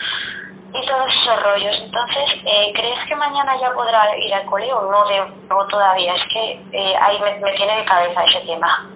y 0.73 0.87
todos 0.87 1.15
esos 1.15 1.43
rollos. 1.43 1.83
Entonces, 1.85 2.37
eh, 2.47 2.73
¿crees 2.75 3.05
que 3.07 3.17
mañana 3.17 3.59
ya 3.61 3.73
podrá 3.73 4.17
ir 4.17 4.35
al 4.35 4.47
colegio 4.47 4.79
o 4.79 4.91
no 4.91 5.05
debo 5.07 5.67
todavía? 5.67 6.15
Es 6.15 6.25
que 6.27 6.65
eh, 6.73 6.95
ahí 6.99 7.21
me, 7.21 7.39
me 7.41 7.53
tiene 7.53 7.77
de 7.77 7.85
cabeza 7.85 8.25
ese 8.25 8.41
tema. 8.41 8.89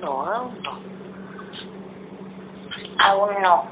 No, 0.00 0.26
aún 0.26 0.62
no. 0.62 0.80
Aún 2.98 3.42
no. 3.42 3.71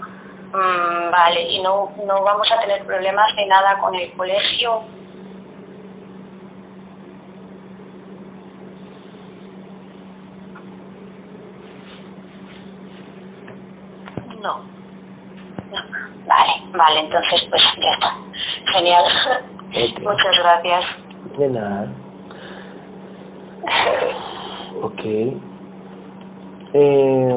Mm, 0.53 1.11
vale, 1.13 1.43
y 1.43 1.63
no, 1.63 1.93
no 2.07 2.23
vamos 2.25 2.51
a 2.51 2.59
tener 2.61 2.85
problemas 2.85 3.35
de 3.37 3.47
nada 3.47 3.79
con 3.79 3.95
el 3.95 4.13
colegio. 4.13 4.83
No. 14.43 14.59
No. 15.71 15.83
Vale, 16.27 16.53
vale, 16.73 17.01
entonces 17.01 17.47
pues 17.49 17.63
ya 17.81 17.93
está. 17.93 18.17
Genial. 18.73 19.05
Muchas 20.03 20.39
gracias. 20.39 20.85
De 21.39 21.49
nada. 21.49 21.87
Ok. 24.83 25.05
Eh, 26.73 27.35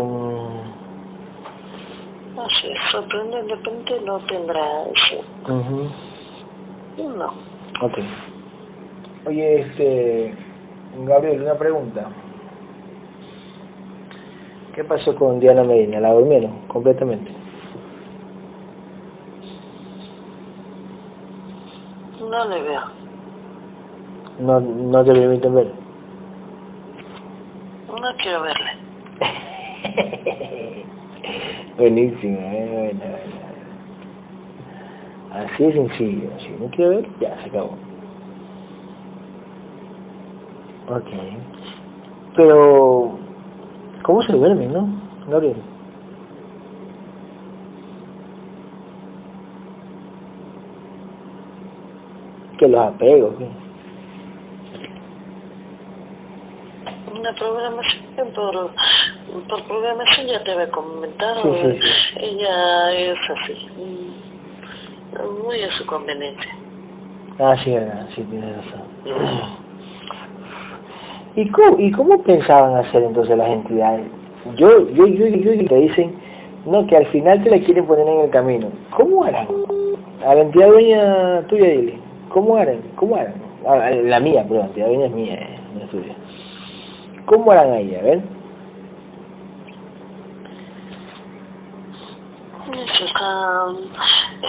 No 2.35 2.49
sé, 2.49 2.73
sorprendentemente 2.91 3.99
no 4.01 4.17
tendrá 4.19 4.83
eso. 4.91 5.17
ujú, 5.47 5.89
No. 7.15 7.27
Ok. 7.81 7.99
Oye, 9.25 9.61
este... 9.61 10.35
Gabriel, 11.05 11.41
una 11.41 11.55
pregunta. 11.57 12.07
¿Qué 14.75 14.83
pasó 14.83 15.15
con 15.15 15.39
Diana 15.39 15.63
Medina? 15.63 15.99
¿La 15.99 16.11
durmieron 16.13 16.51
completamente? 16.67 17.31
No 22.19 22.45
le 22.49 22.61
veo. 22.61 22.81
No, 24.39 24.59
no 24.59 25.03
te 25.03 25.13
permiten 25.13 25.53
ver. 25.53 25.71
No 27.87 28.15
quiero 28.17 28.41
verle. 28.41 28.71
Buenísimo, 31.77 32.37
eh, 32.39 32.69
bueno, 32.71 32.99
bueno. 32.99 33.43
Así 35.45 35.63
de 35.63 35.73
sencillo, 35.73 36.29
si 36.39 36.49
no 36.59 36.69
quiero 36.69 36.91
ver, 36.91 37.09
ya 37.19 37.35
se 37.41 37.47
acabó. 37.49 37.75
Ok. 40.89 41.09
Pero, 42.35 43.17
¿cómo 44.03 44.21
se 44.21 44.33
duerme, 44.33 44.67
no? 44.67 44.87
Gabriel. 45.27 45.55
Que 52.57 52.67
los 52.67 52.81
apegos, 52.81 53.35
¿qué? 53.37 53.62
Una 57.23 57.31
programación 57.35 58.27
por, 58.35 58.71
por 59.47 59.63
programación 59.63 60.27
ya 60.27 60.43
te 60.43 60.51
había 60.51 60.69
comentado. 60.69 61.41
Sí, 61.55 61.79
sí, 61.81 62.17
Ella 62.19 62.91
es 62.91 63.17
así. 63.29 63.65
mm, 63.77 65.41
Muy 65.45 65.61
a 65.61 65.71
su 65.71 65.85
conveniencia. 65.85 66.51
Ah, 67.39 67.55
sí, 67.63 67.71
verdad, 67.71 68.05
sí, 68.13 68.23
tienes 68.23 68.49
razón. 68.57 68.81
¿Y 71.37 71.47
cómo, 71.47 71.79
¿Y 71.79 71.91
cómo 71.93 72.21
pensaban 72.23 72.75
hacer 72.75 73.03
entonces 73.03 73.37
las 73.37 73.47
entidades? 73.47 74.05
Yo, 74.57 74.89
yo, 74.89 75.07
yo, 75.07 75.25
yo, 75.27 75.53
yo 75.53 75.65
te 75.69 75.75
dicen, 75.75 76.13
no, 76.65 76.85
que 76.85 76.97
al 76.97 77.05
final 77.05 77.41
te 77.41 77.49
la 77.51 77.59
quieren 77.59 77.85
poner 77.85 78.05
en 78.05 78.19
el 78.19 78.29
camino. 78.31 78.67
¿Cómo 78.89 79.23
harán? 79.23 79.47
A 80.27 80.35
la 80.35 80.41
entidad 80.41 80.67
dueña 80.67 81.41
tuya, 81.47 81.69
dile. 81.69 81.99
¿Cómo 82.27 82.57
harán? 82.57 82.81
¿Cómo 82.97 83.15
harán? 83.15 83.35
A- 83.65 83.91
la 83.91 84.19
mía, 84.19 84.43
perdón, 84.43 84.57
la 84.57 84.65
entidad 84.65 84.87
dueña 84.87 85.05
es 85.05 85.11
mía, 85.13 85.33
eh, 85.35 85.57
no 85.73 85.83
es 85.85 85.89
tuya. 85.89 86.15
¿Cómo 87.25 87.51
harán 87.51 87.71
ahí? 87.71 87.95
A 87.95 88.01
ver. 88.01 88.23
Eso 92.73 93.05
está 93.05 93.67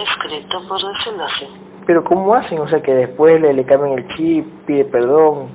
escrito, 0.01 0.67
por 0.67 0.81
decirlo 0.81 1.23
así. 1.23 1.47
Pero 1.85 2.03
¿cómo 2.03 2.33
hacen? 2.33 2.59
O 2.59 2.67
sea, 2.67 2.81
que 2.81 2.93
después 2.93 3.39
le, 3.39 3.53
le 3.53 3.65
cambian 3.65 3.99
el 3.99 4.07
chip, 4.07 4.45
pide 4.65 4.85
perdón. 4.85 5.47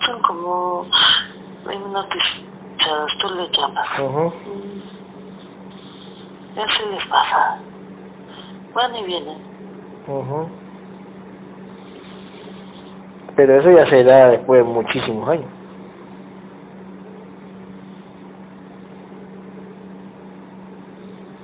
Son 0.00 0.22
como 0.22 0.86
hipnotizados, 1.70 3.18
tú 3.20 3.28
le 3.34 3.48
llamas. 3.50 3.98
Ujú. 3.98 4.28
Mm. 4.28 4.82
Y 6.56 6.60
así 6.60 6.82
les 6.90 7.06
pasa. 7.06 7.58
Van 8.74 8.96
y 8.96 9.04
vienen. 9.04 9.38
Pero 13.40 13.58
eso 13.58 13.70
ya 13.70 13.86
se 13.86 14.04
da 14.04 14.28
después 14.28 14.62
de 14.62 14.70
muchísimos 14.70 15.26
años. 15.26 15.46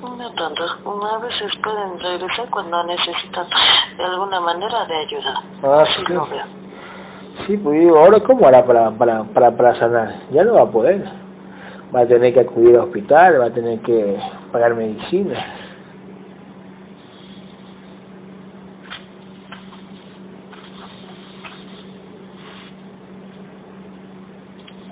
No 0.02 0.30
tanto. 0.32 0.62
A 0.62 1.18
veces 1.20 1.56
pueden 1.64 1.98
regresar 1.98 2.50
cuando 2.50 2.84
necesitan 2.84 3.46
de 3.96 4.04
alguna 4.04 4.40
manera 4.40 4.84
de 4.84 4.94
ayuda. 4.94 5.42
Ah, 5.62 5.84
sí. 5.88 6.04
veo. 6.06 6.26
Sí, 7.46 7.56
pues 7.56 7.80
digo, 7.80 7.98
ahora 7.98 8.20
¿cómo 8.20 8.46
hará 8.46 8.62
para, 8.62 8.90
para, 8.90 9.24
para, 9.24 9.56
para 9.56 9.74
sanar? 9.74 10.16
Ya 10.30 10.44
no 10.44 10.52
va 10.52 10.62
a 10.62 10.70
poder. 10.70 11.02
Va 11.94 12.00
a 12.00 12.06
tener 12.06 12.34
que 12.34 12.40
acudir 12.40 12.74
al 12.74 12.82
hospital, 12.82 13.40
va 13.40 13.46
a 13.46 13.50
tener 13.50 13.80
que 13.80 14.18
pagar 14.52 14.74
medicina. 14.74 15.34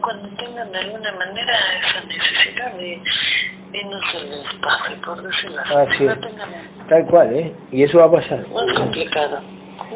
Cuando 0.04 0.28
tengan 0.36 0.70
de 0.70 0.78
alguna 0.80 1.12
manera 1.12 1.54
esa 1.80 2.04
necesidad 2.04 2.74
de, 2.74 3.02
y 3.72 3.84
no 3.86 4.02
se 4.02 4.22
les 4.22 4.54
pase, 4.60 4.96
por 4.96 5.22
decirlo 5.22 5.62
así. 5.62 6.06
Ah. 6.06 6.14
No 6.14 6.86
Tal 6.88 7.06
cual, 7.06 7.32
¿eh? 7.34 7.54
Y 7.72 7.84
eso 7.84 7.96
va 8.00 8.04
a 8.04 8.12
pasar. 8.12 8.46
más 8.50 8.72
complicado, 8.74 9.40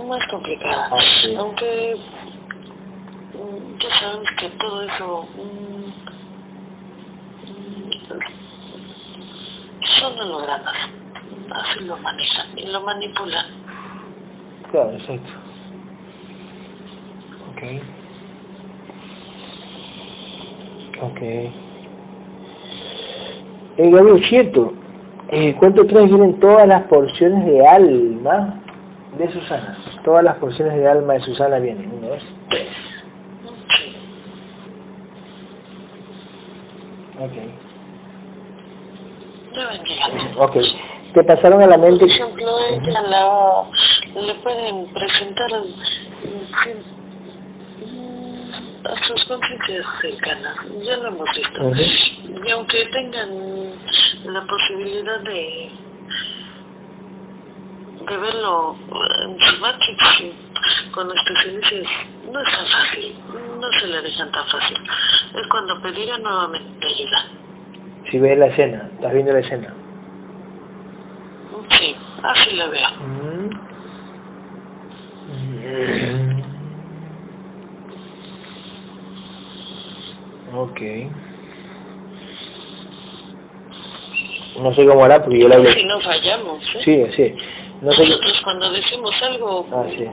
más 0.07 0.27
complicado. 0.29 0.83
Ah, 0.91 0.99
sí. 0.99 1.35
Aunque 1.37 1.95
mm, 3.35 3.79
ya 3.79 3.91
sabemos 3.91 4.31
que 4.33 4.49
todo 4.49 4.83
eso 4.83 5.29
mm, 5.37 5.89
mm, 7.51 8.21
son 9.83 10.19
hologramas, 10.21 10.89
así 11.51 11.85
lo 11.85 11.99
manejan 11.99 12.47
y 12.57 12.67
lo 12.69 12.81
manipulan. 12.81 13.45
Claro, 14.71 14.93
exacto. 14.93 15.33
Ok. 17.53 17.98
Ok. 21.03 21.21
Eh, 21.23 21.53
Gabriel, 23.91 24.25
cierto. 24.25 24.73
Eh, 25.31 25.55
¿Cuánto 25.59 25.87
traes 25.87 26.09
vienen 26.09 26.41
todas 26.41 26.67
las 26.67 26.83
porciones 26.85 27.45
de 27.45 27.67
alma 27.67 28.61
de 29.19 29.31
Susana? 29.31 29.77
Todas 30.03 30.25
las 30.25 30.37
porciones 30.37 30.75
de 30.75 30.89
alma 30.89 31.15
de 31.15 31.21
Susana 31.21 31.59
vienen. 31.59 32.01
Tres. 32.49 32.69
Sí. 33.69 33.97
Ok. 37.21 37.33
Ok. 40.39 40.57
¿Te 41.15 41.25
pasaron 41.25 41.61
a 41.63 41.67
la 41.67 41.77
Por 41.79 41.89
mente? 41.91 42.05
ejemplo, 42.07 42.47
ella 42.71 43.03
la, 43.03 43.65
le 44.21 44.35
pueden 44.37 44.87
presentar 44.93 45.51
a 48.89 48.97
sus 49.05 49.25
conciencias 49.27 49.87
cercanas, 50.01 50.57
ya 50.83 50.97
lo 50.97 51.09
hemos 51.09 51.31
visto. 51.35 51.73
Y 52.47 52.51
aunque 52.51 52.85
tengan 52.87 53.31
la 54.25 54.43
posibilidad 54.43 55.21
de, 55.21 55.71
de 58.09 58.17
verlo 58.17 58.77
en 59.25 59.41
su 59.41 59.61
matrix 59.61 60.25
con 60.91 61.11
especialistas, 61.15 62.07
no 62.33 62.41
es 62.41 62.51
tan 62.51 62.67
fácil, 62.67 63.15
no 63.61 63.73
se 63.73 63.87
le 63.87 64.03
dejan 64.03 64.33
tan 64.33 64.47
fácil. 64.47 64.77
Es 65.35 65.47
cuando 65.49 65.81
pedirá 65.83 66.19
nuevamente 66.19 66.87
ayuda. 66.87 67.25
Si 68.11 68.19
ves 68.19 68.39
la 68.39 68.47
escena, 68.47 68.89
estás 68.95 69.13
viendo 69.13 69.33
la 69.33 69.41
escena. 69.41 69.75
Sí, 71.71 71.95
así 72.23 72.57
lo 72.57 72.71
veo. 72.71 72.89
Ok. 80.55 80.81
No 84.61 84.75
sé 84.75 84.87
cómo 84.87 85.05
hará 85.05 85.23
porque 85.23 85.39
yo 85.41 85.49
le 85.49 85.55
hablé. 85.55 85.73
Si 85.73 85.85
no 85.87 86.01
fallamos, 86.01 86.75
¿eh? 86.75 86.81
Sí, 86.83 87.07
sí. 87.15 87.35
No 87.81 87.93
sé, 87.93 88.03
Nosotros 88.09 88.41
cuando 88.43 88.71
decimos 88.73 89.23
algo, 89.23 89.67
ah, 89.73 89.85
sí. 89.89 90.05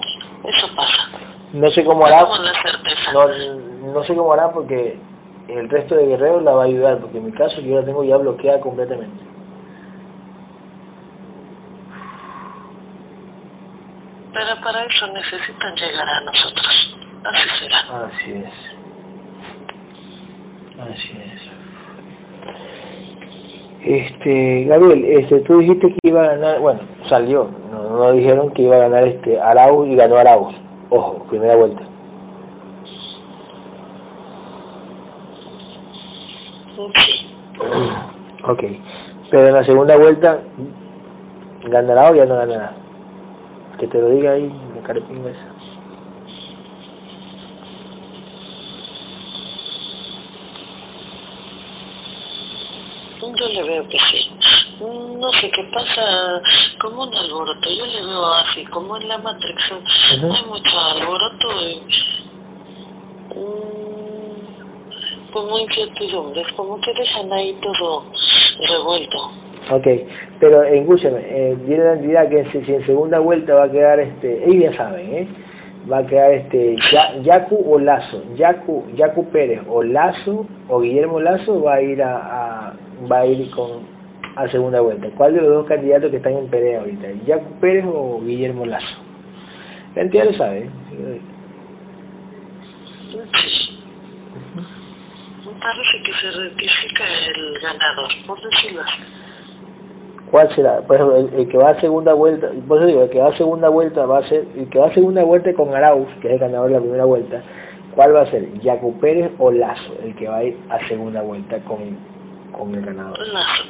eso 0.43 0.67
pasa. 0.75 1.09
no 1.53 1.71
sé 1.71 1.83
cómo 1.83 2.05
hará. 2.05 2.19
Tenemos 2.19 2.39
la 2.41 2.53
certeza. 2.53 3.11
No, 3.13 3.27
no 3.93 4.03
sé 4.03 4.15
cómo 4.15 4.33
hará 4.33 4.51
porque 4.51 4.99
el 5.47 5.69
resto 5.69 5.95
de 5.95 6.05
guerreros 6.07 6.43
la 6.43 6.51
va 6.51 6.63
a 6.63 6.65
ayudar, 6.65 6.99
porque 6.99 7.17
en 7.17 7.25
mi 7.25 7.31
caso 7.31 7.59
yo 7.61 7.79
la 7.79 7.86
tengo 7.86 8.03
ya 8.03 8.17
bloqueada 8.17 8.59
completamente. 8.59 9.23
Pero 14.33 14.61
para 14.61 14.83
eso 14.83 15.07
necesitan 15.07 15.75
llegar 15.75 16.07
a 16.07 16.21
nosotros. 16.21 16.97
Así 17.23 17.49
será. 17.57 17.79
Así 18.05 18.31
es. 18.33 18.84
Así 20.80 21.11
es. 21.11 21.55
Este, 23.86 24.65
Gabriel, 24.65 25.05
este, 25.05 25.41
tú 25.41 25.59
dijiste 25.59 25.89
que 25.89 26.09
iba 26.09 26.23
a 26.23 26.28
ganar, 26.36 26.59
bueno, 26.59 26.80
salió, 27.07 27.49
no, 27.71 27.97
no 27.97 28.11
dijeron 28.13 28.49
que 28.49 28.63
iba 28.63 28.78
a 28.78 28.80
ganar 28.80 29.03
este 29.03 29.39
Arauz 29.39 29.88
y 29.88 29.95
ganó 29.95 30.15
Arauz. 30.15 30.55
Ojo, 30.89 31.23
primera 31.30 31.55
vuelta. 31.55 31.84
Ok. 38.43 38.63
Pero 39.30 39.47
en 39.47 39.53
la 39.53 39.63
segunda 39.63 39.97
vuelta, 39.97 40.39
¿ganará 41.63 42.11
o 42.11 42.15
ya 42.15 42.26
no 42.26 42.36
ganará? 42.36 42.73
Que 43.80 43.88
te 43.88 43.99
lo 43.99 44.09
diga 44.09 44.32
ahí, 44.32 44.51
la 44.76 44.82
carepinga 44.82 45.30
esa. 45.32 45.54
Yo 53.38 53.47
le 53.49 53.63
veo 53.63 53.88
que 53.88 53.97
sí. 53.99 54.31
No 54.79 55.31
sé 55.33 55.49
qué 55.51 55.63
pasa, 55.73 56.41
como 56.79 57.03
un 57.03 57.15
alboroto. 57.15 57.69
Yo 57.69 57.86
le 57.86 58.01
veo 58.05 58.25
así, 58.33 58.63
como 58.65 58.97
en 58.97 59.07
la 59.07 59.17
Matrix. 59.17 59.71
Ujú. 59.71 60.33
Hay 60.33 60.43
mucho 60.49 60.79
alboroto 60.79 61.47
y... 61.61 61.81
mm, 63.36 65.31
como 65.33 65.59
incertidumbres, 65.59 66.47
como 66.53 66.79
que 66.79 66.93
dejan 66.93 67.31
ahí 67.33 67.57
todo 67.61 68.05
revuelto. 68.69 69.31
Ok, 69.71 69.88
pero 70.39 70.63
escúchame, 70.63 71.19
eh, 71.25 71.57
tiene 71.65 71.83
la 71.83 71.93
entidad 71.93 72.29
que 72.29 72.45
si, 72.51 72.63
si 72.63 72.75
en 72.75 72.86
segunda 72.86 73.19
vuelta 73.19 73.55
va 73.55 73.63
a 73.63 73.71
quedar, 73.71 73.99
este, 73.99 74.47
ellos 74.47 74.71
ya 74.71 74.77
saben, 74.77 75.13
¿eh? 75.13 75.27
va 75.91 75.97
a 75.99 76.05
quedar 76.05 76.31
este 76.31 76.75
Ya- 76.91 77.15
Yacu 77.21 77.63
o 77.67 77.79
Lazo, 77.79 78.21
Yacu, 78.36 78.86
Yacu 78.95 79.25
Pérez 79.29 79.61
o 79.69 79.81
Lazo 79.83 80.45
o 80.69 80.79
Guillermo 80.79 81.19
Lazo 81.19 81.61
va 81.61 81.75
a 81.75 81.81
ir 81.81 82.01
a, 82.01 82.15
a- 82.17 82.73
va 83.11 83.19
a 83.19 83.25
ir 83.25 83.49
con 83.51 83.95
a 84.35 84.47
segunda 84.49 84.81
vuelta. 84.81 85.07
¿Cuál 85.15 85.33
de 85.33 85.41
los 85.41 85.49
dos 85.49 85.65
candidatos 85.65 86.11
que 86.11 86.17
están 86.17 86.33
en 86.33 86.47
pelea 86.47 86.79
ahorita? 86.79 87.07
¿Yacu 87.25 87.51
Pérez 87.59 87.85
o 87.87 88.21
Guillermo 88.21 88.65
Lazo? 88.65 88.97
La 89.95 90.01
entidad 90.01 90.25
lo 90.25 90.33
sabe. 90.33 90.59
¿eh? 90.59 91.21
Parece 95.61 96.03
que 96.03 96.13
se 96.13 96.31
rectifica 96.31 97.03
el 97.27 97.59
ganador, 97.59 98.09
por 98.27 98.41
decirlo 98.41 98.81
así. 98.81 98.99
¿Cuál 100.29 100.51
será? 100.51 100.81
Por 100.81 100.95
ejemplo, 100.97 101.17
el, 101.17 101.33
el 101.33 101.47
que 101.47 101.57
va 101.57 101.69
a 101.69 101.79
segunda 101.79 102.13
vuelta, 102.13 102.49
por 102.67 102.77
eso 102.77 102.87
digo, 102.87 103.03
el 103.03 103.09
que 103.09 103.19
va 103.19 103.29
a 103.29 103.37
segunda 103.37 103.69
vuelta 103.69 104.05
va 104.05 104.19
a 104.19 104.23
ser, 104.23 104.45
el 104.55 104.69
que 104.69 104.79
va 104.79 104.87
a 104.87 104.93
segunda 104.93 105.23
vuelta 105.23 105.53
con 105.53 105.73
Arauz, 105.73 106.09
que 106.19 106.27
es 106.27 106.33
el 106.33 106.39
ganador 106.39 106.67
de 106.67 106.75
la 106.75 106.81
primera 106.81 107.05
vuelta, 107.05 107.41
¿cuál 107.95 108.15
va 108.15 108.21
a 108.21 108.25
ser? 108.25 108.51
¿Yacu 108.59 108.99
Pérez 108.99 109.31
o 109.39 109.51
Lazo, 109.51 109.95
el 110.03 110.13
que 110.15 110.27
va 110.27 110.37
a 110.37 110.43
ir 110.43 110.57
a 110.69 110.79
segunda 110.87 111.21
vuelta 111.21 111.59
con, 111.59 111.97
con 112.57 112.75
el 112.75 112.85
ganador? 112.85 113.17
Lazo. 113.27 113.63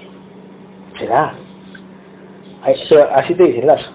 ¿Será? 0.97 1.36
Así 3.13 3.36
te 3.36 3.43
dicen, 3.43 3.67
Lazo. 3.67 3.91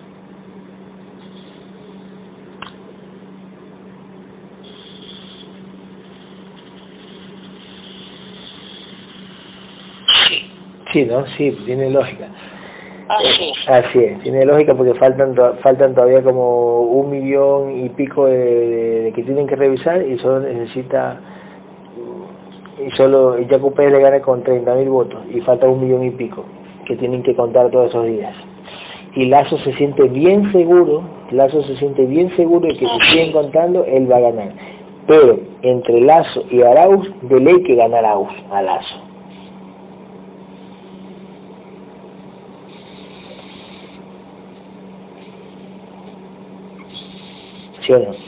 Sí. 10.06 10.50
Sí, 10.92 11.04
¿no? 11.06 11.26
Sí, 11.26 11.50
tiene 11.64 11.90
lógica. 11.90 12.28
Así. 13.08 13.52
Así 13.66 13.98
es, 13.98 14.20
tiene 14.20 14.44
lógica 14.44 14.72
porque 14.74 14.94
faltan 14.94 15.34
faltan 15.60 15.94
todavía 15.94 16.22
como 16.22 16.82
un 16.82 17.10
millón 17.10 17.76
y 17.76 17.88
pico 17.88 18.26
de, 18.26 19.12
que 19.12 19.24
tienen 19.24 19.48
que 19.48 19.56
revisar 19.56 20.06
y 20.06 20.16
solo 20.16 20.40
necesita 20.40 21.18
y 22.86 22.90
solo 22.90 23.36
Jaco 23.48 23.70
Pérez 23.72 23.92
le 23.92 24.00
gana 24.00 24.20
con 24.20 24.42
30 24.42 24.74
mil 24.74 24.88
votos 24.88 25.20
y 25.32 25.40
falta 25.40 25.68
un 25.68 25.80
millón 25.80 26.04
y 26.04 26.10
pico 26.10 26.44
que 26.84 26.96
tienen 26.96 27.22
que 27.22 27.34
contar 27.34 27.70
todos 27.70 27.90
esos 27.90 28.06
días. 28.06 28.34
Y 29.14 29.26
Lazo 29.26 29.58
se 29.58 29.72
siente 29.72 30.08
bien 30.08 30.50
seguro, 30.52 31.02
Lazo 31.30 31.62
se 31.62 31.76
siente 31.76 32.06
bien 32.06 32.30
seguro 32.30 32.68
de 32.68 32.76
que 32.76 32.86
si 32.86 33.00
siguen 33.00 33.32
contando, 33.32 33.84
él 33.84 34.10
va 34.10 34.16
a 34.16 34.20
ganar. 34.20 34.52
Pero 35.06 35.40
entre 35.62 36.00
Lazo 36.00 36.44
y 36.50 36.62
Arauz, 36.62 37.10
de 37.22 37.40
ley 37.40 37.62
que 37.62 37.74
gana 37.74 37.98
Arauz 37.98 38.32
a 38.50 38.62
Lazo. 38.62 38.96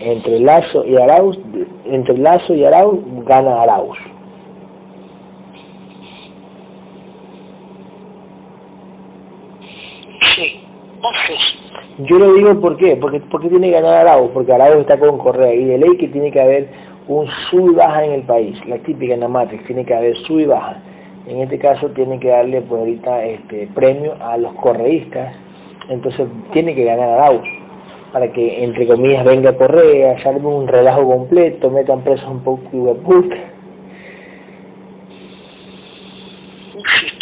Entre 0.01 0.41
Lazo 0.41 0.85
y 0.85 0.97
Arauz, 0.97 1.39
entre 1.85 2.19
Lazo 2.19 2.53
y 2.53 2.65
Arauz 2.65 2.99
gana 3.25 3.63
Arauz. 3.63 3.99
Sí, 10.23 10.61
Yo 11.99 12.19
lo 12.19 12.33
digo 12.35 12.61
por 12.61 12.77
qué, 12.77 12.97
porque, 12.97 13.21
porque 13.21 13.49
tiene 13.49 13.69
que 13.69 13.75
ganar 13.75 14.07
Arauz, 14.07 14.31
porque 14.33 14.53
Arauz 14.53 14.81
está 14.81 14.99
con 14.99 15.19
Correa 15.19 15.53
y 15.53 15.65
de 15.65 15.79
ley 15.79 15.97
que 15.97 16.09
tiene 16.09 16.31
que 16.31 16.41
haber 16.41 16.69
un 17.09 17.27
sub 17.27 17.73
y 17.73 17.75
baja 17.75 18.05
en 18.05 18.13
el 18.13 18.23
país, 18.23 18.65
la 18.67 18.79
típica 18.79 19.15
en 19.15 19.21
la 19.21 19.29
Matrix, 19.29 19.65
tiene 19.65 19.85
que 19.85 19.95
haber 19.95 20.17
sub 20.17 20.39
y 20.39 20.47
baja. 20.47 20.81
En 21.27 21.41
este 21.41 21.59
caso 21.59 21.89
tiene 21.91 22.19
que 22.19 22.29
darle 22.29 22.63
por 22.63 22.81
ahorita 22.81 23.25
este 23.25 23.69
premio 23.75 24.15
a 24.21 24.37
los 24.37 24.53
correístas, 24.55 25.35
entonces 25.89 26.27
tiene 26.53 26.75
que 26.75 26.85
ganar 26.85 27.09
Arauz 27.09 27.49
para 28.13 28.31
que, 28.31 28.63
entre 28.63 28.87
comillas, 28.87 29.25
venga 29.25 29.57
Correa, 29.57 30.19
salve 30.19 30.47
un 30.47 30.69
relajo 30.69 31.07
completo, 31.07 31.71
metan 31.71 32.03
presos 32.03 32.29
un 32.29 32.45
poco 32.45 32.69
de 32.73 32.95
puta. 32.95 33.37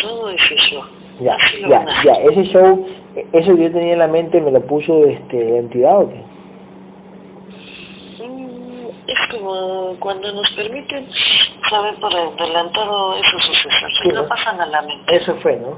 Todo 0.00 0.30
es 0.30 0.50
eso. 0.50 0.99
Ya, 1.20 1.36
ya, 1.68 1.86
ya, 2.04 2.14
ese 2.14 2.44
show, 2.44 2.86
eso 3.32 3.56
que 3.56 3.64
yo 3.64 3.72
tenía 3.72 3.92
en 3.92 3.98
la 3.98 4.08
mente, 4.08 4.40
¿me 4.40 4.50
lo 4.50 4.60
puso 4.62 5.04
este 5.04 5.58
entidad 5.58 5.98
o 5.98 6.08
qué? 6.08 6.22
Es 9.06 9.26
como 9.30 9.96
cuando 9.98 10.32
nos 10.32 10.50
permiten 10.52 11.06
saber 11.68 11.94
por 11.96 12.14
adelantado 12.14 13.16
esos 13.16 13.42
sucesos, 13.42 14.00
sí, 14.02 14.08
no, 14.08 14.26
pasan 14.28 14.60
a 14.60 14.66
la 14.66 14.82
mente. 14.82 15.16
Eso 15.16 15.34
fue, 15.36 15.56
¿no? 15.56 15.76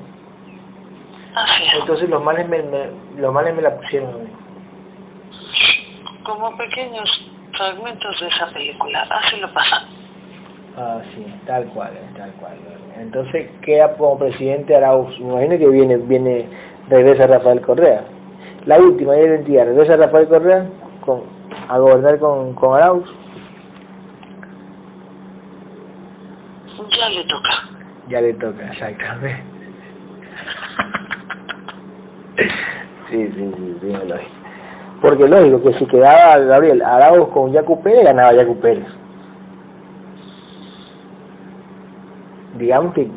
Así 1.34 1.64
es. 1.64 1.74
Entonces 1.74 2.08
los 2.08 2.22
males 2.22 2.48
me, 2.48 2.62
me, 2.62 2.90
los 3.16 3.32
males 3.32 3.54
me 3.54 3.62
la 3.62 3.74
pusieron 3.76 4.14
a 4.14 4.18
mí 4.18 4.28
como 6.22 6.56
pequeños 6.56 7.30
fragmentos 7.52 8.20
de 8.20 8.28
esa 8.28 8.46
película, 8.48 9.06
así 9.10 9.36
lo 9.38 9.52
pasa. 9.52 9.86
Ah, 10.76 11.00
sí, 11.14 11.24
tal 11.46 11.66
cual, 11.66 11.92
tal 12.16 12.32
cual. 12.34 12.56
Entonces 13.02 13.50
queda 13.60 13.94
como 13.96 14.16
presidente 14.16 14.76
Arauz, 14.76 15.18
imagino 15.18 15.58
que 15.58 15.68
viene, 15.68 15.96
viene, 15.96 16.46
regresa 16.88 17.26
Rafael 17.26 17.60
Correa. 17.60 18.04
La 18.64 18.78
última 18.78 19.16
identidad, 19.16 19.66
regresa 19.66 19.96
Rafael 19.96 20.28
Correa 20.28 20.66
con, 21.04 21.22
a 21.68 21.78
gobernar 21.78 22.20
con, 22.20 22.54
con 22.54 22.76
Arauz. 22.76 23.12
Ya 26.96 27.08
le 27.08 27.24
toca. 27.24 27.50
Ya 28.08 28.20
le 28.20 28.32
toca, 28.34 28.66
exactamente. 28.66 29.42
sí, 33.10 33.32
sí, 33.36 33.52
sí, 33.56 33.76
sí, 33.80 33.96
lo 34.06 34.16
porque 35.00 35.26
lógico 35.26 35.60
que 35.60 35.72
si 35.74 35.86
quedaba 35.86 36.38
Gabriel 36.38 36.80
Arauz 36.82 37.28
con 37.30 37.50
Yacu 37.50 37.82
Pérez, 37.82 38.04
ganaba 38.04 38.32
Yacu 38.32 38.56
Pérez. 38.60 38.86
Digamos 42.62 42.94
que, 42.94 43.08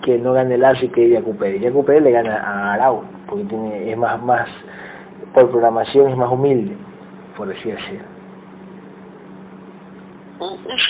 que 0.00 0.18
no 0.18 0.32
gane 0.32 0.54
el 0.54 0.64
y 0.80 0.88
que 0.88 1.10
Yacu 1.10 1.36
Pérez. 1.36 1.60
Yacu 1.60 1.84
Pérez 1.84 2.02
le 2.04 2.10
gana 2.10 2.36
a 2.38 2.72
Arauz, 2.72 3.04
porque 3.28 3.44
tiene, 3.44 3.90
es 3.90 3.98
más, 3.98 4.20
más, 4.22 4.48
por 5.34 5.50
programación 5.50 6.08
es 6.08 6.16
más 6.16 6.30
humilde, 6.30 6.74
por 7.36 7.48
decir 7.48 7.76
así. 7.76 7.98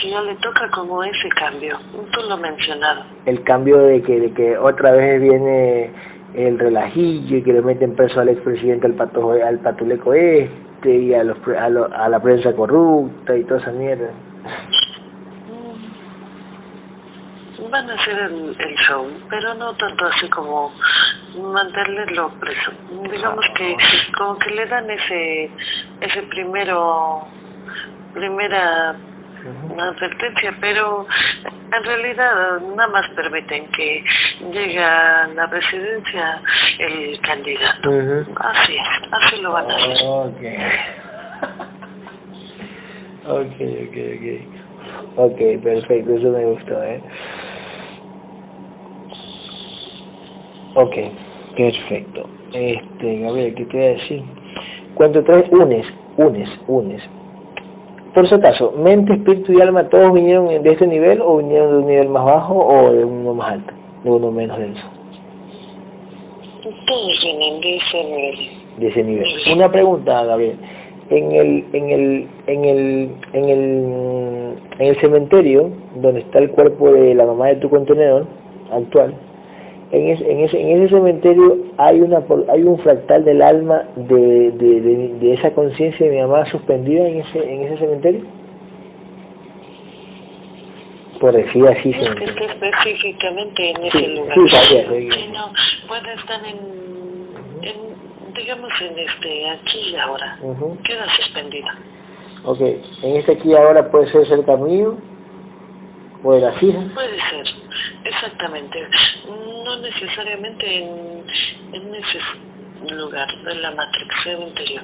Ya 0.09 0.23
le 0.23 0.37
toca 0.37 0.71
como 0.71 1.03
ese 1.03 1.29
cambio, 1.31 1.77
tú 2.13 2.21
lo 2.29 2.37
mencionado. 2.37 3.03
El 3.27 3.43
cambio 3.43 3.79
de 3.79 4.01
que, 4.01 4.21
de 4.21 4.33
que 4.33 4.57
otra 4.57 4.93
vez 4.93 5.21
viene 5.21 5.91
el 6.35 6.57
relajillo 6.57 7.39
y 7.39 7.43
que 7.43 7.53
le 7.53 7.63
meten 7.63 7.97
preso 7.97 8.21
al 8.21 8.29
expresidente 8.29 8.87
al, 8.87 8.95
pato, 8.95 9.33
al 9.33 9.59
patuleco 9.59 10.15
este 10.15 10.95
y 10.97 11.15
a, 11.15 11.25
los, 11.25 11.39
a, 11.49 12.09
la 12.09 12.23
prensa 12.23 12.55
corrupta 12.55 13.37
y 13.37 13.43
toda 13.43 13.59
esa 13.59 13.73
mierda. 13.73 14.11
Van 17.71 17.91
a 17.91 17.95
hacer 17.95 18.19
el, 18.19 18.77
show, 18.77 19.07
pero 19.31 19.55
no 19.55 19.75
tanto 19.75 20.07
así 20.07 20.29
como 20.29 20.73
mantenerlo 21.37 22.31
preso. 22.41 22.73
Digamos 23.11 23.49
que 23.55 23.77
como 24.17 24.39
que 24.39 24.51
le 24.51 24.67
dan 24.67 24.91
ese 24.91 25.51
ese 26.01 26.23
primero 26.25 27.27
primera 28.13 28.97
advertencia, 29.79 30.55
pero 30.61 31.07
en 31.45 31.85
realidad 31.85 32.61
nada 32.61 32.89
más 32.89 33.09
permiten 33.11 33.67
que 33.69 34.05
llegue 34.53 34.83
a 34.83 35.29
la 35.35 35.49
presidencia 35.49 36.41
el 36.79 37.21
candidato. 37.21 37.91
Así 38.41 38.77
es, 38.77 38.89
así 39.11 39.41
lo 39.41 39.53
van 39.53 39.71
a 39.71 39.75
hacer. 39.75 39.97
Ok. 40.03 40.43
ok, 43.27 43.57
ok, 43.89 43.97
ok. 44.17 44.65
Ok, 45.17 45.39
perfecto, 45.63 46.15
eso 46.15 46.31
me 46.31 46.45
gustó, 46.45 46.83
¿eh? 46.83 47.01
Ok, 50.75 50.97
perfecto. 51.57 52.27
Este, 52.53 53.21
Gabriel, 53.21 53.55
¿qué 53.55 53.65
te 53.65 53.77
voy 53.77 53.87
a 53.87 53.89
decir? 53.91 54.23
Cuando 54.95 55.23
traes 55.23 55.49
unes, 55.51 55.87
unes, 56.17 56.49
unes, 56.67 57.09
por 58.15 58.29
su 58.29 58.41
caso, 58.41 58.73
mente, 58.79 59.15
espíritu 59.15 59.53
y 59.53 59.61
alma, 59.61 59.89
¿todos 59.89 60.13
vinieron 60.13 60.47
de 60.63 60.71
este 60.71 60.87
nivel 60.87 61.21
o 61.21 61.39
vinieron 61.39 61.71
de 61.71 61.79
un 61.79 61.87
nivel 61.87 62.09
más 62.09 62.25
bajo 62.25 62.55
o 62.55 62.93
de 62.93 63.05
uno 63.05 63.35
más 63.35 63.53
alto, 63.53 63.75
de 64.05 64.11
uno 64.11 64.31
menos 64.31 64.57
denso? 64.57 64.87
Todos 66.87 67.21
vienen 67.21 67.61
de 67.61 67.77
ese 67.77 68.05
nivel. 68.05 68.37
De 68.79 68.87
ese 68.87 69.03
nivel. 69.03 69.27
Una 69.53 69.71
pregunta, 69.71 70.25
Gabriel. 70.25 70.57
En 71.11 71.33
el, 71.33 71.65
en 71.73 71.91
el, 71.91 72.29
en 72.47 72.65
el, 72.65 73.11
en 73.33 73.49
el, 73.49 74.55
en 74.79 74.87
el 74.87 74.97
cementerio, 74.97 75.71
donde 75.97 76.21
está 76.21 76.39
el 76.39 76.51
cuerpo 76.51 76.93
de 76.93 77.15
la 77.15 77.27
mamá 77.27 77.49
de 77.49 77.57
tu 77.57 77.69
contenedor 77.69 78.27
actual, 78.73 79.15
en, 79.95 80.09
ese, 80.41 80.61
en 80.61 80.83
ese 80.83 80.95
cementerio 80.95 81.59
hay 81.77 82.01
una 82.01 82.23
hay 82.49 82.63
un 82.63 82.79
fractal 82.79 83.25
del 83.25 83.43
alma 83.43 83.85
de, 83.97 84.51
de, 84.51 85.33
esa 85.33 85.53
conciencia 85.53 86.07
de 86.07 86.13
mi 86.13 86.21
mamá 86.21 86.47
suspendida 86.47 87.07
en 87.07 87.21
ese, 87.21 87.53
en 87.53 87.63
ese 87.63 87.79
cementerio. 87.79 88.23
Por 91.21 91.33
decir 91.33 91.67
así 91.69 91.91
es 91.91 92.11
que 92.15 92.25
está 92.25 92.45
específicamente 92.45 93.71
en 93.71 93.85
ese 93.85 94.09
lugar. 94.09 94.37
sí, 94.49 95.31
no, 95.33 95.53
puede 95.87 96.15
estar 96.15 96.41
en, 96.45 96.59
en, 97.63 98.35
digamos 98.35 98.73
en 98.83 98.99
este 98.99 99.49
aquí 99.51 99.93
y 99.93 99.97
ahora. 99.97 100.39
Queda 100.83 101.09
suspendida. 101.09 101.79
Ok 102.45 102.61
en 102.61 103.17
este 103.17 103.33
aquí 103.33 103.55
ahora 103.55 103.91
puede 103.91 104.09
ser 104.09 104.27
cerca 104.27 104.57
mío 104.57 104.99
Puede 106.95 107.21
ser, 107.21 107.47
exactamente. 108.05 108.89
No 109.65 109.77
necesariamente 109.77 110.79
en, 110.79 111.25
en 111.73 111.95
ese 111.95 112.19
lugar 112.91 113.29
de 113.45 113.55
la 113.57 113.71
matrix 113.73 114.27
interior, 114.27 114.83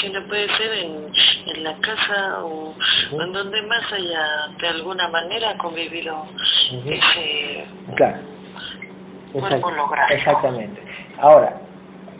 sino 0.00 0.22
puede 0.26 0.48
ser 0.48 0.72
en, 0.84 1.06
en 1.46 1.64
la 1.64 1.74
casa 1.76 2.44
o 2.44 2.74
en 3.12 3.32
donde 3.32 3.62
más 3.62 3.92
haya 3.92 4.48
de 4.60 4.68
alguna 4.68 5.08
manera 5.08 5.56
convivido 5.58 6.26
ese 6.86 7.64
claro. 7.94 8.18
cuerpo. 9.32 9.70
Exactamente. 10.10 10.82
Ahora, 11.18 11.60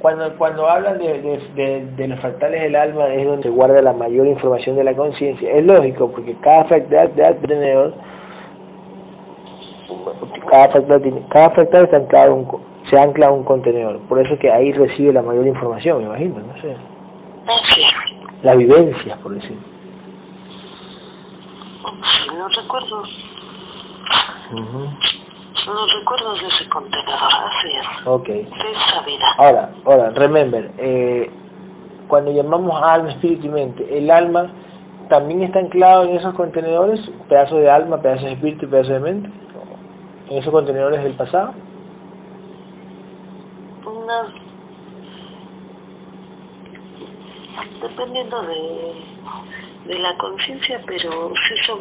cuando, 0.00 0.36
cuando 0.36 0.68
hablan 0.68 0.98
de, 0.98 1.40
de, 1.54 1.86
de, 1.86 2.08
los 2.08 2.20
fractales 2.20 2.62
del 2.62 2.76
alma 2.76 3.08
es 3.08 3.26
donde 3.26 3.44
se 3.44 3.50
guarda 3.50 3.82
la 3.82 3.92
mayor 3.92 4.26
información 4.26 4.76
de 4.76 4.84
la 4.84 4.94
conciencia. 4.94 5.52
Es 5.52 5.64
lógico, 5.64 6.10
porque 6.10 6.34
cada 6.40 6.64
fractal 6.64 7.14
de 7.14 7.34
tenedor 7.46 7.94
cada 10.48 10.68
fractal, 10.68 11.24
cada 11.28 11.82
está 11.82 11.96
anclado 11.96 12.34
un, 12.34 12.60
se 12.88 12.98
ancla 12.98 13.28
a 13.28 13.30
un 13.30 13.44
contenedor. 13.44 13.98
Por 14.00 14.18
eso 14.18 14.38
que 14.38 14.50
ahí 14.50 14.72
recibe 14.72 15.12
la 15.12 15.22
mayor 15.22 15.46
información, 15.46 15.98
me 15.98 16.04
imagino, 16.04 16.40
no 16.40 16.56
sé. 16.60 16.76
La 18.42 18.54
vivencia, 18.54 19.16
por 19.16 19.34
decir. 19.34 19.58
No 22.36 22.48
recuerdo. 22.48 23.02
los 25.66 25.94
recuerdos 25.98 26.40
de 26.40 26.48
ese 26.48 26.68
contenedor, 26.68 27.18
así 27.46 27.68
es. 27.68 28.06
Ok. 28.06 28.26
De 28.26 28.40
esa 28.42 29.02
vida. 29.04 29.26
Ahora, 29.36 29.70
ahora, 29.84 30.10
remember, 30.10 30.70
eh, 30.78 31.30
cuando 32.08 32.32
llamamos 32.32 32.82
alma, 32.82 33.10
espíritu 33.10 33.46
y 33.46 33.50
mente, 33.50 33.98
el 33.98 34.10
alma 34.10 34.50
también 35.08 35.42
está 35.42 35.58
anclado 35.58 36.04
en 36.04 36.16
esos 36.16 36.34
contenedores, 36.34 37.10
pedazos 37.28 37.60
de 37.60 37.70
alma, 37.70 38.00
pedazos 38.00 38.24
de 38.24 38.32
espíritu 38.32 38.66
y 38.66 38.68
pedazos 38.68 38.92
de 38.94 39.00
mente, 39.00 39.28
en 39.28 39.49
esos 40.30 40.52
contenedores 40.52 41.02
del 41.02 41.14
pasado. 41.14 41.52
Una... 43.84 44.32
Dependiendo 47.82 48.42
de, 48.42 48.94
de 49.86 49.98
la 49.98 50.16
conciencia, 50.16 50.80
pero 50.86 51.32
sí 51.34 51.56
son 51.64 51.78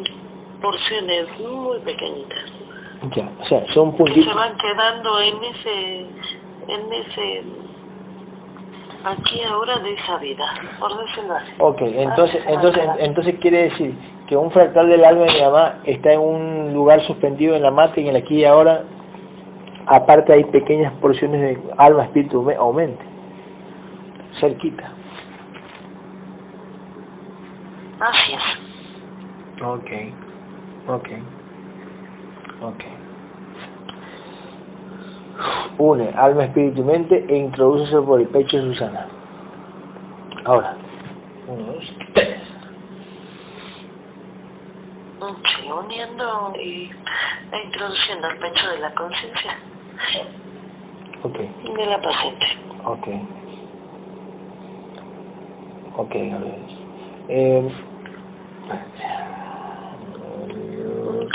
porciones 0.60 1.26
muy 1.38 1.78
pequeñitas. 1.80 2.44
Ya, 3.14 3.30
o 3.40 3.44
sea, 3.46 3.66
son 3.72 3.92
que 3.92 3.98
puntitos. 3.98 4.32
se 4.32 4.34
van 4.38 4.56
quedando 4.56 5.20
en 5.20 5.44
ese, 5.44 6.00
en 6.68 6.92
ese, 6.92 7.42
aquí 9.04 9.42
ahora 9.42 9.78
de 9.78 9.94
esa 9.94 10.18
vida, 10.18 10.44
por 10.78 10.98
decirlo 11.02 11.34
así. 11.34 11.52
Ok, 11.58 11.80
entonces, 11.82 12.42
Ah, 12.46 12.52
entonces, 12.52 12.82
entonces 12.98 13.34
quiere 13.40 13.62
decir 13.64 13.94
que 14.30 14.36
un 14.36 14.52
fractal 14.52 14.88
del 14.88 15.04
alma 15.04 15.24
de 15.24 15.32
mi 15.32 15.40
mamá 15.40 15.80
está 15.84 16.12
en 16.12 16.20
un 16.20 16.72
lugar 16.72 17.00
suspendido 17.00 17.56
en 17.56 17.62
la 17.62 17.72
mata 17.72 17.98
y 17.98 18.04
en 18.04 18.10
el 18.10 18.22
aquí 18.22 18.36
y 18.36 18.44
ahora, 18.44 18.84
aparte 19.86 20.32
hay 20.32 20.44
pequeñas 20.44 20.92
porciones 20.92 21.40
de 21.40 21.60
alma, 21.76 22.04
espíritu 22.04 22.48
o 22.48 22.72
mente, 22.72 23.04
cerquita. 24.38 24.92
Así 27.98 28.34
es. 28.34 29.62
Ok, 29.64 29.90
ok, 30.86 31.08
ok. 32.62 32.84
Une 35.76 36.08
alma, 36.14 36.44
espíritu 36.44 36.82
y 36.82 36.84
mente 36.84 37.26
e 37.28 37.36
introduce 37.36 38.00
por 38.00 38.20
el 38.20 38.28
pecho 38.28 38.58
de 38.58 38.62
Susana. 38.62 39.08
Ahora, 40.44 40.76
uno, 41.48 41.72
dos, 41.72 41.92
Sí, 45.44 45.70
uniendo 45.70 46.52
y 46.60 46.90
e 47.52 47.62
introduciendo 47.64 48.28
el 48.28 48.38
pecho 48.38 48.70
de 48.70 48.78
la 48.78 48.94
conciencia 48.94 49.56
Ok, 51.22 51.38
de 51.76 51.86
la 51.86 52.00
paciente. 52.00 52.46
ok. 52.84 53.08
Ok, 55.96 56.14
a 56.14 56.38
ver. 56.38 56.58
Eh, 57.28 57.68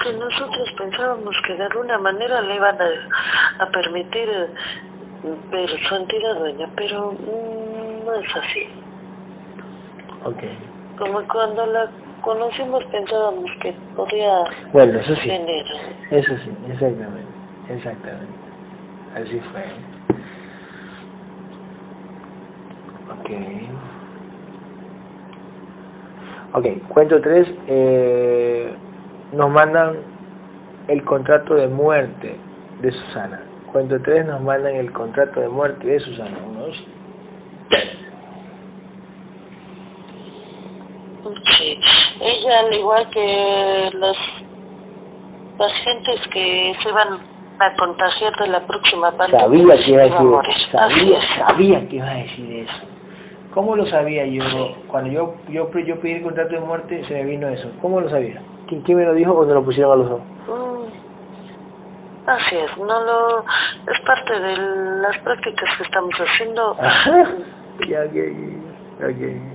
Que 0.03 0.13
nosotros 0.13 0.71
pensábamos 0.77 1.35
que 1.41 1.53
de 1.55 1.63
alguna 1.63 1.97
manera 1.97 2.41
le 2.41 2.55
iban 2.55 2.77
a, 2.79 3.63
a 3.63 3.65
permitir 3.71 4.29
ver 5.51 5.69
su 5.83 5.95
entidad 5.95 6.35
dueña, 6.35 6.69
pero 6.75 7.11
mm, 7.13 8.05
no 8.05 8.13
es 8.13 8.35
así. 8.35 8.67
ok. 10.23 10.43
Como 10.99 11.27
cuando 11.27 11.65
la 11.65 11.89
conocimos 12.25 12.83
pensábamos 12.85 13.51
que 13.61 13.73
podía 13.95 14.43
Bueno, 14.73 14.99
eso 14.99 15.15
sí. 15.15 15.29
tener 15.29 15.65
Eso 16.09 16.35
sí, 16.37 16.49
exactamente, 16.67 17.31
exactamente. 17.69 18.33
Así 19.15 19.39
fue. 19.51 19.61
Ok. 23.13 23.29
Ok, 26.53 26.87
cuento 26.89 27.21
tres. 27.21 27.53
eh, 27.67 28.73
nos 29.31 29.49
mandan 29.49 29.97
el 30.87 31.03
contrato 31.03 31.55
de 31.55 31.67
muerte 31.67 32.37
de 32.81 32.91
Susana. 32.91 33.41
Cuento 33.71 34.01
tres 34.01 34.25
nos 34.25 34.41
mandan 34.41 34.75
el 34.75 34.91
contrato 34.91 35.41
de 35.41 35.49
muerte 35.49 35.87
de 35.87 35.99
Susana. 35.99 36.37
Uno, 36.49 36.65
Sí, 41.43 41.79
ella 42.21 42.59
al 42.61 42.73
igual 42.73 43.09
que 43.09 43.89
los 43.93 44.17
pacientes 45.57 46.27
que 46.27 46.75
se 46.81 46.91
van 46.91 47.19
a 47.59 47.75
contagiar 47.75 48.35
de 48.35 48.47
la 48.47 48.59
próxima 48.65 49.11
pandemia, 49.11 49.39
Sabía 49.41 49.77
que 49.77 49.91
iba 49.91 50.03
a 50.03 50.21
morir. 50.21 50.53
decir 50.53 50.79
Así 50.79 50.99
sabía, 50.99 51.17
es. 51.19 51.25
sabía 51.25 51.87
que 51.89 51.95
iba 51.97 52.09
a 52.09 52.13
decir 52.15 52.51
eso. 52.67 52.75
¿Cómo 53.53 53.75
lo 53.75 53.85
sabía 53.85 54.25
yo? 54.25 54.43
Cuando 54.87 55.09
yo, 55.11 55.35
yo, 55.47 55.71
yo 55.79 55.99
pedí 56.01 56.13
el 56.13 56.23
contrato 56.23 56.55
de 56.55 56.59
muerte 56.59 57.05
se 57.05 57.13
me 57.13 57.23
vino 57.23 57.47
eso. 57.47 57.71
¿Cómo 57.81 58.01
lo 58.01 58.09
sabía? 58.09 58.41
¿Quién, 58.67 58.81
quién 58.81 58.97
me 58.97 59.05
lo 59.05 59.13
dijo 59.13 59.31
o 59.33 59.45
me 59.45 59.53
lo 59.53 59.63
pusieron 59.63 59.93
a 59.93 59.95
los 59.95 60.07
ojos? 60.11 60.21
Mm, 60.47 62.29
Así 62.29 62.55
es, 62.57 62.75
no 62.77 62.85
lo, 63.03 63.45
es 63.91 63.99
parte 64.01 64.37
de 64.39 64.57
las 65.01 65.17
prácticas 65.19 65.69
que 65.77 65.83
estamos 65.83 66.15
haciendo 66.19 66.75
ya, 67.87 67.99
ok, 68.01 68.15
ok. 68.99 69.15
de 69.17 69.54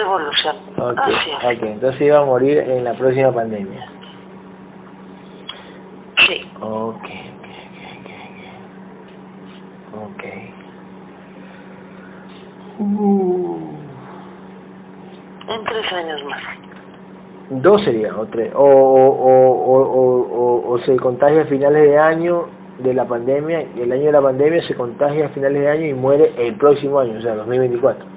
evolución. 0.00 0.56
Ok, 0.78 0.98
Así 0.98 1.30
es, 1.30 1.44
ok, 1.58 1.62
entonces 1.64 2.00
iba 2.02 2.18
a 2.18 2.24
morir 2.24 2.58
en 2.58 2.84
la 2.84 2.94
próxima 2.94 3.32
pandemia. 3.32 3.88
sí. 6.18 6.50
Ok, 6.60 7.04
ok. 9.94 10.24
Uh, 12.78 13.56
En 15.48 15.64
tres 15.64 15.92
años 15.92 16.24
más. 16.24 16.42
dos 17.50 17.82
sería, 17.84 18.14
o 18.16 18.26
tres. 18.26 18.50
O, 18.54 18.60
o, 18.64 19.08
o, 19.08 19.82
o, 19.82 20.20
o- 20.66 20.72
o 20.72 20.78
se 20.80 20.96
contagia 20.96 21.42
a 21.42 21.44
finales 21.46 21.82
de 21.82 21.98
año 21.98 22.48
de 22.78 22.92
la 22.92 23.06
pandemia, 23.06 23.62
y 23.74 23.80
el 23.82 23.92
año 23.92 24.06
de 24.06 24.12
la 24.12 24.20
pandemia 24.20 24.62
se 24.62 24.74
contagia 24.74 25.26
a 25.26 25.28
finales 25.30 25.62
de 25.62 25.70
año 25.70 25.86
y 25.86 25.94
muere 25.94 26.32
el 26.36 26.54
próximo 26.56 26.98
año, 26.98 27.18
o 27.18 27.22
sea, 27.22 27.34
2024. 27.36 28.15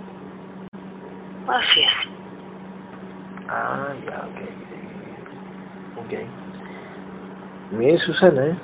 Así 1.49 1.81
es. 1.81 1.91
Ah, 3.49 3.87
ya, 4.05 4.17
ok. 4.17 6.05
Ok. 6.05 6.19
Mire 7.71 7.97
Susana, 7.97 8.45
¿eh? 8.45 8.55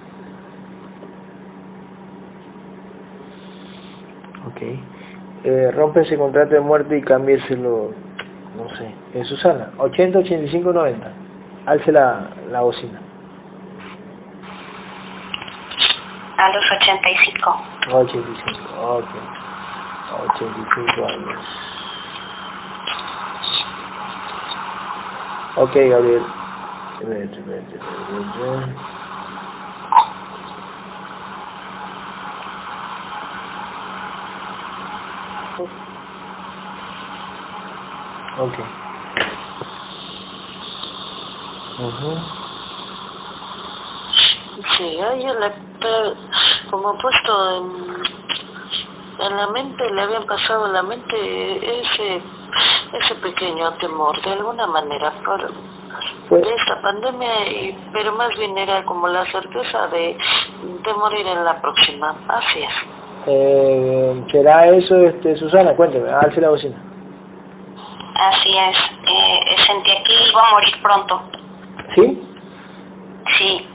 Ok. 4.47 4.61
Eh, 5.43 5.71
rompe 5.71 6.01
ese 6.01 6.17
contrato 6.17 6.53
de 6.53 6.61
muerte 6.61 6.97
y 6.97 7.01
cámbieselo, 7.01 7.91
no 8.57 8.69
sé, 8.75 8.91
en 9.13 9.25
Susana, 9.25 9.71
80, 9.77 10.19
85, 10.19 10.73
90. 10.73 11.11
Alce 11.65 11.91
la, 11.91 12.29
la 12.51 12.61
bocina. 12.61 12.99
A 16.37 16.53
los 16.53 16.71
85. 16.71 17.61
85, 17.87 18.59
ok. 18.81 19.05
85 20.35 21.05
años. 21.07 21.74
Ok, 25.57 25.73
Gabriel. 25.73 26.23
Ok. 38.37 38.59
Ujú. 41.79 42.17
Sí, 44.77 44.99
a 45.01 45.13
ella 45.13 45.33
le, 45.33 45.53
como 46.69 46.97
puesto 46.97 47.57
en, 47.57 49.25
en 49.25 49.37
la 49.37 49.47
mente, 49.47 49.89
le 49.93 50.01
habían 50.01 50.25
pasado 50.25 50.67
en 50.67 50.73
la 50.73 50.83
mente 50.83 51.79
ese, 51.79 52.21
ese 52.93 53.15
pequeño 53.15 53.71
temor, 53.73 54.19
de 54.21 54.31
alguna 54.31 54.67
manera, 54.67 55.11
por 55.25 55.51
Pues, 56.29 56.45
esta 56.47 56.81
pandemia, 56.81 57.47
y, 57.47 57.77
pero 57.93 58.11
más 58.13 58.35
bien 58.37 58.57
era 58.57 58.83
como 58.85 59.07
la 59.07 59.25
certeza 59.25 59.87
de, 59.87 60.17
de 60.83 60.93
morir 60.95 61.25
en 61.27 61.43
la 61.43 61.61
próxima. 61.61 62.15
Así 62.27 62.59
es. 62.63 62.73
eh, 63.27 64.23
¿será 64.31 64.67
eso, 64.67 64.95
este, 64.97 65.35
Susana? 65.35 65.73
Cuénteme, 65.75 66.09
alce 66.11 66.41
la 66.41 66.49
bocina. 66.49 66.75
Así 68.17 68.55
es. 68.57 68.77
Eh, 69.07 69.55
sentía 69.65 70.01
que 70.03 70.13
iba 70.29 70.41
a 70.41 70.51
morir 70.51 70.73
pronto. 70.81 71.21
¿Sí? 71.93 72.21
Sí, 73.37 73.67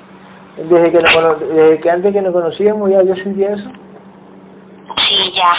Desde 0.57 0.91
que, 0.93 0.99
desde 0.99 1.81
que 1.81 1.91
antes 1.91 2.13
que 2.13 2.23
nos 2.23 2.33
conocíamos 2.33 2.91
ya 2.91 3.03
yo 3.03 3.15
sentía 3.17 3.51
eso. 3.55 3.69
sí, 4.99 5.33
ya. 5.35 5.53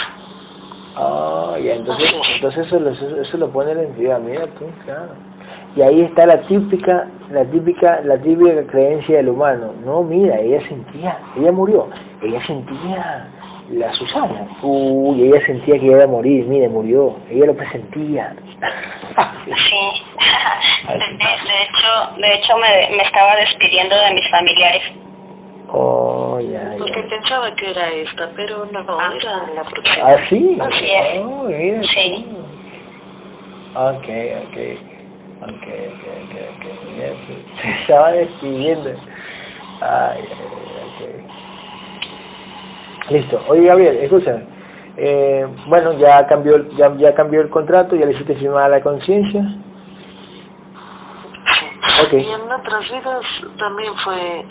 Ah, 0.96 1.56
ya, 1.62 1.74
entonces, 1.74 2.12
entonces 2.34 2.66
eso, 2.66 2.78
lo- 2.80 2.90
eso, 2.90 3.20
eso 3.20 3.36
lo 3.38 3.50
pone 3.50 3.74
la 3.74 3.82
entidad, 3.82 4.20
mira 4.20 4.46
tú, 4.46 4.66
claro. 4.84 5.14
Y 5.74 5.80
ahí 5.82 6.02
está 6.02 6.26
la 6.26 6.38
típica, 6.42 7.08
la 7.30 7.44
típica, 7.46 8.00
la 8.04 8.18
típica 8.18 8.66
creencia 8.66 9.16
del 9.16 9.30
humano. 9.30 9.72
No, 9.84 10.02
mira, 10.02 10.38
ella 10.38 10.60
sentía, 10.60 11.18
ella 11.38 11.50
murió, 11.50 11.88
ella 12.22 12.40
sentía 12.44 13.26
la 13.70 13.92
Susana. 13.94 14.46
Uy, 14.62 15.22
ella 15.28 15.40
sentía 15.44 15.78
que 15.78 15.86
iba 15.86 16.04
a 16.04 16.06
morir, 16.06 16.44
mire, 16.46 16.68
murió, 16.68 17.16
ella 17.30 17.46
lo 17.46 17.56
presentía. 17.56 18.34
Sí. 19.46 19.76
De, 20.88 20.98
de 20.98 21.62
hecho, 21.62 22.20
de 22.20 22.34
hecho 22.34 22.54
me, 22.56 22.96
me 22.96 23.02
estaba 23.04 23.36
despidiendo 23.36 23.94
de 23.96 24.14
mis 24.14 24.28
familiares. 24.30 24.82
Oh, 25.74 26.38
ya, 26.38 26.74
Porque 26.78 27.02
ya. 27.02 27.08
pensaba 27.08 27.54
que 27.54 27.70
era 27.70 27.88
esta, 27.88 28.30
pero 28.36 28.66
no, 28.66 28.80
era 28.80 29.46
la 29.54 29.64
próxima. 29.64 30.06
¿Ah, 30.06 30.16
sí? 30.28 30.58
Así 30.60 30.84
es. 30.90 31.18
Oh, 31.20 31.44
mira 31.44 31.82
Sí. 31.82 32.26
Ok, 33.74 34.06
ok. 34.44 34.56
Ok, 35.44 35.66
ok, 35.66 36.04
ok, 36.22 36.34
ok. 36.52 36.64
Ya 36.98 37.08
se- 37.26 37.80
estaba 37.80 38.12
despidiendo. 38.12 38.90
Ay, 39.80 40.20
ay, 40.20 40.26
ay, 40.30 41.24
ok. 43.00 43.10
Listo. 43.10 43.42
Oye, 43.48 43.64
Gabriel, 43.66 43.96
escúchame. 43.96 44.44
Eh, 44.98 45.46
bueno, 45.66 45.94
ya 45.98 46.26
cambió, 46.26 46.56
el- 46.56 46.68
ya, 46.76 46.94
ya 46.98 47.14
cambió 47.14 47.40
el 47.40 47.48
contrato, 47.48 47.96
ya 47.96 48.04
le 48.04 48.12
hiciste 48.12 48.34
firmar 48.36 48.70
la 48.70 48.82
conciencia. 48.82 49.40
Ok. 52.04 52.12
Y 52.12 52.30
en 52.30 52.52
otras 52.52 52.90
vidas 52.90 53.24
también 53.58 53.94
fue... 53.96 54.44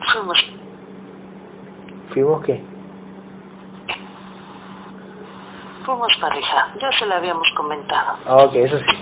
Fuimos, 0.00 0.52
¿Firmó 2.10 2.40
qué? 2.40 2.60
fuimos 5.84 6.16
pareja, 6.18 6.68
ya 6.80 6.92
se 6.92 7.06
la 7.06 7.16
habíamos 7.16 7.50
comentado. 7.56 8.16
Ah, 8.26 8.36
Ok, 8.44 8.54
eso 8.56 8.78
sí. 8.78 8.96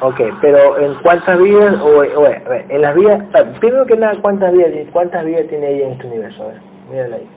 Ok, 0.00 0.20
pero 0.40 0.78
¿en 0.78 0.94
cuántas 0.96 1.38
vidas? 1.38 1.76
O, 1.80 1.98
o, 1.98 2.26
en 2.26 2.80
las 2.82 2.94
vidas, 2.94 3.22
primero 3.60 3.86
que 3.86 3.96
nada, 3.96 4.16
¿cuántas 4.20 4.52
vidas, 4.52 4.70
cuántas 4.92 5.24
vidas 5.24 5.46
tiene 5.48 5.70
ella 5.70 5.86
en 5.86 5.92
este 5.92 6.06
universo? 6.06 6.42
A 6.44 6.46
ver, 6.48 6.60
mírala 6.90 7.16
ahí. 7.16 7.28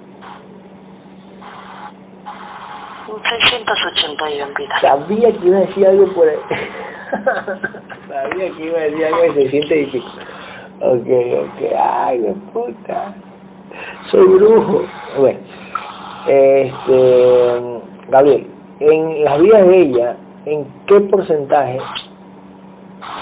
681 3.24 4.53
vidas. 4.58 4.82
Sabía 4.82 5.32
que 5.38 5.47
iba 5.47 5.58
a 5.58 5.62
decir 5.62 5.88
algo 5.88 6.14
por 6.14 6.28
ahí. 6.28 6.38
Sabía 8.08 8.51
que 8.55 8.66
iba 8.66 8.78
a 8.80 8.82
decir 8.84 9.05
algo 9.05 9.22
de 9.22 9.34
600 9.34 9.72
y 9.78 9.86
pico. 9.86 10.08
Ok, 10.80 11.07
ok, 11.07 11.71
ay, 11.80 12.19
de 12.19 12.34
puta. 12.53 13.13
Soy 14.09 14.25
brujo. 14.28 14.86
Bueno, 15.17 15.39
este, 16.28 17.82
Gabriel, 18.09 18.47
en 18.80 19.23
las 19.23 19.41
vidas 19.41 19.65
de 19.67 19.78
ella, 19.82 20.17
¿en 20.45 20.65
qué 20.86 20.99
porcentaje 21.01 21.80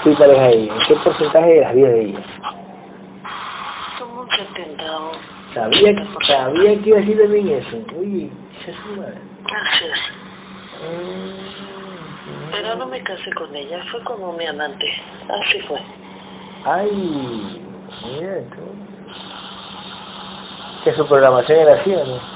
fui 0.03 0.14
pareja 0.16 0.41
de 0.47 0.53
ella? 0.53 0.74
¿En 0.74 0.80
qué 0.88 0.95
porcentaje 0.95 1.53
de 1.56 1.62
las 1.62 1.74
vidas 1.76 1.91
de 1.93 2.01
ella? 2.01 2.20
Como 3.99 4.22
un 4.22 4.30
70 4.30 4.97
o... 4.99 5.12
Sabía, 5.53 5.95
que- 5.95 6.26
sabía 6.26 6.82
que 6.82 6.89
iba 6.89 6.97
a 6.97 7.01
decir 7.01 7.22
también 7.22 7.47
eso. 7.49 7.78
Uy, 7.97 8.30
ya 8.66 8.74
su 8.74 8.99
madre. 8.99 9.18
Así 9.45 9.86
es. 9.86 10.12
Mm, 10.84 12.51
Pero 12.51 12.76
no 12.76 12.86
me 12.88 13.01
casé 13.01 13.32
con 13.34 13.56
ella, 13.56 13.80
fue 13.89 14.01
como 14.03 14.34
mi 14.34 14.45
amante. 14.45 14.88
Así 15.30 15.60
fue. 15.62 15.80
Ay, 16.66 17.61
mira. 18.03 18.41
Que 20.84 20.93
su 20.93 21.05
programación 21.07 21.59
era 21.59 21.76
así, 21.76 21.93
¿o 21.93 22.05
no? 22.05 22.36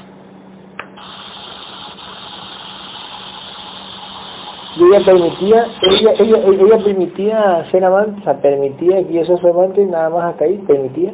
Y 4.75 4.84
ella 4.84 5.03
permitía, 5.03 5.67
ella, 5.82 6.11
ella, 6.19 6.38
ella 6.45 6.77
permitía 6.77 7.67
ser 7.71 7.84
amante, 7.84 8.34
permitía 8.36 9.05
que 9.05 9.13
yo 9.13 9.25
sea 9.25 9.38
su 9.38 9.47
amante 9.47 9.84
nada 9.86 10.09
más 10.09 10.23
hasta 10.25 10.45
ahí, 10.45 10.57
permitía. 10.59 11.11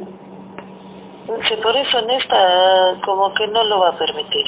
Sí, 1.41 1.55
por 1.63 1.75
eso 1.75 1.99
en 1.99 2.09
esta 2.11 2.95
como 3.03 3.33
que 3.33 3.47
no 3.47 3.63
lo 3.63 3.79
va 3.79 3.89
a 3.89 3.97
permitir. 3.97 4.45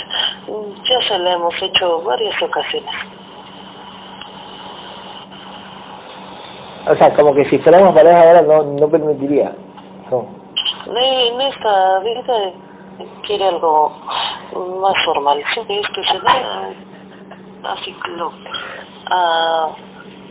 Ya 0.84 1.02
se 1.08 1.18
la 1.20 1.34
hemos 1.34 1.60
hecho 1.62 2.02
varias 2.02 2.40
ocasiones. 2.42 2.92
O 6.90 6.96
sea, 6.96 7.14
como 7.14 7.34
que 7.34 7.46
si 7.46 7.58
fuéramos 7.60 7.94
pareja 7.94 8.22
ahora 8.22 8.42
no, 8.42 8.64
no 8.64 8.88
permitiría. 8.90 9.54
No. 10.10 10.28
En 10.96 11.42
esta 11.42 12.00
vida 12.00 12.54
quiere 13.26 13.46
algo 13.50 13.92
más 14.82 15.04
formal. 15.04 15.44
Sí, 15.54 15.62
es 15.68 15.90
que 15.90 16.04
se 16.04 16.20
da 16.20 16.70
así 17.72 17.96
lo 18.16 18.32
ha 19.12 19.70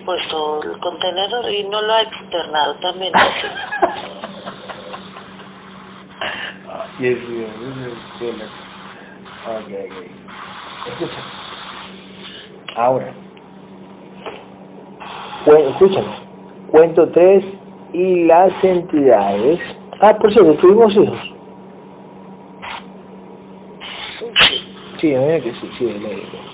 puesto 0.04 0.62
el 0.62 0.78
contenedor 0.80 1.50
y 1.50 1.64
no 1.64 1.82
lo 1.82 1.92
ha 1.92 2.02
externado 2.02 2.74
también 2.76 3.14
así. 3.14 3.46
Yes, 6.98 7.18
yes, 7.28 7.48
yes, 8.18 8.36
yes. 8.38 8.48
Ok, 9.46 9.68
ok. 9.68 10.88
Escucha. 10.88 11.20
Ahora. 12.76 13.12
Cuen- 15.44 15.68
escúchame. 15.70 16.25
Cuento 16.70 17.08
tres 17.08 17.44
y 17.92 18.24
las 18.24 18.52
entidades. 18.62 19.60
Ah, 20.00 20.14
por 20.16 20.32
cierto, 20.32 20.54
tuvimos 20.54 20.94
hijos. 20.94 21.32
Sí, 25.00 25.14
a 25.14 25.20
mí 25.20 25.40
que 25.42 25.52
sí, 25.54 25.70
sí, 25.78 25.84
le 25.84 26.46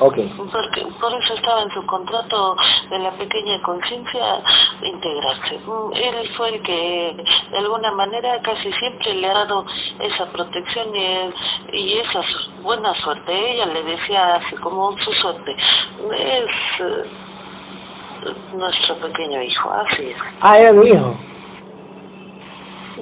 Ok. 0.00 0.18
porque 0.50 0.84
por 1.00 1.12
eso 1.14 1.34
estaba 1.34 1.62
en 1.62 1.70
su 1.70 1.84
contrato 1.86 2.56
de 2.90 2.98
la 2.98 3.12
pequeña 3.12 3.62
conciencia 3.62 4.42
integrarse. 4.82 5.58
Mm, 5.58 5.92
Él 5.94 6.28
fue 6.36 6.48
el 6.56 6.62
que 6.62 7.16
de 7.52 7.58
alguna 7.58 7.92
manera 7.92 8.40
casi 8.42 8.72
siempre 8.72 9.14
le 9.14 9.28
ha 9.28 9.34
dado 9.34 9.64
esa 10.00 10.26
protección 10.26 10.88
y, 10.94 11.32
y 11.72 11.92
esa 11.98 12.20
buena 12.62 12.92
suerte. 12.94 13.52
Ella 13.52 13.66
le 13.66 13.84
decía 13.84 14.34
así 14.34 14.56
como 14.56 14.98
su 14.98 15.12
suerte. 15.12 15.54
Es 15.54 16.80
eh, 16.80 17.04
nuestro 18.54 18.96
pequeño 18.96 19.42
hijo, 19.42 19.70
así 19.72 20.06
es. 20.10 20.16
Ah, 20.40 20.58
era 20.58 20.72
mi 20.72 20.88
hijo. 20.88 21.14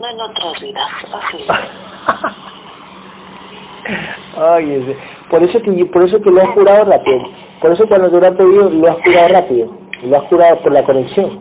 No 0.01 0.09
en 0.09 0.21
otras 0.21 0.61
vidas, 0.61 0.89
así 1.13 1.37
es. 1.39 1.49
Ay, 4.37 4.73
ese- 4.75 4.97
por 5.29 5.43
eso 5.43 5.61
que 5.61 5.85
por 5.87 6.03
eso 6.05 6.21
que 6.21 6.31
lo 6.31 6.41
has 6.43 6.49
curado 6.51 6.85
rápido. 6.85 7.23
Por 7.61 7.73
eso 7.73 7.87
cuando 7.87 8.11
te 8.11 8.21
lo 8.21 8.27
has 8.27 8.35
pedido 8.35 8.71
lo 8.71 8.89
has 8.91 8.97
curado 8.97 9.29
rápido. 9.29 9.71
Lo 10.03 10.17
has 10.17 10.23
curado 10.25 10.59
por 10.61 10.73
la 10.73 10.83
conexión. 10.83 11.41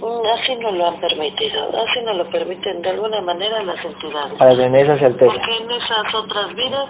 Mm, 0.00 0.26
Así 0.34 0.54
no 0.56 0.70
lo 0.72 0.86
han 0.88 1.00
permitido, 1.00 1.68
así 1.84 2.00
no 2.04 2.12
lo 2.14 2.26
permiten 2.28 2.82
de 2.82 2.90
alguna 2.90 3.20
manera 3.22 3.62
las 3.62 3.82
entidades. 3.84 4.34
Para 4.38 4.54
tener 4.56 4.84
esa 4.84 4.98
certeza. 4.98 5.32
Porque 5.32 5.56
en 5.56 5.70
esas 5.70 6.14
otras 6.14 6.54
vidas 6.54 6.84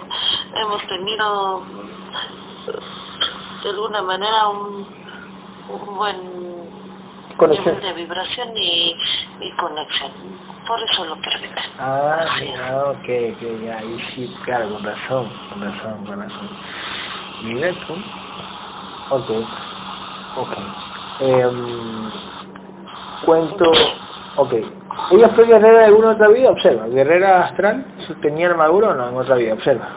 hemos 0.55 0.85
tenido 0.87 1.63
de 3.63 3.69
alguna 3.69 4.01
manera 4.01 4.47
un, 4.49 4.85
un 5.69 5.95
buen 5.97 6.15
Conexión. 7.37 7.79
de 7.81 7.93
vibración 7.93 8.49
y, 8.55 8.95
y 9.41 9.51
conexión. 9.51 10.11
Por 10.67 10.81
eso 10.81 11.05
lo 11.05 11.15
permiten. 11.21 11.63
Ah, 11.79 12.25
sí, 12.37 12.51
ah, 12.57 12.85
ok, 12.87 12.97
ok, 12.97 13.63
ya, 13.65 13.77
ahí 13.77 13.97
sí, 14.13 14.35
claro, 14.43 14.73
con 14.73 14.83
razón, 14.83 15.29
con 15.49 15.61
razón, 15.61 16.05
con 16.05 16.21
razón. 16.21 16.49
Mira 17.43 17.69
tú. 17.85 17.93
Ok, 19.09 19.29
ok. 20.35 20.57
Em, 21.19 22.11
cuento, 23.25 23.71
ok. 24.35 24.53
¿Ella 25.11 25.29
fue 25.29 25.45
guerrera 25.45 25.79
de 25.79 25.85
alguna 25.85 26.09
otra 26.11 26.27
vida? 26.29 26.49
Observa, 26.49 26.87
guerrera 26.87 27.45
astral, 27.45 27.85
¿tenía 28.21 28.49
armadura 28.49 28.89
o 28.89 28.93
no 28.95 29.09
en 29.09 29.15
otra 29.17 29.35
vida? 29.35 29.53
Observa. 29.53 29.87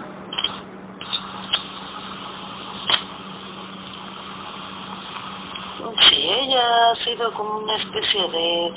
Ha 6.59 6.95
sido 6.97 7.33
como 7.33 7.59
una 7.59 7.77
especie 7.77 8.29
de... 8.29 8.75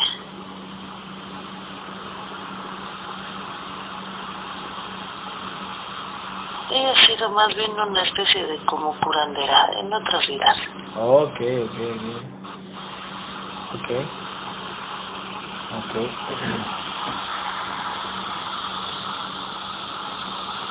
Ella 6.72 6.92
ha 6.92 6.96
sido 6.96 7.30
más 7.32 7.54
bien 7.56 7.72
una 7.72 8.02
especie 8.02 8.46
de 8.46 8.58
como 8.66 8.94
curandera 9.00 9.70
en 9.80 9.94
otras 9.94 10.28
vidas. 10.28 10.58
Ok, 10.96 11.40
ok, 11.40 11.80
ok. 11.80 12.34
Ok. 13.74 13.90
Ok. 15.76 15.96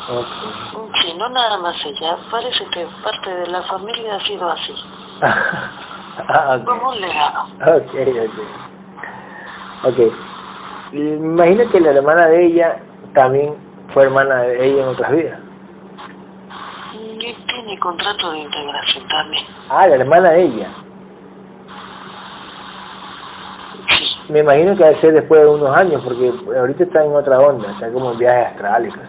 Ok. 0.08 0.96
Sí, 1.00 1.14
no 1.18 1.28
nada 1.30 1.58
más 1.58 1.84
ella, 1.84 2.16
parece 2.30 2.64
que 2.66 2.86
parte 3.02 3.34
de 3.34 3.46
la 3.48 3.62
familia 3.62 4.16
ha 4.16 4.20
sido 4.20 4.48
así, 4.50 4.74
Ah, 6.28 6.58
ok. 6.60 6.64
como 6.64 6.88
un 6.90 7.00
legado. 7.00 7.42
Ok, 7.60 7.94
ok. 7.94 8.38
Ok. 9.84 9.98
Me 10.92 11.00
imagino 11.14 11.68
que 11.70 11.80
la 11.80 11.90
hermana 11.90 12.26
de 12.28 12.44
ella 12.46 12.76
también 13.14 13.54
fue 13.92 14.04
hermana 14.04 14.40
de 14.42 14.64
ella 14.66 14.82
en 14.82 14.88
otras 14.88 15.10
vidas. 15.12 15.38
Y 16.92 17.34
tiene 17.46 17.78
contrato 17.78 18.30
de 18.32 18.40
integración 18.40 19.08
también. 19.08 19.44
Ah, 19.70 19.86
la 19.86 19.96
hermana 19.96 20.30
de 20.30 20.42
ella. 20.42 20.68
Sí, 23.88 24.18
Me 24.28 24.40
imagino 24.40 24.76
que 24.76 24.84
va 24.84 24.90
a 24.90 25.00
ser 25.00 25.14
después 25.14 25.40
de 25.40 25.46
unos 25.48 25.74
años, 25.76 26.02
porque 26.04 26.32
ahorita 26.56 26.84
está 26.84 27.04
en 27.04 27.14
otra 27.14 27.40
onda, 27.40 27.70
está 27.70 27.90
como 27.90 28.12
en 28.12 28.18
viajes 28.18 28.48
astrales. 28.48 28.94
es. 28.94 29.00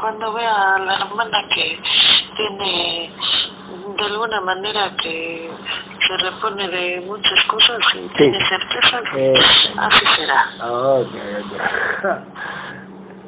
Cuando 0.00 0.32
vea 0.32 0.74
a 0.74 0.78
la 0.78 0.94
hermana 0.94 1.42
que 1.52 1.80
tiene 2.36 3.12
de 3.98 4.04
alguna 4.04 4.40
manera 4.40 4.90
que 4.96 5.50
se 5.98 6.16
repone 6.18 6.68
de 6.68 7.00
muchas 7.06 7.44
cosas 7.44 7.78
y 7.94 8.08
tiene 8.16 8.38
certeza 8.40 9.02
que 9.12 9.34
así 9.76 10.06
será. 10.06 10.46
Okay. 10.64 11.44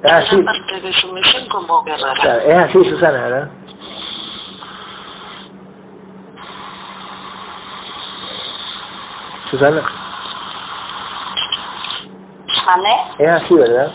Es 0.02 0.10
así. 0.12 0.42
parte 0.42 0.80
de 0.80 0.92
su 0.94 1.12
misión 1.12 1.46
como 1.48 1.84
guerrera. 1.84 2.42
es 2.42 2.56
así, 2.56 2.84
Susana, 2.88 3.20
¿verdad? 3.20 3.50
Susana. 9.50 9.82
¿Vale? 12.64 12.96
Es 13.18 13.28
así, 13.28 13.54
¿verdad? 13.54 13.92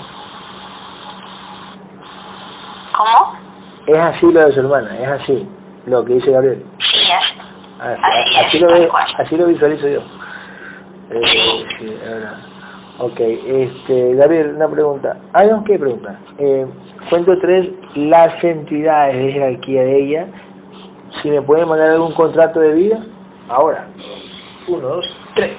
¿Cómo? 2.92 3.36
Es 3.88 3.98
así 3.98 4.32
lo 4.32 4.46
de 4.46 4.54
su 4.54 4.60
hermana, 4.60 5.00
es 5.00 5.08
así, 5.08 5.48
lo 5.86 6.04
que 6.06 6.14
dice 6.14 6.32
Gabriel. 6.32 6.64
Sí, 6.80 6.98
es. 7.00 7.36
Así, 8.38 8.60
lo, 8.60 8.70
así 9.18 9.36
lo 9.36 9.48
visualizo 9.48 9.88
yo. 9.88 10.02
Eh, 11.12 11.22
sí. 11.78 11.98
verdad. 12.04 12.38
Ok, 12.98 13.20
este, 13.20 14.16
Gabriel, 14.16 14.54
una 14.56 14.70
pregunta. 14.70 15.18
Ah, 15.34 15.44
no, 15.44 15.64
¿qué 15.64 15.78
pregunta? 15.78 16.18
Eh, 16.38 16.66
cuento 17.10 17.38
tres, 17.40 17.70
las 17.94 18.42
entidades 18.44 19.18
de 19.18 19.32
jerarquía 19.34 19.84
de 19.84 20.04
ella. 20.04 20.28
Si 21.22 21.30
me 21.30 21.42
pueden 21.42 21.68
mandar 21.68 21.90
algún 21.92 22.14
contrato 22.14 22.62
de 22.62 22.74
vida, 22.74 23.06
ahora. 23.50 23.88
Uno, 24.68 24.88
dos, 24.88 25.18
tres. 25.34 25.52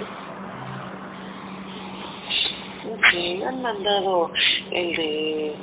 Sí, 3.11 3.43
han 3.43 3.63
mandado 3.63 4.31
el 4.71 4.97
de, 4.97 5.55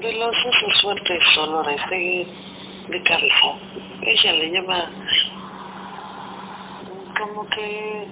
de 0.00 0.18
los 0.18 0.36
esos 0.44 0.82
fuertes 0.82 1.38
olores 1.38 1.80
de, 2.88 3.02
cabeza. 3.02 3.46
Ella 4.02 4.32
le 4.32 4.50
llama 4.50 4.90
como 7.18 7.46
que 7.46 8.06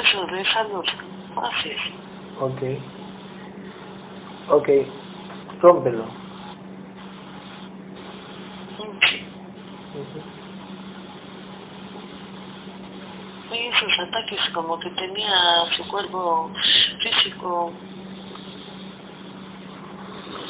eso 0.00 0.26
de 0.26 0.44
salud. 0.44 0.84
Así 1.36 1.70
es. 1.70 1.80
Ok. 2.40 2.62
Ok. 4.48 4.68
Rómpelo. 5.60 6.04
Sí. 9.02 9.24
Y 13.52 13.56
esos 13.66 13.98
ataques 13.98 14.48
como 14.50 14.78
que 14.78 14.90
tenía 14.90 15.34
su 15.70 15.86
cuerpo 15.88 16.50
físico 17.00 17.72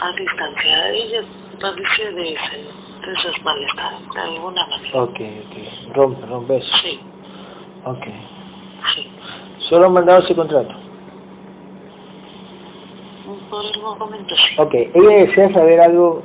a 0.01 0.13
distancia. 0.13 0.91
Ella 0.93 1.23
padecía 1.61 2.11
de, 2.13 2.33
ese, 2.33 2.57
de 2.57 3.13
esos 3.13 3.43
malestares, 3.45 4.01
de 4.15 4.21
alguna 4.21 4.67
manera. 4.67 5.03
Ok, 5.03 5.21
ok. 5.21 5.95
Rompe, 5.95 6.27
rompe 6.27 6.57
eso. 6.57 6.77
Sí. 6.77 7.01
Ok. 7.85 8.07
Sí. 8.95 9.09
¿Solo 9.59 9.87
han 9.87 9.93
mandado 9.93 10.23
ese 10.23 10.35
contrato? 10.35 10.75
Por 13.49 13.65
el 13.65 13.81
momento 13.83 14.35
sí. 14.37 14.55
Ok, 14.59 14.75
ella 14.75 15.25
desea 15.25 15.53
saber 15.53 15.81
algo, 15.81 16.23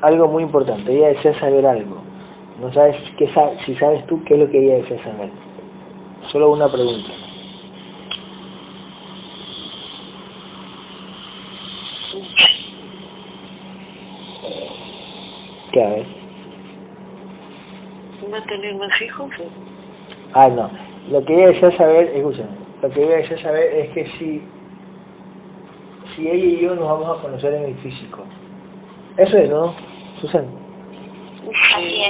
algo 0.00 0.28
muy 0.28 0.42
importante. 0.42 0.94
Ella 0.94 1.08
desea 1.08 1.34
saber 1.38 1.66
algo. 1.66 2.02
No 2.60 2.72
sabes 2.72 2.96
qué 3.16 3.30
si 3.64 3.74
sabes 3.76 4.06
tú 4.06 4.22
qué 4.24 4.34
es 4.34 4.40
lo 4.40 4.50
que 4.50 4.64
ella 4.64 4.82
desea 4.82 5.02
saber. 5.02 5.30
Solo 6.30 6.50
una 6.50 6.70
pregunta. 6.70 7.10
¿Qué 15.72 15.82
a 15.82 15.88
ver? 15.88 16.06
¿Va 18.32 18.38
a 18.38 18.42
tener 18.42 18.76
más 18.76 19.00
hijos? 19.00 19.30
Ah, 20.34 20.48
no. 20.48 20.70
Lo 21.10 21.24
que 21.24 21.34
ella 21.34 21.48
desea 21.48 21.72
saber, 21.72 22.12
escúchame, 22.14 22.50
lo 22.82 22.90
que 22.90 23.04
ella 23.04 23.16
desea 23.16 23.38
saber 23.38 23.74
es 23.74 23.88
que 23.88 24.06
si, 24.06 24.42
si 26.14 26.28
ella 26.28 26.44
y 26.44 26.60
yo 26.60 26.74
nos 26.74 26.84
vamos 26.84 27.18
a 27.18 27.22
conocer 27.22 27.54
en 27.54 27.64
el 27.64 27.74
físico. 27.78 28.24
Eso 29.16 29.38
es, 29.38 29.48
¿no, 29.48 29.74
Susan? 30.20 30.46
Sí, 31.74 32.04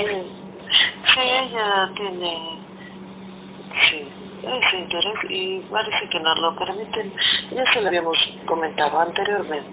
sí, 1.04 1.20
ella 1.20 1.90
tiene, 1.96 2.58
sí, 3.88 4.08
ese 4.42 4.78
interés 4.78 5.18
y 5.30 5.60
parece 5.70 6.08
que 6.08 6.20
nos 6.20 6.38
lo 6.40 6.54
permiten. 6.56 7.12
Ya 7.54 7.64
se 7.66 7.80
lo 7.80 7.88
habíamos 7.88 8.18
comentado 8.44 9.00
anteriormente. 9.00 9.70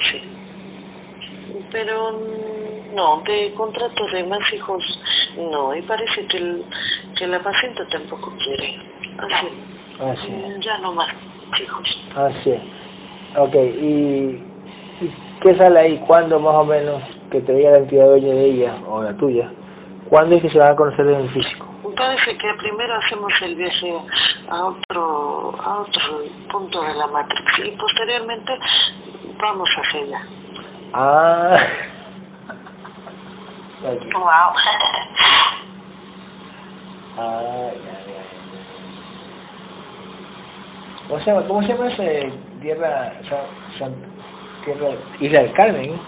Sí. 0.00 0.22
Pero 1.70 2.18
no, 2.94 3.22
de 3.24 3.52
contrato 3.54 4.06
de 4.12 4.24
más 4.24 4.52
hijos 4.52 5.00
no, 5.36 5.74
y 5.74 5.82
parece 5.82 6.26
que, 6.26 6.38
el, 6.38 6.64
que 7.16 7.26
la 7.26 7.40
paciente 7.40 7.84
tampoco 7.86 8.32
quiere. 8.36 8.78
Así. 9.18 9.48
Así. 10.00 10.60
Ya 10.60 10.78
no 10.78 10.92
más 10.92 11.14
hijos. 11.60 12.00
Así. 12.16 12.54
Ok, 13.36 13.54
¿y, 13.54 14.42
qué 15.40 15.54
sale 15.56 15.78
ahí? 15.78 15.98
¿Cuándo 16.06 16.40
más 16.40 16.54
o 16.54 16.64
menos 16.64 17.02
que 17.30 17.40
te 17.40 17.54
diga 17.54 17.70
la 17.70 17.78
entidad 17.78 18.06
dueña 18.06 18.34
de 18.34 18.44
ella 18.44 18.74
o 18.88 19.02
la 19.02 19.16
tuya? 19.16 19.50
¿Cuándo 20.08 20.36
es 20.36 20.42
que 20.42 20.50
se 20.50 20.58
van 20.58 20.72
a 20.72 20.76
conocer 20.76 21.06
en 21.06 21.20
el 21.20 21.30
físico? 21.30 21.66
Parece 21.96 22.36
que 22.36 22.48
primero 22.54 22.94
hacemos 22.94 23.32
el 23.42 23.56
viaje 23.56 23.92
a 24.48 24.64
otro, 24.64 25.54
a 25.62 25.80
otro 25.80 26.22
punto 26.50 26.82
de 26.82 26.94
la 26.94 27.06
matriz 27.08 27.44
y 27.62 27.70
posteriormente 27.72 28.58
vamos 29.40 29.70
hacia 29.76 30.00
allá. 30.00 30.26
Ah. 30.92 31.58
Wow. 33.82 34.54
ah, 37.18 37.70
¿Cómo 41.08 41.20
se 41.20 41.26
llama, 41.30 41.46
cómo 41.46 41.62
se 41.62 41.68
llama 41.68 41.88
ese 41.88 42.32
tierra, 42.60 43.12
tierra, 44.64 44.88
Isla 45.18 45.42
del 45.42 45.52
Carmen? 45.52 46.00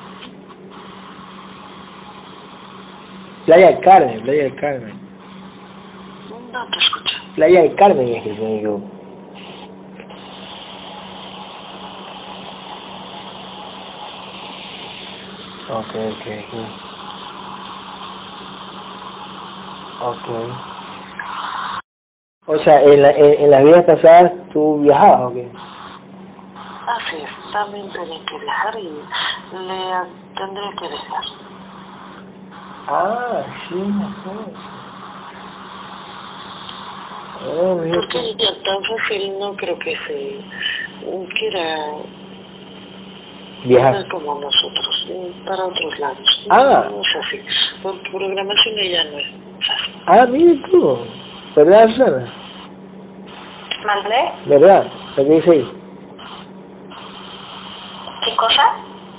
Playa 3.46 3.66
del 3.68 3.80
Carmen, 3.80 4.20
Playa 4.22 4.42
del 4.44 4.54
Carmen. 4.54 5.00
No 6.52 6.66
te 6.70 6.78
escucho. 6.78 7.18
Playa 7.34 7.62
del 7.62 7.74
Carmen 7.74 8.08
es 8.08 8.22
que 8.22 8.34
se 8.34 8.40
me 8.40 8.91
Ok, 15.72 15.94
ok. 15.94 16.26
Ok. 20.02 20.28
O 22.46 22.58
sea, 22.58 22.82
en, 22.82 23.00
la, 23.00 23.10
en, 23.12 23.50
las 23.50 23.64
vidas 23.64 23.84
pasadas 23.84 24.32
tú 24.52 24.80
viajabas 24.82 25.30
o 25.30 25.32
qué? 25.32 25.48
Así 26.86 27.16
es, 27.16 27.52
también 27.52 27.90
tenía 27.90 28.22
que 28.26 28.38
viajar 28.38 28.78
y 28.78 28.90
le 29.52 30.36
tendré 30.36 30.62
que 30.78 30.88
dejar. 30.88 31.24
Ah, 32.88 33.42
sí, 33.66 33.74
mejor. 33.74 34.52
Oh, 37.48 37.76
Porque 37.76 38.36
tan 38.64 38.84
fácil 38.84 39.38
no 39.38 39.56
creo 39.56 39.78
que 39.78 39.96
se 39.96 40.44
quiera 41.38 41.78
viajar 43.64 44.08
como 44.08 44.40
nosotros, 44.40 45.08
para 45.46 45.64
otros 45.64 45.98
lados. 45.98 46.46
Ah. 46.50 46.88
No, 46.90 47.00
es 47.00 47.16
así. 47.16 47.40
Por 47.82 47.98
programación 48.10 48.74
ella 48.78 49.04
no 49.04 49.18
es. 49.18 49.26
Ah, 50.06 50.26
mire 50.26 50.54
tú. 50.70 50.98
¿Verdad, 51.54 51.88
Susana? 51.88 52.32
¿Mandé? 53.84 54.32
¿Verdad? 54.46 54.86
¿Lo 55.16 55.24
que 55.24 55.30
dice 55.30 55.50
ahí? 55.50 55.72
¿Qué 58.24 58.36
cosa? 58.36 58.62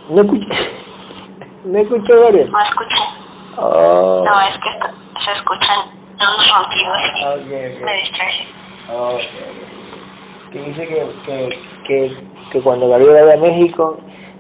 No 0.10 0.22
escuché. 0.22 0.48
No 1.66 1.80
escuché, 1.80 2.14
Gabriel. 2.14 2.52
No 2.52 2.60
escuché. 2.60 3.04
Oh. 3.56 4.26
No, 4.26 4.42
es 4.42 4.58
que 4.58 4.70
se 5.24 5.32
escuchan 5.32 5.80
los 6.20 6.52
ronquidos 6.52 6.98
ah, 7.24 7.36
okay, 7.36 7.74
okay. 7.74 7.84
me 7.84 7.94
distraje. 7.94 8.48
Oh, 8.92 9.14
okay, 9.14 9.30
Que 10.52 10.60
dice 10.60 10.88
que, 10.88 11.10
que, 11.26 11.60
que, 11.86 12.18
que 12.52 12.62
cuando 12.62 12.90
Gabriel 12.90 13.14
vaya 13.14 13.34
a 13.36 13.38
México, 13.38 13.98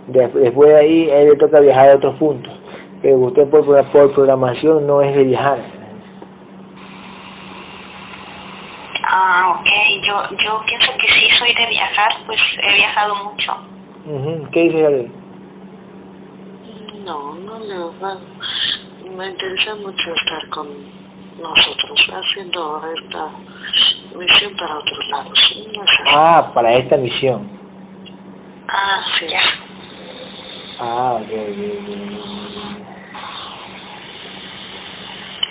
después 0.08 0.70
de 0.70 0.76
ahí, 0.76 1.10
a 1.10 1.20
él 1.20 1.30
le 1.30 1.36
toca 1.36 1.60
viajar 1.60 1.90
a 1.90 1.96
otros 1.96 2.16
puntos. 2.16 2.54
Que 3.02 3.14
usted 3.14 3.48
por, 3.50 3.66
por 3.66 4.14
programación 4.14 4.88
no 4.88 5.02
es 5.02 5.16
de 5.16 5.24
viajar. 5.24 5.60
Ah, 9.06 9.60
ok. 9.60 9.70
Yo, 10.04 10.38
yo 10.38 10.64
pienso 10.66 10.92
que 10.98 11.08
sí 11.08 11.30
soy 11.30 11.54
de 11.54 11.68
viajar, 11.68 12.12
pues 12.26 12.40
he 12.62 12.76
viajado 12.76 13.16
mucho. 13.24 13.56
¿Qué 14.52 14.64
dice 14.64 14.86
Ale? 14.86 15.12
No, 17.06 17.36
no 17.36 17.60
le 17.60 17.78
va. 18.02 18.18
Me 19.16 19.28
interesa 19.28 19.76
mucho 19.76 20.14
estar 20.14 20.50
con 20.50 20.68
nosotros, 21.40 22.10
haciendo 22.14 22.82
esta 22.96 23.30
misión 24.16 24.56
para 24.58 24.78
otros 24.78 25.08
lados. 25.10 25.56
ah, 26.08 26.52
para 26.54 26.74
esta 26.74 26.98
misión. 26.98 27.48
Ah, 28.68 29.02
sí. 29.18 29.28
Ya. 29.28 29.40
Ah, 30.80 31.20
ok, 31.22 31.32
ok, 31.32 31.60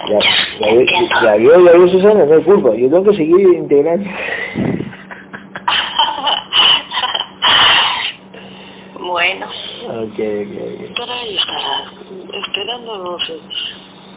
Ya, 0.08 0.18
ya, 0.18 1.22
ya 1.22 1.34
vio, 1.36 1.64
ya 1.64 1.72
vio 1.72 1.88
Susana, 1.88 2.24
no 2.26 2.34
hay 2.34 2.42
culpa, 2.42 2.70
yo 2.74 2.90
tengo 2.90 3.04
que 3.04 3.16
seguir 3.16 3.40
integrando. 3.54 4.08
bueno. 8.98 9.46
Ok, 9.46 10.18
ok, 10.18 10.18
ok. 10.18 10.96
Por 10.96 11.10
ahí 11.10 11.36
estará, 11.36 11.84
esperándonos 12.32 13.30
eh, 13.30 13.40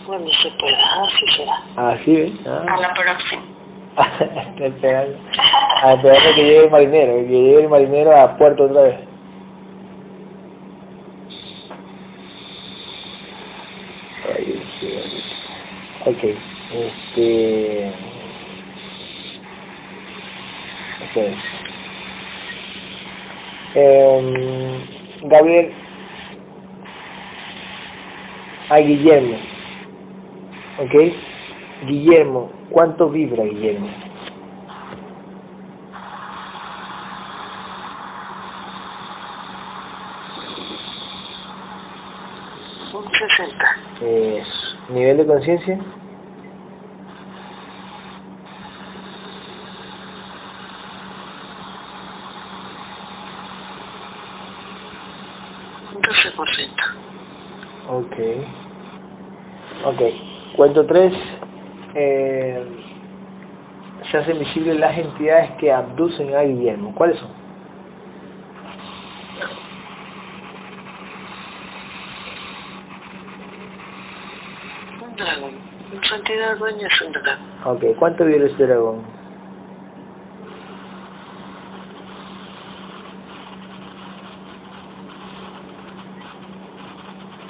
cuando 0.05 0.31
se 0.31 0.49
pueda, 0.51 1.03
así 1.03 1.27
será. 1.27 1.61
Así 1.75 2.15
ves. 2.15 2.47
A 2.47 2.65
Ah. 2.67 2.77
la 2.81 2.93
próxima. 2.93 3.41
Esperando. 4.59 5.17
Ah, 5.81 5.93
esperando 5.93 6.29
que 6.35 6.43
llegue 6.43 6.63
el 6.65 6.71
marinero, 6.71 7.13
que 7.13 7.27
llegue 7.29 7.59
el 7.61 7.69
marinero 7.69 8.15
a 8.15 8.37
puerto 8.37 8.65
otra 8.65 8.81
vez. 8.83 8.95
Ay, 14.35 14.61
sí, 14.79 14.87
ay. 14.87 15.23
Ok, 16.05 16.23
este... 16.23 17.91
Espera. 21.01 21.35
Em, 23.73 24.83
Gabriel 25.23 25.71
a 28.69 28.77
Guillermo. 28.79 29.37
¿Ok? 30.77 30.93
Guillermo, 31.87 32.51
¿cuánto 32.69 33.09
vibra 33.09 33.43
Guillermo? 33.43 33.87
60. 43.17 43.77
Eh, 44.01 44.43
¿Nivel 44.89 45.17
de 45.17 45.25
conciencia? 45.25 45.79
Un 55.93 56.01
12%. 56.01 56.69
Ok. 57.89 58.15
Ok. 59.85 60.01
Cuento 60.55 60.85
3. 60.85 61.13
se 64.03 64.17
hacen 64.17 64.39
visibles 64.39 64.79
las 64.79 64.97
entidades 64.97 65.51
que 65.51 65.71
abducen 65.71 66.35
a 66.35 66.41
Guillermo. 66.41 66.93
¿Cuáles 66.93 67.19
son? 67.19 67.44
Un 75.15 75.25
dragón. 75.25 75.51
Su 76.01 76.15
entidad 76.15 76.57
dueña 76.57 76.87
es 76.87 77.01
un 77.01 77.11
dragón. 77.13 77.37
Ok. 77.63 77.83
¿Cuánto 77.97 78.25
vio 78.25 78.45
este 78.45 78.67
dragón? 78.67 79.01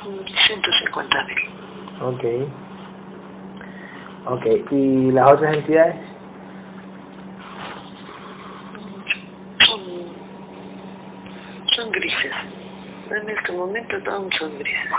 Un 0.06 0.28
150 0.28 1.26
mil. 1.26 1.38
Ok. 2.02 2.24
Ok. 4.28 4.46
¿Y 4.72 5.12
las 5.12 5.32
otras 5.32 5.58
entidades? 5.58 5.96
Son, 9.66 9.82
son 11.66 11.92
grises. 11.92 12.34
En 13.10 13.28
este 13.28 13.52
momento 13.54 14.00
todos 14.04 14.36
son 14.36 14.56
grises. 14.60 14.92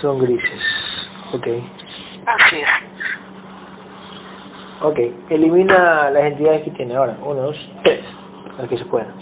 Son 0.00 0.18
grises. 0.18 1.08
Ok. 1.32 1.46
Así 2.26 2.56
es. 2.56 2.68
Ok. 4.82 4.98
Elimina 5.30 6.10
las 6.10 6.24
entidades 6.24 6.62
que 6.62 6.70
tiene 6.70 6.94
ahora. 6.94 7.16
Uno, 7.22 7.42
dos, 7.42 7.68
tres. 7.82 8.04
Las 8.58 8.68
que 8.68 8.76
se 8.76 8.84
puedan. 8.84 9.14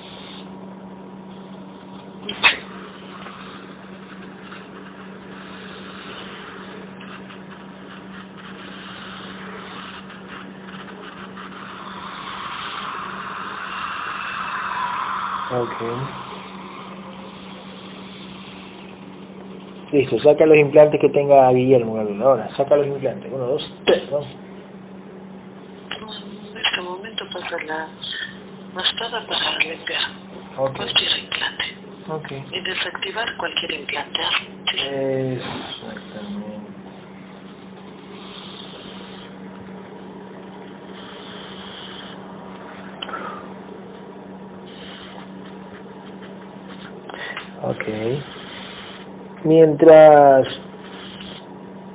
Sí. 15.78 16.23
Listo, 19.94 20.18
saca 20.18 20.44
los 20.44 20.58
implantes 20.58 20.98
que 21.00 21.08
tenga 21.08 21.48
Guillermo 21.52 21.94
Gabriel. 21.94 22.20
Ahora, 22.20 22.48
saca 22.56 22.76
los 22.76 22.88
implantes. 22.88 23.30
Uno, 23.32 23.46
dos, 23.46 23.72
tres. 23.84 24.10
Vamos. 24.10 24.26
En 26.50 26.56
este 26.58 26.80
momento 26.80 27.24
pasa 27.32 27.56
la, 27.64 27.88
espada 28.82 29.24
para 29.24 29.58
limpiar 29.60 30.00
cualquier 30.56 31.18
implante 31.20 31.64
Ok. 32.08 32.32
y 32.50 32.60
desactivar 32.62 33.36
cualquier 33.36 33.72
implante. 33.72 34.20
Sí. 34.68 34.78
Exactamente. 34.80 36.64
Ok. 47.62 48.43
Mientras 49.44 50.60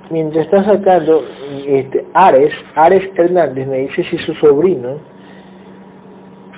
mientras 0.10 0.46
está 0.46 0.64
sacando 0.64 1.24
este 1.68 2.06
Ares, 2.14 2.54
Ares 2.76 3.10
Hernández 3.16 3.68
me 3.68 3.78
dice 3.80 4.04
si 4.04 4.18
su 4.18 4.34
sobrino, 4.34 4.98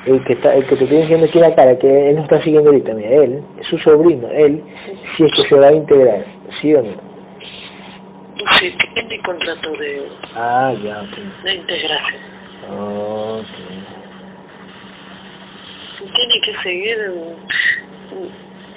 el 0.05 0.23
que 0.23 0.33
está, 0.33 0.55
el 0.55 0.65
que 0.65 0.75
te 0.75 0.83
estoy 0.85 0.99
diciendo 0.99 1.25
aquí 1.25 1.37
en 1.37 1.49
la 1.49 1.55
cara, 1.55 1.77
que 1.77 2.09
él 2.09 2.15
no 2.17 2.21
está 2.23 2.41
siguiendo 2.41 2.69
ahorita, 2.69 2.93
mira, 2.93 3.09
él, 3.09 3.41
su 3.61 3.77
sobrino, 3.77 4.27
él, 4.29 4.63
si 5.15 5.25
es 5.25 5.31
que 5.33 5.43
se 5.43 5.55
va 5.55 5.67
a 5.67 5.73
integrar, 5.73 6.25
¿sí 6.49 6.73
o 6.75 6.81
no? 6.81 6.89
Sí, 8.59 8.73
tiene 8.95 9.21
contrato 9.21 9.71
de, 9.73 10.03
Ah, 10.35 10.73
ya, 10.81 11.01
ok. 11.01 11.43
de 11.43 11.55
integración. 11.55 12.21
Tiene 16.15 16.41
que 16.41 16.53
seguir 16.63 16.97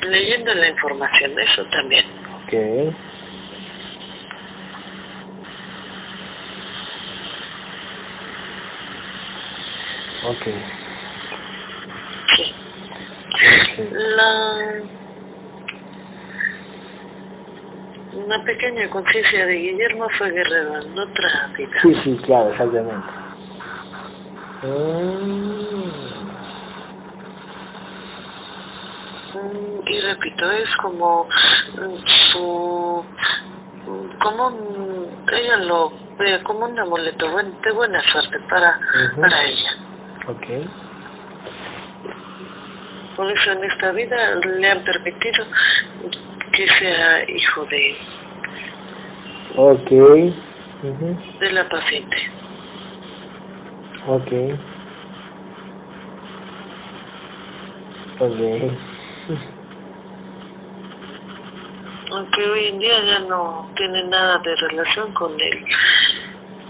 leyendo 0.05 0.55
la 0.55 0.69
información, 0.69 1.39
eso 1.39 1.65
también. 1.67 2.05
Ok. 2.47 2.95
Ok. 10.27 10.47
Sí. 12.37 12.55
La... 13.91 14.83
Una 18.13 18.45
pequeña 18.45 18.89
conciencia 18.89 19.45
de 19.45 19.55
Guillermo 19.57 20.09
fue 20.09 20.31
guerrero 20.31 20.81
en 20.81 20.99
otra 20.99 21.51
vida. 21.59 21.79
Sí, 21.83 21.95
sí, 22.03 22.17
claro, 22.25 22.51
exactamente. 22.51 23.07
Mm, 24.63 25.35
Mm, 25.75 25.91
Y 29.87 30.01
repito, 30.01 30.51
es 30.51 30.77
como 30.77 31.27
mm, 31.27 32.07
su... 32.07 33.05
mm, 33.87 34.19
como 34.19 34.51
ella 35.33 35.57
lo 35.59 35.93
ve 36.19 36.41
como 36.43 36.67
un 36.67 36.79
amuleto 36.79 37.27
de 37.63 37.73
buena 37.73 38.01
suerte 38.03 38.39
para, 38.49 38.79
para 39.21 39.45
ella. 39.45 39.71
ok. 40.29 40.47
Por 43.17 43.31
eso 43.31 43.53
en 43.53 43.65
esta 43.65 43.93
vida 43.93 44.17
le 44.37 44.71
han 44.71 44.83
permitido 44.83 45.47
que 46.53 46.69
sea 46.69 47.31
hijo 47.31 47.65
de, 47.67 47.97
Ok. 49.57 49.91
Ujú, 49.91 51.17
de 51.41 51.53
la 51.53 51.69
paciente. 51.69 52.17
Ok. 54.09 54.33
Ok. 58.21 58.94
Aunque 62.15 62.49
hoy 62.49 62.67
en 62.67 62.79
día 62.79 62.95
ya 63.05 63.19
no 63.21 63.69
tiene 63.75 64.05
nada 64.05 64.39
de 64.39 64.55
relación 64.55 65.13
con 65.15 65.33
él, 65.41 65.65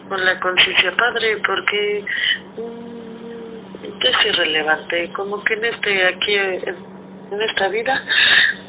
con 0.08 0.24
la 0.24 0.40
conciencia 0.40 0.90
padre, 0.96 1.36
porque 1.44 2.02
mm, 2.56 4.02
es 4.02 4.26
irrelevante, 4.26 5.10
como 5.12 5.44
que 5.44 5.54
en 5.54 5.66
este 5.66 6.06
aquí 6.06 6.34
en 6.34 7.42
esta 7.42 7.68
vida 7.68 8.02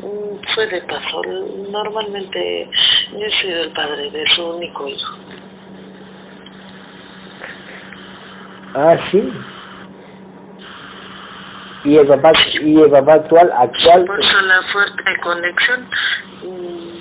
mm, 0.01 0.53
fue 0.53 0.67
de 0.67 0.81
paso. 0.81 1.21
Normalmente 1.69 2.69
yo 3.13 3.19
he 3.19 3.31
sido 3.31 3.63
el 3.63 3.71
padre 3.71 4.11
de 4.11 4.27
su 4.27 4.45
único 4.45 4.87
hijo. 4.89 5.17
Ah, 8.73 8.97
sí. 9.09 9.31
y 11.85 11.97
el 11.97 12.07
papá 12.07 12.33
y 12.61 12.81
el 12.81 12.91
papá 12.91 13.13
actual 13.13 13.51
actual 13.55 14.05
Por 14.05 14.19
eso 14.19 14.41
la 14.41 14.61
fuerte 14.63 15.17
conexión 15.21 15.87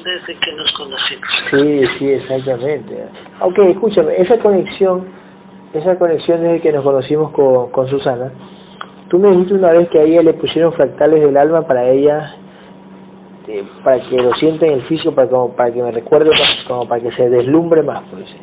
desde 0.04 0.38
que 0.38 0.52
nos 0.52 0.72
conocimos. 0.72 1.28
sí 1.50 1.82
sí 1.98 2.10
exactamente 2.10 3.06
ok 3.40 3.58
escúchame 3.58 4.14
esa 4.16 4.38
conexión 4.38 5.06
esa 5.72 5.98
conexión 5.98 6.42
desde 6.42 6.60
que 6.60 6.72
nos 6.72 6.84
conocimos 6.84 7.30
con, 7.30 7.70
con 7.70 7.88
Susana 7.88 8.32
tú 9.08 9.18
me 9.18 9.30
dijiste 9.30 9.54
una 9.54 9.72
vez 9.72 9.88
que 9.88 9.98
a 9.98 10.02
ella 10.02 10.22
le 10.22 10.34
pusieron 10.34 10.72
fractales 10.72 11.20
del 11.20 11.36
alma 11.36 11.66
para 11.66 11.88
ella 11.88 12.36
eh, 13.48 13.64
para 13.82 14.00
que 14.00 14.16
lo 14.16 14.32
sienta 14.32 14.66
en 14.66 14.74
el 14.74 14.82
físico 14.82 15.12
para 15.14 15.28
como 15.28 15.52
para 15.52 15.72
que 15.72 15.82
me 15.82 15.90
recuerde 15.90 16.30
como 16.66 16.88
para 16.88 17.02
que 17.02 17.12
se 17.12 17.28
deslumbre 17.28 17.82
más 17.82 18.02
por 18.02 18.20
eso 18.20 18.36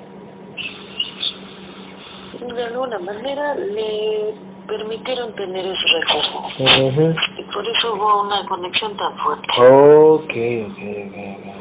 De 2.55 2.63
alguna 2.63 2.99
manera 2.99 3.55
le 3.55 4.33
permitieron 4.71 5.33
tener 5.33 5.65
ese 5.65 5.99
recuerdo. 5.99 6.39
Ujú. 6.87 7.15
Y 7.37 7.43
por 7.43 7.67
eso 7.67 7.93
hubo 7.93 8.23
una 8.23 8.45
conexión 8.45 8.95
tan 8.95 9.17
fuerte. 9.17 9.47
Ok, 9.57 10.33
ok, 10.69 10.79
ok, 11.07 11.17
ok. 11.37 11.51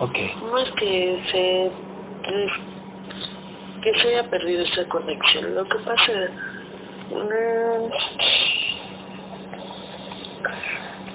Ok, 0.00 0.18
No 0.50 0.58
es 0.58 0.70
que 0.72 1.22
se 1.30 1.70
que 3.82 3.94
se 3.94 4.08
haya 4.08 4.28
perdido 4.28 4.64
esa 4.64 4.84
conexión. 4.88 5.54
Lo 5.54 5.64
que 5.64 5.78
pasa 5.78 6.12
mm, 7.10 7.90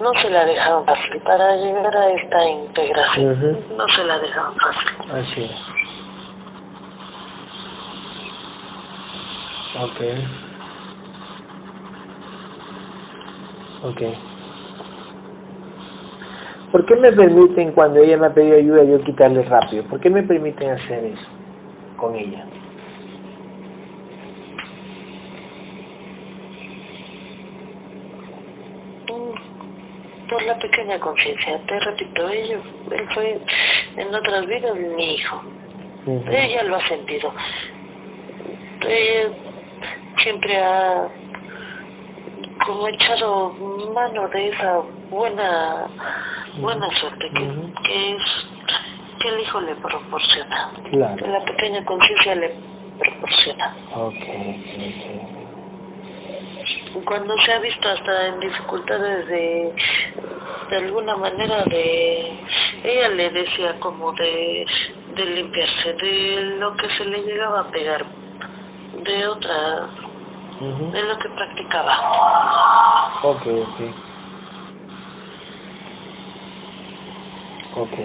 no 0.02 0.14
se 0.14 0.30
la 0.30 0.46
dejaron 0.46 0.86
fácil. 0.86 1.22
Para 1.22 1.56
llegar 1.58 1.96
a 1.98 2.12
esta 2.12 2.50
integración 2.50 3.60
no 3.78 3.88
se 3.90 4.06
la 4.06 4.18
dejaron 4.20 4.56
fácil. 4.56 5.12
así 5.12 5.44
es. 5.44 5.52
Ok. 9.76 10.02
Ok. 13.82 14.02
¿Por 16.72 16.86
qué 16.86 16.96
me 16.98 17.12
permiten 17.14 17.74
cuando 17.74 18.00
ella 18.02 18.18
me 18.18 18.28
ha 18.28 18.34
pedido 18.34 18.58
ayuda 18.58 18.84
yo 18.84 19.04
quitarle 19.04 19.44
rápido? 19.44 19.88
¿Por 19.88 20.00
qué 20.00 20.10
me 20.10 20.24
permiten 20.24 20.72
hacer 20.72 21.06
eso 21.06 21.28
con 21.96 22.16
ella? 22.16 22.52
Mm, 29.10 29.34
Por 30.28 30.44
la 30.44 30.58
pequeña 30.60 31.00
conciencia, 31.00 31.60
te 31.66 31.80
repito, 31.80 32.30
ello, 32.30 32.62
él 32.92 33.10
fue 33.10 33.42
en 33.98 34.16
otras 34.16 34.46
vidas 34.48 34.76
mi 34.76 35.16
hijo. 35.16 35.42
Ella 36.06 36.64
lo 36.64 36.76
ha 36.78 36.82
sentido. 36.82 37.34
Ella 38.88 39.36
siempre 40.18 40.58
ha 40.58 41.08
como 42.66 42.88
echado 42.88 43.52
mano 43.94 44.28
de 44.30 44.50
esa 44.50 44.80
buena 45.10 45.88
buena 46.58 46.90
suerte 46.92 47.30
que, 47.32 47.52
que 47.84 48.16
es 48.16 48.48
que 49.20 49.30
el 49.30 49.40
hijo 49.42 49.60
le 49.62 49.76
proporciona, 49.76 50.72
que 50.84 50.92
Claro. 50.92 51.28
la 51.28 51.44
pequeña 51.44 51.84
conciencia 51.84 52.36
le 52.36 52.56
proporciona. 53.00 53.76
Cuando 57.04 57.38
se 57.38 57.54
ha 57.54 57.60
visto 57.60 57.90
hasta 57.90 58.28
en 58.28 58.40
dificultades 58.40 59.28
de 59.28 59.74
de 60.70 60.78
alguna 60.78 61.16
manera 61.16 61.64
de 61.66 62.34
ella 62.84 63.10
le 63.10 63.30
decía 63.30 63.80
como 63.80 64.12
de, 64.14 64.66
de 65.16 65.26
limpiarse 65.28 65.94
de 65.94 66.56
lo 66.60 66.76
que 66.76 66.90
se 66.90 67.06
le 67.06 67.20
llegaba 67.22 67.60
a 67.62 67.68
pegar 67.72 68.04
de 69.04 69.28
otra 69.28 69.88
Ujú. 70.60 70.92
de 70.92 71.04
lo 71.04 71.18
que 71.20 71.30
practicaba 71.30 71.94
Ok, 73.24 73.48
ok. 73.68 73.82
Ok. 77.78 77.96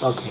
Ok. 0.00 0.22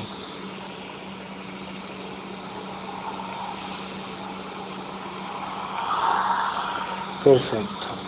Perfecto. 7.24 8.07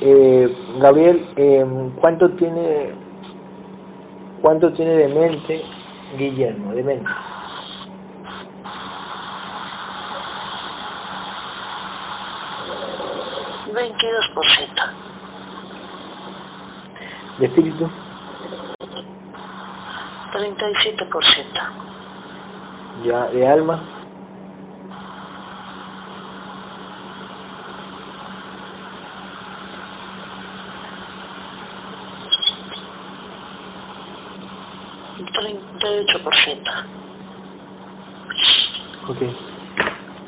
Eh, 0.00 0.54
Gabriel, 0.78 1.26
eh, 1.36 1.64
¿cuánto 2.00 2.30
tiene 2.32 2.92
cuánto 4.42 4.72
tiene 4.72 4.92
de 4.92 5.08
mente 5.08 5.62
Guillermo? 6.18 6.74
De 6.74 6.82
mente. 6.82 7.10
veintidós 13.74 14.28
por 14.34 14.46
ciento 14.46 14.82
¿De 17.38 17.46
espíritu? 17.46 17.90
treinta 20.32 20.70
y 20.70 20.74
siete 20.76 21.04
por 21.06 21.24
ciento 21.24 21.60
Ya, 23.04 23.26
de 23.26 23.46
alma. 23.46 23.82
Treinta 35.46 35.94
y 35.94 35.98
ocho 36.00 36.22
por 36.22 36.34
ciento 36.34 36.70
Ok. 39.08 39.22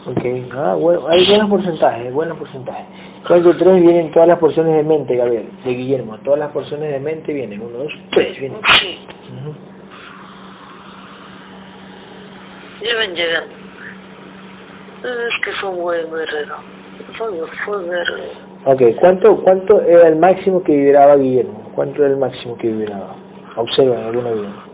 Ok. 0.06 0.24
Ah, 0.54 0.74
bueno, 0.74 1.08
hay 1.08 1.26
buenos 1.26 1.50
porcentajes, 1.50 2.12
buenos 2.12 2.38
porcentajes. 2.38 2.86
¿Cuánto 3.26 3.56
tres 3.56 3.82
vienen 3.82 4.12
todas 4.12 4.28
las 4.28 4.38
porciones 4.38 4.76
de 4.76 4.84
mente, 4.84 5.16
Gabriel? 5.16 5.50
De 5.64 5.74
Guillermo. 5.74 6.16
Todas 6.18 6.38
las 6.38 6.52
porciones 6.52 6.92
de 6.92 7.00
mente 7.00 7.34
vienen. 7.34 7.60
Uno, 7.60 7.78
dos, 7.78 7.92
tres 8.10 8.38
vienen. 8.38 8.60
sí 8.80 8.98
llevan 12.80 13.14
llegando 13.14 13.54
es 15.02 15.38
que 15.44 15.50
fue 15.52 15.70
un 15.70 15.78
buen 15.78 16.10
guerrero 16.10 16.56
fue, 17.12 17.28
fue 17.64 17.84
guerrero 17.84 18.48
Ok, 18.64 18.82
¿cuánto, 19.00 19.36
¿cuánto 19.42 19.80
era 19.82 20.08
el 20.08 20.16
máximo 20.16 20.62
que 20.62 20.76
vibraba 20.76 21.16
Guillermo? 21.16 21.70
¿Cuánto 21.74 22.02
era 22.02 22.12
el 22.12 22.18
máximo 22.18 22.56
que 22.58 22.68
vibraba? 22.68 23.14
Observan 23.56 24.02
alguna 24.02 24.32
vida. 24.32 24.67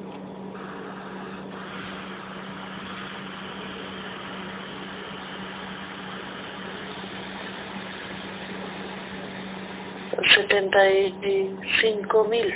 Setenta 10.54 10.88
y 10.90 11.56
cinco 11.80 12.24
mil 12.30 12.54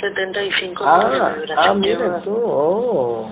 setenta 0.00 0.42
y 0.42 0.50
cinco 0.52 0.84
mil 0.84 1.20
Ah, 1.20 1.34
de 1.46 1.52
ah, 1.56 1.74
mira 1.74 2.20
tú. 2.22 2.34
oh. 2.34 3.28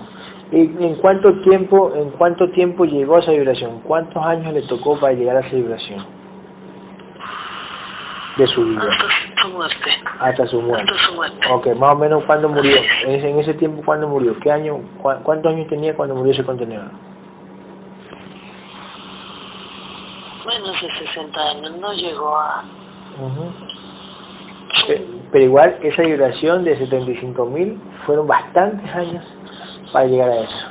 ¿Y 0.51 0.61
en 0.85 0.95
cuánto 0.97 1.41
tiempo, 1.41 1.91
en 1.95 2.11
cuánto 2.11 2.49
tiempo 2.51 2.85
llegó 2.85 3.15
a 3.15 3.19
esa 3.19 3.31
vibración? 3.31 3.79
¿Cuántos 3.81 4.23
años 4.23 4.53
le 4.53 4.61
tocó 4.61 4.97
para 4.99 5.13
llegar 5.13 5.37
a 5.37 5.39
esa 5.39 5.55
vibración? 5.55 6.05
De 8.37 8.45
su 8.45 8.63
vida, 8.65 8.81
hasta 8.83 9.07
su 9.41 9.49
muerte 9.49 9.89
hasta 10.19 10.45
su 10.47 10.61
muerte. 10.61 10.83
hasta 10.91 11.05
su 11.05 11.13
muerte 11.15 11.47
Ok, 11.51 11.67
más 11.77 11.93
o 11.93 11.95
menos 11.95 12.23
cuándo 12.25 12.49
murió. 12.49 12.75
En 13.05 13.11
ese, 13.11 13.29
en 13.29 13.39
ese 13.39 13.53
tiempo, 13.53 13.81
¿cuándo 13.83 14.07
murió? 14.09 14.37
¿Qué 14.39 14.51
año, 14.51 14.81
cuántos 15.01 15.51
años 15.53 15.67
tenía 15.67 15.95
cuando 15.95 16.15
murió 16.15 16.31
ese 16.33 16.43
contenedor? 16.43 16.91
menos 20.45 20.79
de 20.79 20.89
60 20.91 21.39
años 21.49 21.71
no 21.79 21.91
llegó 21.93 22.37
a. 22.37 22.63
Pe- 23.17 23.74
Pero 25.31 25.43
igual 25.45 25.77
esa 25.81 26.03
vibración 26.03 26.63
de 26.63 26.77
75.000 26.77 27.77
fueron 28.05 28.27
bastantes 28.27 28.93
años 28.95 29.23
para 29.91 30.05
llegar 30.05 30.29
a 30.29 30.35
eso. 30.41 30.67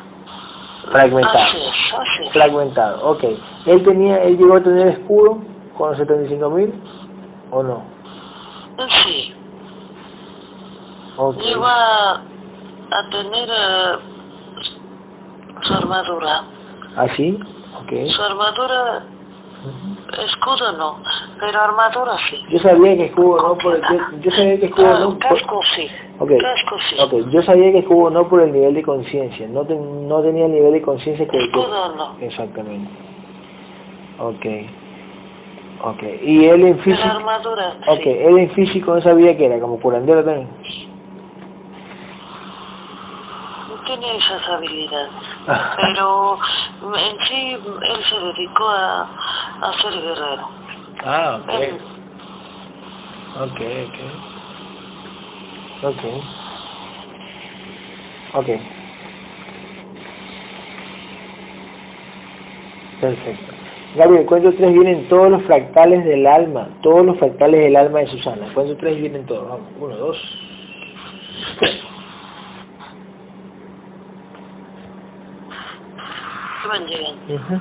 Fragmentado. 0.90 1.39
así 1.39 1.56
es 1.59 1.94
así 1.94 2.26
es 2.26 2.32
Fragmentado, 2.32 3.10
ok. 3.10 3.24
¿Él 3.66 3.82
tenía, 3.82 4.22
él 4.22 4.36
llegó 4.39 4.56
a 4.56 4.60
tener 4.62 4.89
escudo 4.89 5.39
con 5.76 5.90
los 5.90 5.98
75.000 5.98 6.72
o 7.51 7.62
no? 7.62 7.82
sí 8.89 9.35
Ok. 11.16 11.36
llegó 11.40 11.64
a, 11.66 12.12
a 12.14 13.10
tener 13.10 13.48
eh, 13.48 13.98
su 15.62 15.74
armadura 15.74 16.43
¿Así? 16.97 17.39
Ok. 17.81 17.93
su 18.09 18.22
armadura. 18.22 19.05
Escudo 20.22 20.72
no 20.72 20.98
pero 21.40 21.60
armadura 21.60 22.16
sí 22.18 22.36
Yo 22.48 22.58
sabía 22.58 22.96
que 22.96 23.04
escudo 23.06 23.42
no 23.48 23.58
por 23.58 23.74
el, 23.76 23.82
yo, 23.82 24.18
yo 24.20 24.30
sabía 24.30 24.58
que 24.60 24.66
escudo 24.66 24.98
no 24.98 25.08
por, 25.10 25.18
casco 25.18 25.60
sí 25.74 25.88
Ok. 26.18 26.32
casco 26.40 26.76
sí 26.78 26.96
ok, 27.00 27.30
yo 27.30 27.42
sabía 27.42 27.72
que 27.72 27.78
escudo 27.78 28.10
no 28.10 28.28
por 28.28 28.42
el 28.42 28.52
nivel 28.52 28.74
de 28.74 28.82
conciencia, 28.82 29.48
no, 29.48 29.64
ten- 29.66 30.08
no 30.08 30.22
tenía 30.22 30.46
el 30.46 30.52
nivel 30.52 30.72
de 30.72 30.82
conciencia 30.82 31.26
que, 31.26 31.38
escudo 31.38 31.94
no 31.96 32.16
Exactamente. 32.20 32.88
Ok. 34.18 34.46
Ok. 35.82 36.02
¿Y 36.22 36.44
él 36.46 36.64
en 36.64 36.78
pero 36.78 36.96
físico? 36.96 37.08
armadura 37.16 37.76
Ok, 37.88 38.00
sí 38.04 38.10
él 38.10 38.38
en 38.38 38.50
físico 38.50 38.94
no 38.94 39.02
sabía 39.02 39.36
que 39.36 39.46
era, 39.46 39.60
como 39.60 39.78
curandero 39.80 40.24
también. 40.24 40.48
Tiene 43.85 44.16
esas 44.16 44.48
habilidades, 44.48 45.11
pero 45.77 46.39
en 46.97 47.20
sí 47.27 47.52
él 47.55 48.05
se 48.05 48.19
dedicó 48.20 48.69
a, 48.69 49.02
a 49.62 49.73
ser 49.81 49.93
guerrero. 49.93 50.48
Ah, 51.05 51.40
ok. 51.43 51.51
Él- 51.61 51.78
Ok, 53.36 53.61
ok. 53.89 53.98
Ok. 55.82 56.05
Ok. 58.35 58.48
Perfecto. 63.01 63.52
Gabriel, 63.97 64.27
cuento 64.27 64.52
tres 64.52 64.73
vienen 64.73 65.09
todos 65.09 65.31
los 65.31 65.43
fractales 65.43 66.05
del 66.05 66.27
alma, 66.27 66.69
todos 66.82 67.05
los 67.06 67.19
fractales 67.19 67.61
del 67.61 67.77
alma 67.77 68.01
de 68.01 68.06
Susana. 68.09 68.47
Cuento 68.52 68.77
tres 68.77 69.01
vienen 69.01 69.24
todos. 69.27 69.48
Vamos, 69.48 69.69
uno, 69.78 69.94
dos, 69.97 70.19
Ujú. 77.28 77.60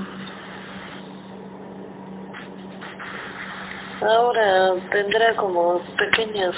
Ahora 4.02 4.74
tendrá 4.92 5.34
como 5.36 5.80
pequeñas 5.98 6.56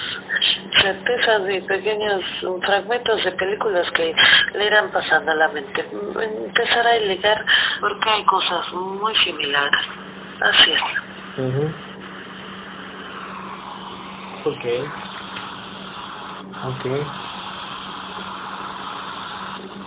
certezas 0.82 1.42
y 1.50 1.62
pequeños 1.62 2.24
fragmentos 2.62 3.24
de 3.24 3.32
películas 3.34 3.92
que 3.92 4.16
le 4.54 4.66
irán 4.66 4.90
pasando 4.90 5.32
a 5.32 5.36
la 5.36 5.48
mente. 5.50 5.86
Empezará 6.22 6.92
a 6.92 6.98
ligar 6.98 7.46
porque 7.80 8.10
hay 8.10 8.24
cosas 8.26 8.72
muy 8.74 9.16
similares. 9.16 9.82
Así 10.42 10.72
es. 10.72 10.82
Ujú. 11.38 11.72
Ok. 14.46 14.66
Ok. 16.64 16.86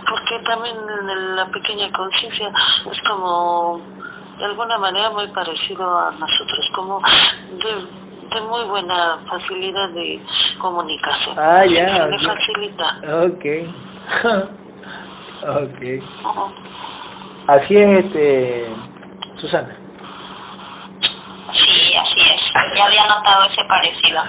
Porque 0.09 0.39
también 0.39 0.75
en 0.77 1.35
la 1.35 1.45
pequeña 1.47 1.91
conciencia 1.91 2.51
es 2.91 3.01
como 3.03 3.79
de 4.39 4.45
alguna 4.45 4.77
manera 4.77 5.11
muy 5.11 5.27
parecido 5.27 5.99
a 5.99 6.11
nosotros, 6.11 6.69
como 6.73 7.01
de, 7.51 8.35
de 8.35 8.41
muy 8.41 8.63
buena 8.63 9.19
facilidad 9.27 9.89
de 9.89 10.19
comunicación. 10.57 11.35
Ah, 11.37 11.65
ya, 11.65 12.07
le 12.07 12.17
ya. 12.17 12.29
facilita. 12.33 13.01
Ok. 13.25 13.45
ok. 15.43 16.03
Así 17.47 17.77
es, 17.77 18.05
este, 18.05 18.67
Susana. 19.35 19.75
Sí, 21.51 21.93
así 21.95 22.21
es. 22.21 22.53
Ya 22.75 22.85
había 22.85 23.07
notado 23.07 23.45
ese 23.45 23.63
parecido. 23.65 24.21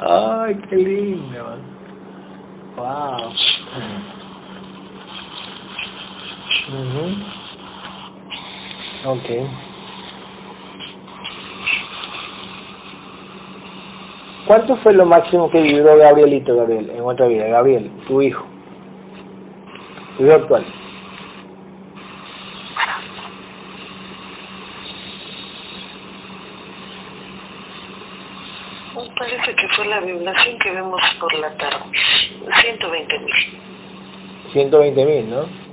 Ay, 0.44 0.54
qué 0.68 0.76
lindo. 0.76 1.58
Wow. 2.76 3.32
Ujú. 6.68 7.04
Ok. 9.10 9.28
¿Cuánto 14.46 14.76
fue 14.76 14.92
lo 14.94 15.06
máximo 15.06 15.48
que 15.48 15.62
vivió 15.62 15.96
Gabrielito, 15.96 16.56
Gabriel, 16.56 16.90
en 16.90 17.02
otra 17.02 17.28
vida? 17.28 17.46
Gabriel, 17.46 17.90
tu 18.06 18.20
hijo. 18.20 18.46
Tu 20.16 20.24
hijo 20.24 20.34
actual. 20.34 20.64
Parece 29.16 29.54
que 29.54 29.68
fue 29.68 29.86
la 29.86 30.00
violación 30.00 30.58
que 30.58 30.70
vemos 30.70 31.00
por 31.20 31.32
la 31.34 31.54
tarde. 31.56 31.78
120 31.92 33.18
mil. 33.18 33.34
120 34.50 35.04
mil, 35.04 35.30
¿no? 35.30 35.69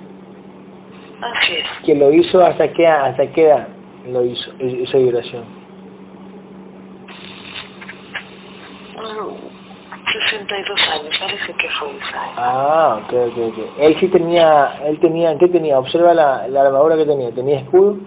Así 1.22 1.54
es. 1.54 1.66
Que 1.86 1.96
lo 1.96 2.12
hizo 2.12 2.44
hasta 2.44 2.72
qué, 2.72 2.88
hasta 2.88 3.28
qué 3.32 3.46
edad 3.46 3.68
lo 4.12 4.24
hizo, 4.24 4.52
esa 4.60 4.98
violación. 4.98 5.44
Mm, 8.96 10.12
62 10.12 10.90
años, 10.90 11.18
parece 11.20 11.54
que 11.54 11.70
fue 11.70 11.90
esa. 11.98 12.22
Ah, 12.38 13.00
ok, 13.04 13.14
ok, 13.14 13.38
ok. 13.38 13.58
Él 13.80 13.96
sí 14.00 14.08
tenía, 14.08 14.80
él 14.86 15.00
tenía, 15.00 15.38
¿qué 15.38 15.48
tenía? 15.48 15.80
Observa 15.80 16.14
la, 16.14 16.48
la 16.48 16.62
armadura 16.62 16.96
que 16.96 17.06
tenía. 17.06 17.32
¿Tenía 17.32 17.60
escudo? 17.60 17.98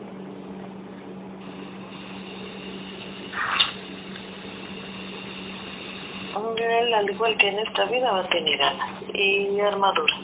Él, 6.71 6.95
al 6.95 7.11
igual 7.11 7.37
que 7.37 7.49
en 7.49 7.59
esta 7.59 7.85
vida, 7.87 8.13
va 8.13 8.21
a 8.21 8.29
tener 8.29 8.63
alas 8.63 8.89
y 9.13 9.59
armadura. 9.61 10.15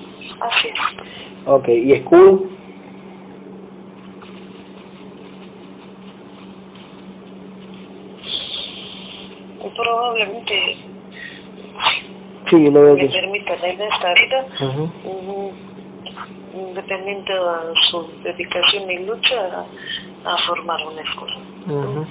Así 0.40 0.68
es. 0.68 0.78
Ok, 1.46 1.68
¿y 1.68 1.92
escudo? 1.92 2.55
Probablemente 9.76 10.76
Sí, 12.48 12.64
yo 12.64 12.70
lo 12.70 12.80
veo 12.82 12.94
le 12.94 13.00
que 13.02 13.08
sí. 13.12 13.20
permitan 13.20 13.64
en 13.64 13.80
esta 13.82 14.14
vida, 14.14 14.46
Ujú. 14.60 15.52
mm, 16.54 16.74
dependiendo 16.74 17.50
a 17.50 17.62
su 17.74 18.08
dedicación 18.22 18.88
y 18.90 18.98
lucha, 19.04 19.66
a, 20.24 20.32
a 20.32 20.36
formar 20.38 20.78
un 20.86 20.98
escudo. 21.00 21.34
Ujú. 21.66 22.06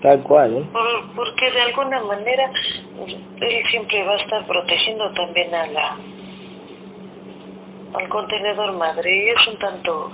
Tal 0.00 0.22
cual, 0.22 0.58
¿eh? 0.58 0.64
Por- 0.72 1.10
porque 1.16 1.50
de 1.50 1.60
alguna 1.62 2.00
manera 2.02 2.50
él 3.40 3.66
siempre 3.68 4.04
va 4.04 4.12
a 4.12 4.16
estar 4.16 4.46
protegiendo 4.46 5.10
también 5.12 5.52
a 5.54 5.66
la 5.66 5.96
al 7.94 8.08
contenedor 8.10 8.72
madre 8.74 9.10
y 9.24 9.28
es 9.30 9.46
un 9.48 9.58
tanto, 9.58 10.12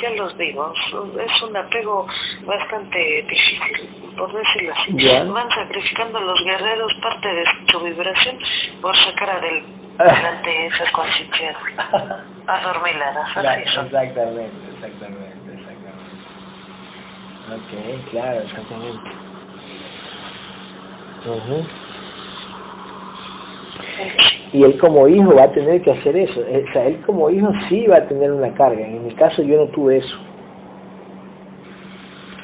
ya 0.00 0.10
los 0.10 0.38
digo, 0.38 0.72
es 1.26 1.42
un 1.42 1.56
apego 1.56 2.06
bastante 2.46 3.22
difícil, 3.28 3.90
por 4.16 4.32
decirlo 4.32 4.72
así. 4.72 4.92
Van 5.32 5.50
sacrificando 5.50 6.18
a 6.18 6.22
los 6.22 6.42
guerreros 6.44 6.94
parte 7.02 7.32
de 7.32 7.44
su 7.70 7.80
vibración 7.80 8.38
por 8.80 8.96
sacar 8.96 9.28
adel- 9.40 9.64
adelante 9.98 10.66
esas 10.66 10.90
conciencias 10.90 11.56
adormiladas. 12.46 13.36
Así 13.36 13.68
son. 13.68 13.86
Exactamente, 13.86 14.52
exactamente, 14.74 15.52
exactamente. 15.54 16.12
Ok, 17.54 18.10
claro, 18.10 18.40
exactamente. 18.40 19.10
Ujú. 21.26 21.66
Y 24.52 24.64
él 24.64 24.76
como 24.78 25.08
hijo 25.08 25.34
va 25.34 25.44
a 25.44 25.52
tener 25.52 25.80
que 25.80 25.92
hacer 25.92 26.16
eso. 26.16 26.40
Eh, 26.46 26.64
O 26.68 26.72
sea, 26.72 26.84
él 26.86 27.00
como 27.06 27.30
hijo 27.30 27.52
sí 27.68 27.86
va 27.86 27.96
a 27.98 28.06
tener 28.06 28.30
una 28.32 28.52
carga. 28.52 28.80
En 28.86 29.04
mi 29.06 29.14
caso 29.14 29.42
yo 29.42 29.56
no 29.56 29.66
tuve 29.66 29.98
eso. 29.98 30.18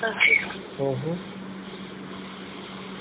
Así. 0.03 0.33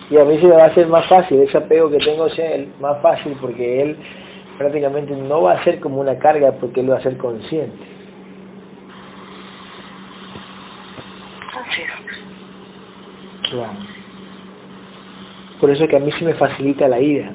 Y 0.09 0.17
a 0.17 0.23
mí 0.23 0.37
se 0.37 0.47
me 0.47 0.55
va 0.55 0.63
a 0.63 0.67
hacer 0.67 0.87
más 0.87 1.05
fácil, 1.05 1.41
ese 1.41 1.57
apego 1.57 1.89
que 1.89 1.97
tengo 1.97 2.25
hacia 2.25 2.55
él, 2.55 2.71
más 2.79 3.01
fácil 3.01 3.35
porque 3.41 3.81
él 3.81 3.97
prácticamente 4.57 5.15
no 5.15 5.43
va 5.43 5.53
a 5.53 5.63
ser 5.63 5.79
como 5.79 5.99
una 5.99 6.17
carga 6.17 6.53
porque 6.53 6.79
él 6.79 6.91
va 6.91 6.97
a 6.97 7.01
ser 7.01 7.17
consciente. 7.17 7.83
Es. 11.69 13.49
Claro. 13.49 13.73
Por 15.59 15.69
eso 15.69 15.87
que 15.87 15.95
a 15.95 15.99
mí 15.99 16.11
sí 16.11 16.23
me 16.23 16.33
facilita 16.33 16.87
la 16.87 16.99
ida. 16.99 17.33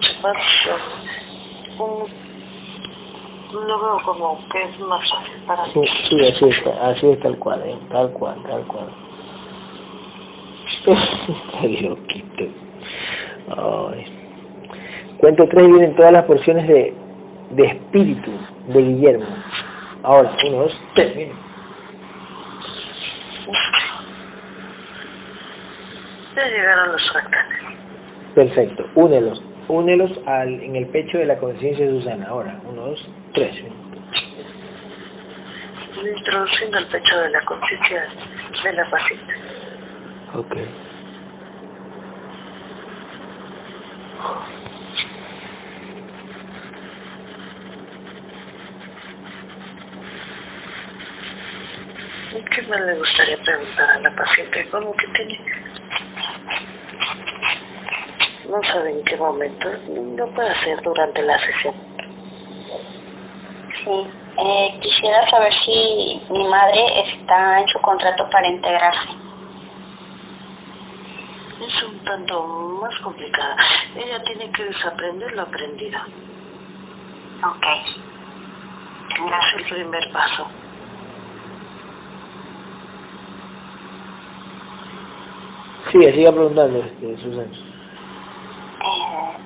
es 0.00 0.18
lo 3.52 3.80
veo 3.80 3.98
como 4.04 4.38
que 4.48 4.62
es 4.62 4.78
más 4.80 5.10
fácil 5.10 5.42
para 5.46 5.64
mí. 5.66 5.72
Sí, 5.74 5.82
sí, 6.08 6.26
así 6.26 6.44
es, 6.46 6.66
así 6.82 7.08
es 7.08 7.20
tal 7.20 7.38
cual, 7.38 7.62
¿eh? 7.64 7.78
tal 7.90 8.10
cual, 8.12 8.42
tal 8.42 8.62
cual. 8.62 8.88
Está 10.86 11.88
loquito. 11.88 12.44
Ay. 13.56 14.06
Cuento 15.18 15.48
tres 15.48 15.66
vienen 15.66 15.96
todas 15.96 16.12
las 16.12 16.24
porciones 16.24 16.68
de, 16.68 16.94
de 17.50 17.66
espíritu 17.66 18.30
de 18.68 18.82
Guillermo. 18.82 19.26
Ahora, 20.02 20.30
uno, 20.46 20.58
dos, 20.58 20.80
tres, 20.94 21.16
vienen. 21.16 21.36
Ya 26.36 26.46
llegaron 26.48 26.92
los 26.92 27.10
fractales. 27.10 27.58
Perfecto, 28.34 28.86
únelos, 28.94 29.42
únelos 29.68 30.18
al, 30.26 30.60
en 30.62 30.76
el 30.76 30.86
pecho 30.88 31.18
de 31.18 31.26
la 31.26 31.38
conciencia 31.38 31.86
de 31.86 32.00
Susana. 32.00 32.26
Ahora, 32.28 32.60
uno, 32.68 32.86
dos, 32.86 33.08
tres. 33.32 33.62
introduciendo 36.02 36.78
el 36.78 36.86
pecho 36.86 37.18
de 37.20 37.30
la 37.30 37.40
conciencia 37.42 38.08
de 38.64 38.72
la 38.72 38.90
paciente. 38.90 39.34
Ok. 40.34 40.56
¿Qué 52.50 52.62
más 52.66 52.80
le 52.80 52.94
gustaría 52.94 53.36
preguntar 53.38 53.90
a 53.90 54.00
la 54.00 54.16
paciente? 54.16 54.66
¿Cómo 54.70 54.92
que 54.96 55.06
tiene? 55.08 55.38
No 58.48 58.62
sabe 58.62 58.90
en 58.90 59.04
qué 59.04 59.16
momento. 59.16 59.68
No 59.88 60.26
puede 60.28 60.54
ser 60.56 60.80
durante 60.82 61.22
la 61.22 61.38
sesión. 61.38 61.74
Sí. 63.84 64.06
Eh, 64.40 64.78
quisiera 64.80 65.26
saber 65.28 65.52
si 65.52 66.22
mi 66.30 66.48
madre 66.48 66.80
está 67.00 67.60
en 67.60 67.68
su 67.68 67.78
contrato 67.80 68.28
para 68.30 68.48
integrarse. 68.48 69.08
Es 71.66 71.82
un 71.82 71.98
tanto 72.04 72.42
más 72.80 72.98
complicada. 73.00 73.56
Ella 73.96 74.22
tiene 74.22 74.50
que 74.50 74.64
desaprender 74.64 75.32
lo 75.32 75.42
aprendido. 75.42 75.98
Ok. 77.44 77.66
Es 79.10 79.54
el 79.56 79.64
primer 79.64 80.12
paso. 80.12 80.46
Sí, 85.90 86.12
siga 86.12 86.32
preguntando, 86.32 86.78
este, 86.78 87.16
Susana. 87.18 87.77
Eh, 88.80 89.36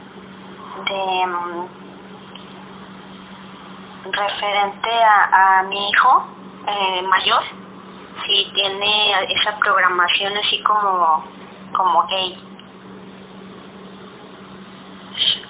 de, 0.88 1.26
mm, 1.26 1.68
referente 4.10 4.90
a, 4.90 5.58
a 5.58 5.62
mi 5.64 5.88
hijo 5.88 6.26
eh, 6.66 7.02
mayor, 7.02 7.42
si 8.24 8.50
tiene 8.52 9.12
esa 9.28 9.56
programación 9.58 10.36
así 10.36 10.62
como, 10.62 11.24
como 11.72 12.06
gay. 12.06 12.36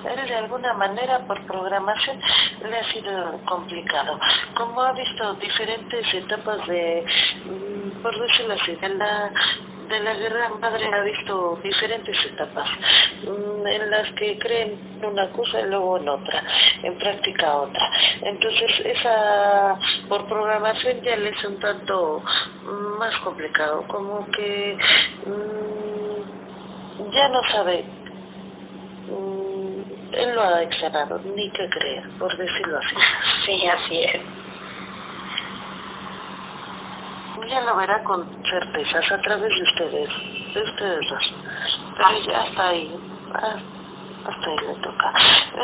Él 0.05 0.27
de 0.27 0.37
alguna 0.37 0.75
manera 0.75 1.21
por 1.27 1.41
programación 1.47 2.21
le 2.69 2.79
ha 2.79 2.85
sido 2.85 3.39
complicado. 3.45 4.19
Como 4.55 4.81
ha 4.81 4.93
visto 4.93 5.35
diferentes 5.35 6.15
etapas 6.15 6.67
de, 6.67 7.05
mm, 7.45 8.03
por 8.03 8.19
decirlo 8.19 8.55
así, 8.55 8.75
de 8.77 8.89
de 9.93 10.01
la 10.01 10.15
guerra 10.15 10.49
madre 10.61 10.87
ha 10.93 11.03
visto 11.03 11.61
diferentes 11.63 12.25
etapas 12.25 12.69
mm, 13.25 13.67
en 13.67 13.91
las 13.91 14.11
que 14.13 14.39
creen 14.39 14.79
una 15.03 15.29
cosa 15.31 15.61
y 15.61 15.69
luego 15.69 15.99
en 15.99 16.09
otra, 16.09 16.43
en 16.83 16.97
práctica 16.97 17.57
otra. 17.57 17.91
Entonces 18.23 18.81
esa 18.87 19.79
por 20.09 20.27
programación 20.27 21.03
ya 21.03 21.17
le 21.17 21.29
es 21.29 21.45
un 21.45 21.59
tanto 21.61 22.23
mm, 22.65 22.99
más 22.99 23.19
complicado, 23.19 23.85
como 23.87 24.27
que 24.31 24.79
mm, 25.27 27.11
ya 27.13 27.29
no 27.29 27.43
sabe 27.45 27.85
él 30.13 30.35
lo 30.35 30.43
ha 30.43 30.59
declarado, 30.59 31.21
ni 31.37 31.51
que 31.51 31.69
crea, 31.69 32.03
por 32.19 32.37
decirlo 32.37 32.79
así. 32.79 32.97
Sí, 33.45 33.67
así 33.67 34.01
es. 34.01 34.21
Ya 37.49 37.61
lo 37.63 37.77
verá 37.77 38.03
con 38.05 38.27
certezas 38.45 39.11
a 39.13 39.21
través 39.21 39.55
de 39.57 39.63
ustedes, 39.63 40.09
de 40.55 40.63
ustedes 40.63 41.09
dos. 41.11 41.35
Pero 41.97 42.19
ya 42.31 42.43
hasta 42.43 42.69
ahí, 42.69 43.01
ah, 43.35 43.57
hasta 44.29 44.51
ahí 44.51 44.57
le 44.69 44.75
toca. 44.81 45.13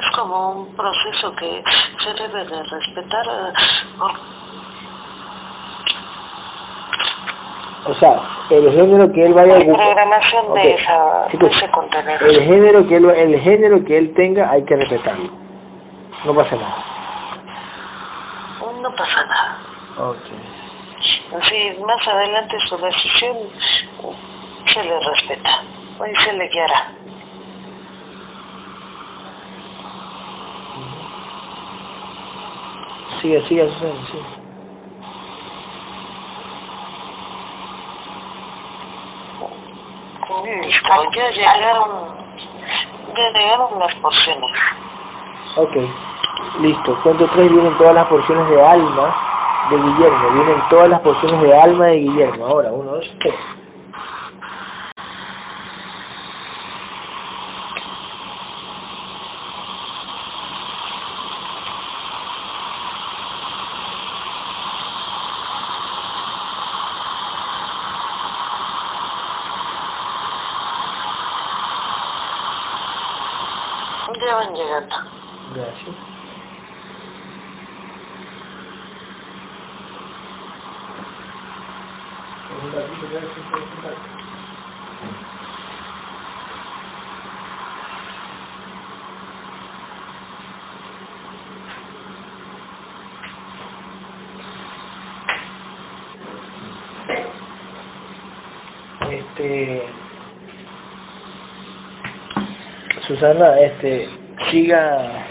Es 0.00 0.10
como 0.10 0.50
un 0.52 0.74
proceso 0.74 1.34
que 1.36 1.62
se 1.98 2.14
debe 2.14 2.44
de 2.44 2.62
respetar. 2.64 3.26
eh, 3.26 3.52
O 7.86 7.94
sea, 7.94 8.20
el 8.50 8.70
género 8.72 9.10
que 9.12 9.24
él 9.26 9.32
vaya 9.34 9.56
a 9.56 9.60
programación 9.60 10.54
de, 10.54 10.74
esa, 10.74 11.28
Sí, 11.30 11.36
de 11.38 11.46
ese 11.46 11.70
contenedor. 11.70 12.28
el 12.28 12.40
género 12.42 12.86
que 12.86 12.96
él, 12.96 13.04
el 13.10 13.40
género 13.40 13.84
que 13.84 13.96
él 13.96 14.12
tenga 14.14 14.50
hay 14.50 14.62
que 14.64 14.76
respetarlo. 14.76 15.30
No 16.24 16.34
pasa 16.34 16.56
nada. 16.56 16.76
No 18.82 18.94
pasa 18.94 19.24
nada. 19.24 19.58
Si 21.00 21.76
más 21.86 22.08
adelante 22.08 22.58
su 22.60 22.76
decisión 22.78 23.36
se 24.66 24.84
le 24.84 24.98
respeta 25.00 25.62
y 26.10 26.16
se 26.16 26.32
le 26.32 26.48
guiará. 26.48 26.92
Sigue, 33.20 33.44
sigue, 33.46 33.68
Susana, 33.68 34.06
sí. 34.10 34.18
Listo, 40.64 41.10
ya 41.12 41.30
llegaron, 41.30 42.14
ya 43.16 43.30
llegaron 43.38 43.78
las 43.78 43.94
porciones. 43.96 44.50
Ok. 45.56 45.76
Listo. 46.60 46.98
Cuento 47.02 47.28
tres 47.34 47.50
vienen 47.50 47.76
todas 47.76 47.94
las 47.94 48.06
porciones 48.06 48.48
de 48.48 48.64
alma 48.64 49.27
de 49.70 49.76
Guillermo. 49.76 50.30
Vienen 50.34 50.62
todas 50.70 50.88
las 50.88 51.00
porciones 51.00 51.40
de 51.42 51.54
alma 51.54 51.86
de 51.86 51.96
Guillermo. 51.96 52.46
Ahora, 52.46 52.72
uno, 52.72 52.92
dos, 52.92 53.12
tres. 53.18 53.34
Ya 74.20 74.34
van 74.34 74.52
llegando. 74.52 74.96
Gracias. 75.54 76.08
Este 99.10 99.88
Susana, 103.18 103.58
este 103.58 104.08
siga 104.48 105.26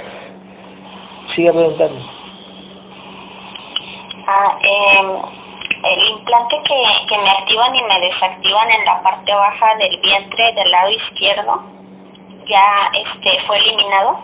siga 1.34 1.54
preguntando. 1.54 2.02
Ah, 4.28 4.60
em, 4.62 5.08
el 5.86 6.10
implante 6.10 6.58
que, 6.66 6.84
que 7.08 7.18
me 7.18 7.30
activan 7.30 7.74
y 7.74 7.84
me 7.84 8.00
desactivan 8.02 8.72
en 8.72 8.84
la 8.84 9.02
parte 9.02 9.34
baja 9.34 9.76
del 9.78 9.98
vientre 10.02 10.52
del 10.52 10.70
lado 10.70 10.90
izquierdo, 10.90 11.64
ya 12.46 12.92
este 12.94 13.40
fue 13.46 13.58
eliminado. 13.58 14.20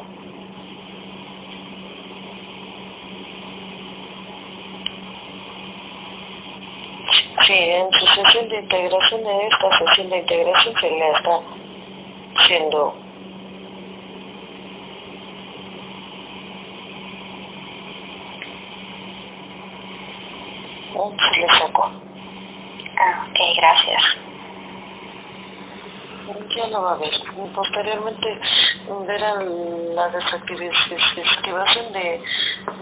Sí, 7.46 7.54
en 7.54 7.94
su 7.94 8.08
sesión 8.08 8.50
de 8.50 8.60
integración, 8.60 9.26
en 9.26 9.42
esta 9.42 9.78
sesión 9.78 10.10
de 10.10 10.18
integración 10.18 10.76
se 10.76 10.92
le 10.92 11.12
está 11.12 11.40
siendo 12.46 13.03
se 21.18 21.42
le. 21.42 21.92
Ah, 22.98 23.26
ok, 23.30 23.40
gracias. 23.58 24.18
Ya 26.56 26.68
lo 26.68 26.84
va 26.84 26.94
a 26.94 26.98
ver. 26.98 27.12
Posteriormente 27.54 28.40
verán 29.08 29.96
la 29.96 30.08
desactivación 30.10 31.94
de, 31.94 32.22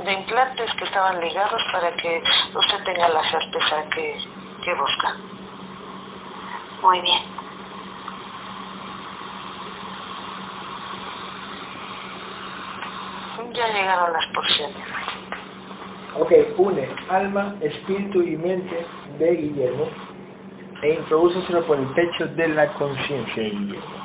de 0.06 0.14
implantes 0.14 0.74
que 0.76 0.84
estaban 0.84 1.20
ligados 1.22 1.64
para 1.72 1.92
que 1.96 2.22
usted 2.54 2.84
tenga 2.84 3.08
la 3.10 3.24
certeza 3.24 3.84
que, 3.90 4.18
que 4.64 4.74
busca. 4.76 5.16
Muy 6.82 7.02
bien. 7.02 7.24
Ya 13.54 13.68
llegaron 13.68 14.14
las 14.14 14.26
porciones. 14.28 14.88
Ok, 16.18 16.34
une 16.58 16.90
alma, 17.10 17.56
espíritu 17.62 18.22
y 18.22 18.36
mente 18.36 18.86
de 19.18 19.32
Guillermo 19.36 19.88
e 20.82 20.94
introdúceselo 20.96 21.66
por 21.66 21.78
el 21.80 21.88
pecho 21.94 22.28
de 22.28 22.50
la 22.50 22.68
conciencia 22.74 23.44
de 23.44 23.50
Guillermo. 23.52 24.02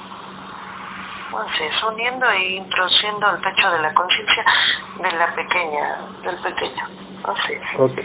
Entonces, 1.26 1.82
uniendo 1.82 2.30
e 2.30 2.54
introduciendo 2.54 3.28
el 3.30 3.40
pecho 3.40 3.70
de 3.72 3.78
la 3.80 3.92
conciencia 3.92 4.44
de 5.02 5.12
la 5.18 5.34
pequeña, 5.34 5.98
del 6.22 6.36
pequeño. 6.36 6.88
Así 7.24 7.54
es. 7.54 7.80
Ok. 7.80 7.98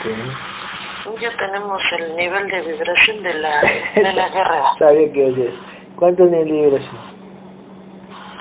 Ok. 0.00 0.87
Ya 1.16 1.30
tenemos 1.36 1.82
el 1.92 2.14
nivel 2.16 2.48
de 2.48 2.60
vibración 2.62 3.22
de 3.22 3.34
la, 3.34 3.60
de 3.94 4.12
la 4.12 4.28
guerrera. 4.34 4.64
Sabía 4.78 5.12
que 5.12 5.24
oyes. 5.26 5.54
¿Cuánto 5.96 6.24
nivel 6.24 6.48
de 6.48 6.52
vibración? 6.52 6.98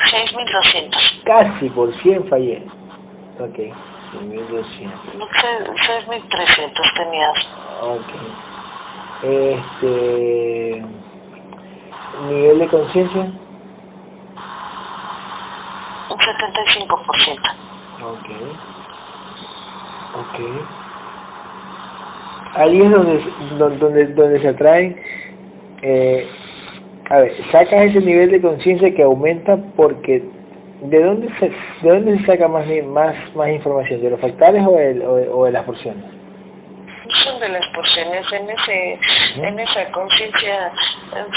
Sí. 0.09 0.15
6.200. 0.35 1.23
Casi 1.23 1.69
por 1.69 1.93
100 1.93 2.27
fallé. 2.27 2.63
Ok, 3.39 3.57
6.200. 4.13 4.91
6.300 6.09 6.93
tenías. 6.95 7.47
Ok. 7.81 8.13
Este... 9.23 10.85
Nivel 12.27 12.59
de 12.59 12.67
conciencia. 12.67 13.21
Un 16.09 16.17
75%. 16.17 17.55
Ok. 18.03 18.29
Ok. 20.15 20.39
Ahí 22.57 22.81
es 22.81 22.91
donde, 22.91 23.21
donde, 23.57 24.05
donde 24.07 24.39
se 24.39 24.47
atraen, 24.47 24.95
eh, 25.81 26.27
a 27.09 27.19
ver, 27.19 27.33
sacas 27.51 27.85
ese 27.85 28.01
nivel 28.01 28.31
de 28.31 28.41
conciencia 28.41 28.93
que 28.93 29.03
aumenta 29.03 29.57
porque 29.75 30.23
¿de 30.81 31.03
dónde 31.03 31.29
se, 31.39 31.49
de 31.81 31.89
dónde 31.89 32.17
se 32.19 32.25
saca 32.25 32.47
más, 32.47 32.65
más, 32.85 33.15
más 33.35 33.49
información? 33.49 34.01
¿De 34.01 34.09
los 34.09 34.19
fractales 34.19 34.63
o 34.65 34.71
de, 34.71 35.29
o 35.31 35.45
de 35.45 35.51
las 35.51 35.63
porciones? 35.63 36.17
son 37.09 37.39
de 37.39 37.49
las 37.49 37.65
porciones, 37.69 38.31
en 38.33 38.49
ese, 38.49 38.99
en 39.37 39.59
esa 39.59 39.89
conciencia 39.91 40.71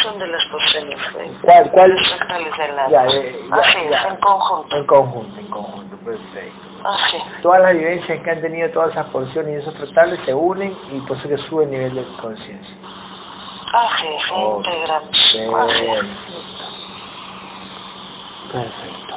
son 0.03 0.19
de 0.19 0.27
las 0.27 0.45
porciones. 0.47 0.97
¿Cuál, 1.43 1.71
cuál? 1.71 1.91
Los 1.91 2.09
fractales 2.09 2.57
de 2.57 2.73
la... 2.73 2.91
Ya, 2.91 3.03
Así 3.03 3.79
es, 3.91 4.05
en 4.11 4.17
conjunto. 4.17 4.77
En 4.77 4.87
conjunto, 4.87 5.41
en 5.41 5.47
conjunto, 5.47 5.97
perfecto. 5.99 6.70
Todas 7.43 7.61
las 7.63 7.75
vivencias 7.75 8.21
que 8.23 8.31
han 8.31 8.41
tenido 8.41 8.71
todas 8.71 8.91
esas 8.91 9.07
porciones 9.07 9.55
y 9.55 9.59
esos 9.61 9.75
fractales 9.75 10.21
se 10.25 10.35
unen 10.35 10.77
y 10.93 11.01
por 11.01 11.17
eso 11.17 11.29
que 11.29 11.39
sube 11.39 11.65
el 11.65 11.71
nivel 11.71 11.95
de 11.95 12.05
conciencia. 12.21 12.77
Así 13.73 14.07
es, 14.09 14.23
se 14.25 14.35
integran. 14.35 15.03
Perfecto. 18.53 19.17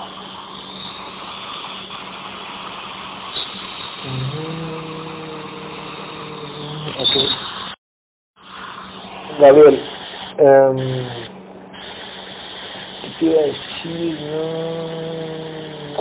Okay. 6.96 7.28
Gabriel, 9.40 9.82
um, 10.40 10.78
¿qué 13.02 13.10
te 13.20 13.26
iba 13.26 13.40
a 13.40 13.46
decir? 13.46 15.13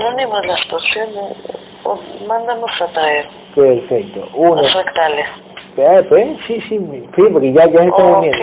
Unimos 0.08 0.46
las 0.46 0.64
porciones, 0.66 1.36
o 1.84 1.98
mandamos 2.26 2.80
a 2.80 2.86
traer. 2.88 3.26
Perfecto. 3.54 4.28
Uno. 4.34 4.62
Los 4.62 4.72
fractales. 4.72 5.26
Ah, 5.78 6.00
pues, 6.08 6.38
sí, 6.46 6.60
sí, 6.60 6.78
sí, 7.14 7.22
porque 7.32 7.52
ya, 7.52 7.66
ya 7.66 7.84
está 7.84 8.04
uniendo. 8.04 8.38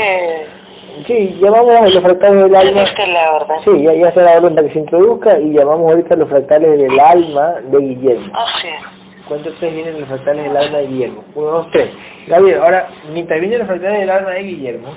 Sí, 1.06 1.38
llamamos 1.42 1.76
a 1.76 1.88
los 1.88 2.02
fractales 2.04 2.44
del 2.44 2.56
alma. 2.56 2.84
la 3.08 3.32
orden. 3.34 3.58
Sí, 3.64 3.84
ya, 3.84 3.94
ya 3.94 4.08
está 4.10 4.22
la 4.22 4.38
orden 4.38 4.56
para 4.56 4.68
que 4.68 4.74
se 4.74 4.80
introduzca 4.80 5.40
y 5.40 5.54
llamamos 5.54 5.92
ahorita 5.92 6.14
a 6.16 6.18
los 6.18 6.30
fractales 6.30 6.78
del 6.78 7.00
alma 7.00 7.54
de 7.62 7.78
Guillermo. 7.78 8.32
Ah, 8.34 8.46
sí. 8.62 8.68
¿Cuántos 9.28 9.56
tres 9.60 9.74
vienen 9.74 10.00
los 10.00 10.10
fractales 10.10 10.44
del 10.44 10.58
alma 10.58 10.78
de 10.80 10.88
Guillermo? 10.88 11.24
Uno, 11.36 11.48
dos, 11.48 11.72
tres. 11.72 11.90
Gabriel, 12.28 12.60
ahora, 12.62 12.88
mientras 13.14 13.40
vienen 13.40 13.60
los 13.60 13.68
fractales 13.68 14.00
del 14.00 14.10
alma 14.10 14.32
de 14.32 14.44
Guillermo, 14.44 14.90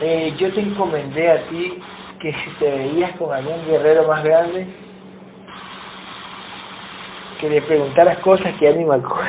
eh, 0.00 0.34
yo 0.36 0.52
te 0.52 0.60
encomendé 0.60 1.30
a 1.30 1.42
ti 1.48 1.78
que 2.20 2.34
si 2.34 2.50
te 2.58 2.70
veías 2.70 3.12
con 3.12 3.32
algún 3.32 3.66
guerrero 3.66 4.06
más 4.06 4.22
grande, 4.22 4.66
que 7.40 7.48
le 7.48 7.62
preguntaras 7.62 8.18
cosas 8.18 8.52
que 8.54 8.66
ya 8.66 8.72
ni 8.72 8.84
me 8.84 8.96
acuerdo. 8.96 9.24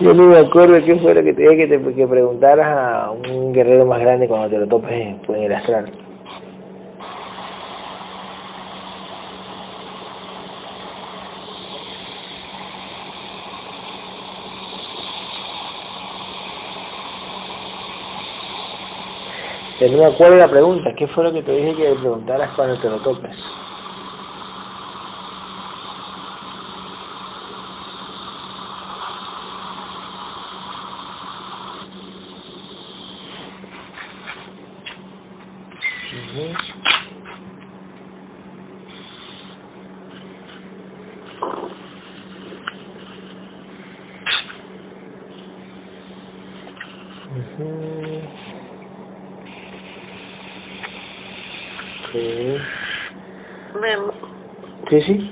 Yo 0.00 0.12
no 0.14 0.24
me 0.24 0.38
acuerdo 0.38 0.84
qué 0.84 0.96
fue 0.96 1.14
lo 1.14 1.22
que 1.22 1.32
te 1.32 1.42
dije 1.42 1.68
que, 1.68 1.78
te, 1.78 2.08
preguntaras 2.08 2.66
a 2.66 3.12
un 3.12 3.52
guerrero 3.52 3.86
más 3.86 4.00
grande 4.00 4.26
cuando 4.26 4.48
te 4.48 4.58
lo 4.58 4.66
topes 4.66 4.92
en, 4.92 5.20
en 5.28 5.42
el 5.44 5.52
astral. 5.52 5.92
No 19.88 19.98
me 19.98 20.06
acuerdo 20.06 20.36
la 20.36 20.50
pregunta. 20.50 20.94
¿Qué 20.94 21.06
fue 21.06 21.24
lo 21.24 21.32
que 21.32 21.42
te 21.42 21.52
dije 21.52 21.76
que 21.76 21.96
preguntaras 21.96 22.52
cuando 22.54 22.78
te 22.78 22.88
lo 22.88 23.00
topes? 23.00 23.30
Sí, 54.92 55.00
sí. 55.00 55.30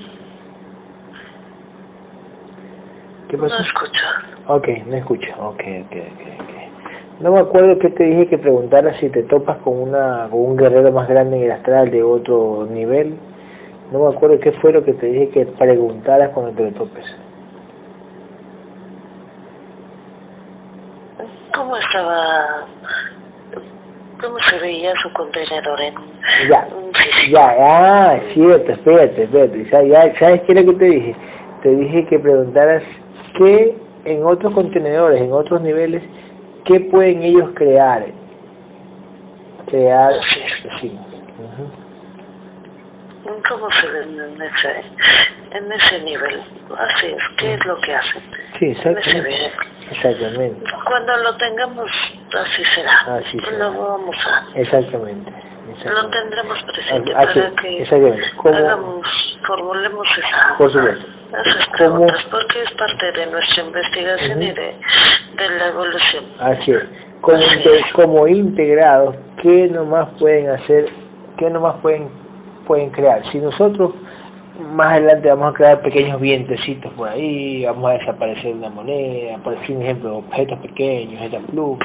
¿Qué 3.29 3.37
pasó? 3.37 3.59
No 3.59 3.61
escucho. 3.63 4.05
Ok, 4.47 4.67
no 4.87 4.95
escucho. 4.95 5.31
Ok, 5.37 5.61
ok, 5.85 5.95
ok. 6.39 7.21
No 7.21 7.31
me 7.31 7.41
acuerdo 7.41 7.77
que 7.77 7.91
te 7.91 8.05
dije 8.05 8.25
que 8.25 8.39
preguntara 8.39 8.91
si 8.95 9.09
te 9.09 9.21
topas 9.21 9.57
con, 9.57 9.79
una, 9.79 10.27
con 10.31 10.39
un 10.39 10.57
guerrero 10.57 10.91
más 10.91 11.07
grande 11.07 11.37
en 11.37 11.43
el 11.43 11.51
astral 11.51 11.91
de 11.91 12.01
otro 12.01 12.67
nivel. 12.71 13.19
No 13.91 13.99
me 13.99 14.15
acuerdo 14.15 14.39
qué 14.39 14.51
fue 14.51 14.73
lo 14.73 14.83
que 14.83 14.93
te 14.93 15.05
dije 15.05 15.29
que 15.29 15.45
preguntaras 15.45 16.29
cuando 16.29 16.53
te 16.53 16.63
lo 16.63 16.71
topes. 16.71 17.15
¿Cómo 21.53 21.77
estaba 21.77 22.65
¿Cómo 24.21 24.39
se 24.39 24.59
veía 24.59 24.93
su 24.95 25.11
contenedor 25.13 25.81
en...? 25.81 25.95
Ya, 26.47 26.67
ya, 27.29 27.55
ah, 27.59 28.19
cierto, 28.33 28.71
espérate, 28.71 29.23
espérate, 29.23 29.65
ya, 29.65 29.83
ya, 29.83 30.15
¿sabes 30.15 30.41
qué 30.41 30.51
era 30.51 30.63
que 30.63 30.73
te 30.73 30.85
dije? 30.85 31.15
Te 31.63 31.75
dije 31.75 32.05
que 32.05 32.19
preguntaras 32.19 32.83
qué 33.35 33.75
en 34.05 34.23
otros 34.23 34.53
contenedores, 34.53 35.21
en 35.21 35.31
otros 35.31 35.61
niveles, 35.61 36.03
qué 36.63 36.79
pueden 36.79 37.23
ellos 37.23 37.49
crear. 37.55 38.05
Crear, 39.67 40.13
sí. 40.79 40.97
¿Cómo 43.47 43.69
se 43.71 43.87
ven 43.87 44.19
en 44.19 44.41
ese, 44.41 44.83
en 45.51 45.71
ese 45.71 46.01
nivel? 46.03 46.41
Así 46.77 47.07
es, 47.07 47.23
¿qué 47.37 47.53
es 47.53 47.65
lo 47.65 47.79
que 47.81 47.95
hacen? 47.95 48.21
Sí, 48.59 48.65
exactamente. 48.71 49.51
Exactamente. 49.91 50.71
Cuando 50.85 51.17
lo 51.17 51.35
tengamos, 51.35 51.91
así 52.41 52.63
será. 52.63 52.91
Así 53.17 53.37
será. 53.39 53.57
Lo 53.57 53.71
vamos 53.73 54.15
a... 54.25 54.59
Exactamente. 54.59 55.31
Lo 55.85 56.09
tendremos 56.09 56.61
presente 56.63 57.13
para 57.13 57.51
que 57.55 57.85
hagamos, 58.53 59.39
formulemos 59.43 60.17
esa, 60.17 60.55
Por 60.57 60.71
supuesto. 60.71 61.05
esas 61.45 61.67
preguntas, 61.69 62.27
porque 62.29 62.61
es 62.61 62.71
parte 62.71 63.11
de 63.13 63.27
nuestra 63.27 63.63
investigación 63.63 64.41
y 64.41 64.51
de, 64.51 64.75
de, 65.37 65.49
la 65.57 65.67
evolución. 65.67 66.25
Así 66.39 66.71
es. 66.71 66.83
Como, 67.21 67.41
como 67.93 68.27
integrados, 68.27 69.15
¿qué 69.41 69.69
nomás 69.69 70.09
pueden 70.19 70.49
hacer? 70.49 70.89
¿Qué 71.37 71.49
nomás 71.49 71.75
pueden, 71.81 72.09
pueden 72.67 72.89
crear? 72.89 73.25
Si 73.31 73.39
nosotros 73.39 73.93
más 74.59 74.93
adelante 74.93 75.29
vamos 75.29 75.51
a 75.51 75.53
crear 75.53 75.81
pequeños 75.81 76.19
vientecitos 76.19 76.91
por 76.93 77.09
ahí, 77.09 77.65
vamos 77.65 77.89
a 77.89 77.93
desaparecer 77.93 78.53
una 78.55 78.69
moneda, 78.69 79.37
por 79.37 79.53
ejemplo, 79.53 80.17
objetos 80.17 80.59
pequeños, 80.59 81.21
esta 81.21 81.39
pluma. 81.39 81.79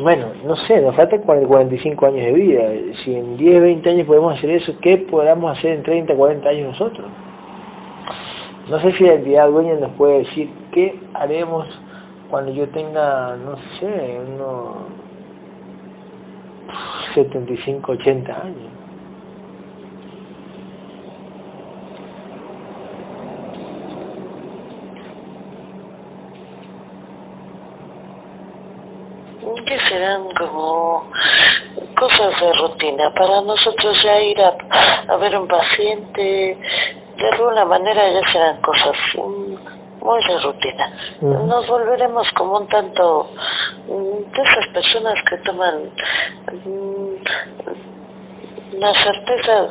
Bueno, 0.00 0.26
no 0.44 0.56
sé, 0.56 0.82
nos 0.82 0.94
faltan 0.94 1.20
45 1.20 2.06
años 2.06 2.26
de 2.26 2.32
vida. 2.32 2.62
Si 3.02 3.14
en 3.14 3.36
10, 3.36 3.62
20 3.62 3.90
años 3.90 4.06
podemos 4.06 4.34
hacer 4.34 4.50
eso, 4.50 4.74
¿qué 4.78 4.98
podamos 4.98 5.56
hacer 5.56 5.72
en 5.72 5.82
30, 5.82 6.14
40 6.14 6.48
años 6.48 6.68
nosotros? 6.68 7.06
No 8.68 8.78
sé 8.80 8.92
si 8.92 9.04
la 9.04 9.14
entidad 9.14 9.48
dueña 9.48 9.74
nos 9.74 9.92
puede 9.92 10.18
decir 10.18 10.50
qué 10.70 10.98
haremos 11.14 11.80
cuando 12.28 12.52
yo 12.52 12.68
tenga, 12.68 13.36
no 13.36 13.56
sé, 13.78 14.20
unos 14.34 14.76
75, 17.14 17.92
80 17.92 18.32
años. 18.32 18.75
Que 29.64 29.78
serán 29.80 30.28
como 30.36 31.10
cosas 31.96 32.40
de 32.40 32.52
rutina. 32.54 33.12
Para 33.14 33.40
nosotros 33.40 34.02
ya 34.02 34.20
ir 34.20 34.40
a, 34.40 35.16
ver 35.16 35.38
un 35.38 35.48
paciente, 35.48 36.58
de 37.16 37.28
alguna 37.32 37.64
manera 37.64 38.08
ya 38.10 38.22
serán 38.30 38.60
cosas 38.60 38.96
muy 39.14 40.24
de 40.24 40.38
rutina. 40.40 40.92
Nos 41.20 41.66
volveremos 41.66 42.32
como 42.32 42.58
un 42.58 42.68
tanto 42.68 43.30
de 43.88 44.42
esas 44.42 44.66
personas 44.68 45.22
que 45.22 45.36
toman 45.38 45.90
mm, 46.64 47.14
la 48.78 48.94
certeza 48.94 49.68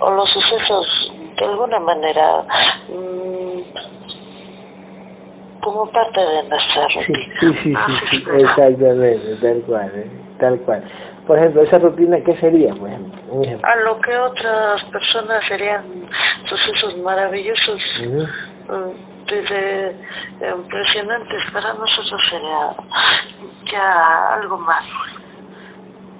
o 0.00 0.10
los 0.10 0.30
sucesos 0.30 1.12
de 1.36 1.44
alguna 1.44 1.78
manera 1.80 2.44
mm, 2.88 3.60
como 5.64 5.86
parte 5.90 6.20
de 6.20 6.42
nuestra 6.48 6.86
rutina. 6.94 7.34
Sí, 7.40 7.46
sí, 7.54 7.74
sí, 7.74 7.76
sí, 8.10 8.16
sí, 8.18 8.24
exactamente, 8.38 9.36
tal 9.40 9.62
cual, 9.62 9.92
¿eh? 9.94 10.10
tal 10.38 10.58
cual. 10.60 10.84
Por 11.26 11.38
ejemplo, 11.38 11.62
esa 11.62 11.78
rutina, 11.78 12.20
¿qué 12.20 12.36
sería, 12.36 12.74
por 12.74 12.88
ejemplo? 12.88 13.22
Un 13.32 13.44
ejemplo. 13.44 13.66
A 13.66 13.76
lo 13.76 13.98
que 13.98 14.14
otras 14.16 14.84
personas 14.84 15.42
serían 15.46 15.82
sucesos 16.44 16.98
maravillosos, 16.98 17.82
mm, 18.02 19.26
desde 19.26 19.88
eh, 19.88 19.94
impresionantes, 20.54 21.42
para 21.50 21.72
nosotros 21.72 22.22
sería 22.28 22.76
ya 23.72 24.34
algo 24.34 24.58
más. 24.58 24.84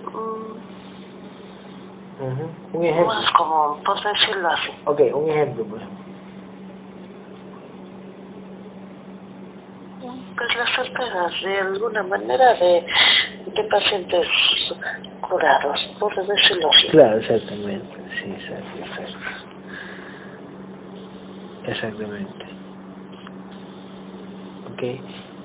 mm, 0.07 0.55
Ujú. 2.25 2.49
Un 2.73 2.85
ejemplo. 2.85 3.15
Más 3.15 3.31
como, 3.33 3.77
por 3.85 4.03
decirlo 4.03 4.49
así. 4.49 4.71
Ok, 4.87 5.01
un 5.13 5.29
ejemplo, 5.29 5.65
por 5.67 5.79
ejemplo. 5.79 6.04
Pues 10.37 10.57
las 10.57 10.71
certezas 10.71 11.43
de 11.43 11.59
alguna 11.59 12.03
manera 12.03 12.55
de, 12.55 12.85
de 13.55 13.65
pacientes 13.71 14.27
curados, 15.21 15.95
por 15.99 16.15
decirlo 16.27 16.69
así. 16.71 16.89
Claro, 16.89 17.19
exactamente, 17.19 17.97
sí, 18.21 18.31
exacto, 18.31 18.79
exacto. 18.79 19.19
Exactamente. 21.67 22.45
Ok. 24.73 24.83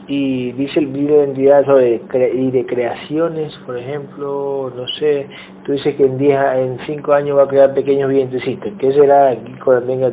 Y 0.07 0.51
dice 0.53 0.79
el 0.79 0.91
libro 0.91 1.15
de 1.17 1.23
identidad 1.25 1.65
sobre 1.65 2.01
cre- 2.07 2.33
y 2.33 2.49
de 2.51 2.65
creaciones, 2.65 3.55
por 3.57 3.77
ejemplo, 3.77 4.73
no 4.75 4.87
sé, 4.87 5.29
tú 5.63 5.71
dices 5.73 5.95
que 5.95 6.03
en 6.05 6.17
10, 6.17 6.35
a- 6.37 6.59
en 6.59 6.79
5 6.79 7.13
años 7.13 7.37
va 7.37 7.43
a 7.43 7.47
crear 7.47 7.73
pequeños 7.73 8.09
vientecitos. 8.09 8.71
¿Qué 8.79 8.91
será 8.91 9.29
aquí 9.29 9.53
cuando 9.63 9.85
tenga 9.85 10.11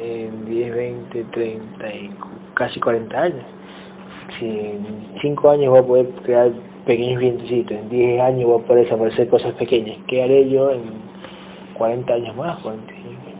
en 0.00 0.44
10, 0.44 0.74
20, 0.74 1.24
30 1.24 1.94
y 1.94 2.10
casi 2.54 2.80
40 2.80 3.22
años? 3.22 3.44
Si 4.36 4.46
en 4.46 5.08
5 5.20 5.50
años 5.50 5.70
voy 5.70 5.78
a 5.80 5.86
poder 5.86 6.06
crear 6.22 6.50
pequeños 6.84 7.20
vientecitos, 7.20 7.76
en 7.76 7.88
10 7.88 8.20
años 8.20 8.44
voy 8.44 8.62
a 8.62 8.66
poder 8.66 8.84
desaparecer 8.84 9.28
cosas 9.28 9.52
pequeñas. 9.54 9.98
¿Qué 10.06 10.22
haré 10.22 10.48
yo 10.48 10.70
en 10.70 10.82
40 11.74 12.14
años 12.14 12.36
más? 12.36 12.58
45? 12.58 13.30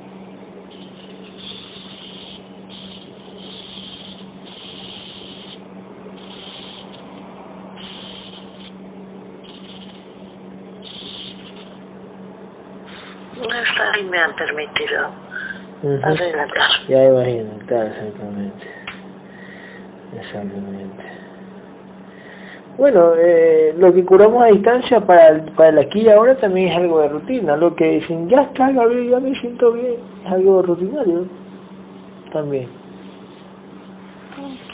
Hasta 13.51 13.93
ahí 13.93 14.05
me 14.05 14.19
han 14.19 14.35
permitido 14.35 15.11
Ujú. 15.83 16.01
adelantar. 16.05 16.63
Ya 16.89 17.05
imagino, 17.05 17.59
claro, 17.67 17.89
exactamente. 17.89 18.67
Exactamente. 20.17 21.05
Bueno, 22.79 23.15
eh, 23.17 23.75
lo 23.77 23.93
que 23.93 24.05
curamos 24.05 24.43
a 24.43 24.47
distancia 24.47 25.01
para 25.01 25.29
el, 25.29 25.43
para 25.43 25.71
el 25.71 25.79
aquí 25.79 26.03
y 26.03 26.09
ahora 26.09 26.37
también 26.37 26.69
es 26.69 26.77
algo 26.77 27.01
de 27.01 27.09
rutina. 27.09 27.57
Lo 27.57 27.75
que 27.75 27.91
dicen, 27.91 28.29
ya 28.29 28.43
está, 28.43 28.71
Gabriel, 28.71 29.11
ya 29.11 29.19
me 29.19 29.35
siento 29.35 29.73
bien, 29.73 29.97
es 30.25 30.31
algo 30.31 30.63
rutinario 30.63 31.27
también. 32.31 32.69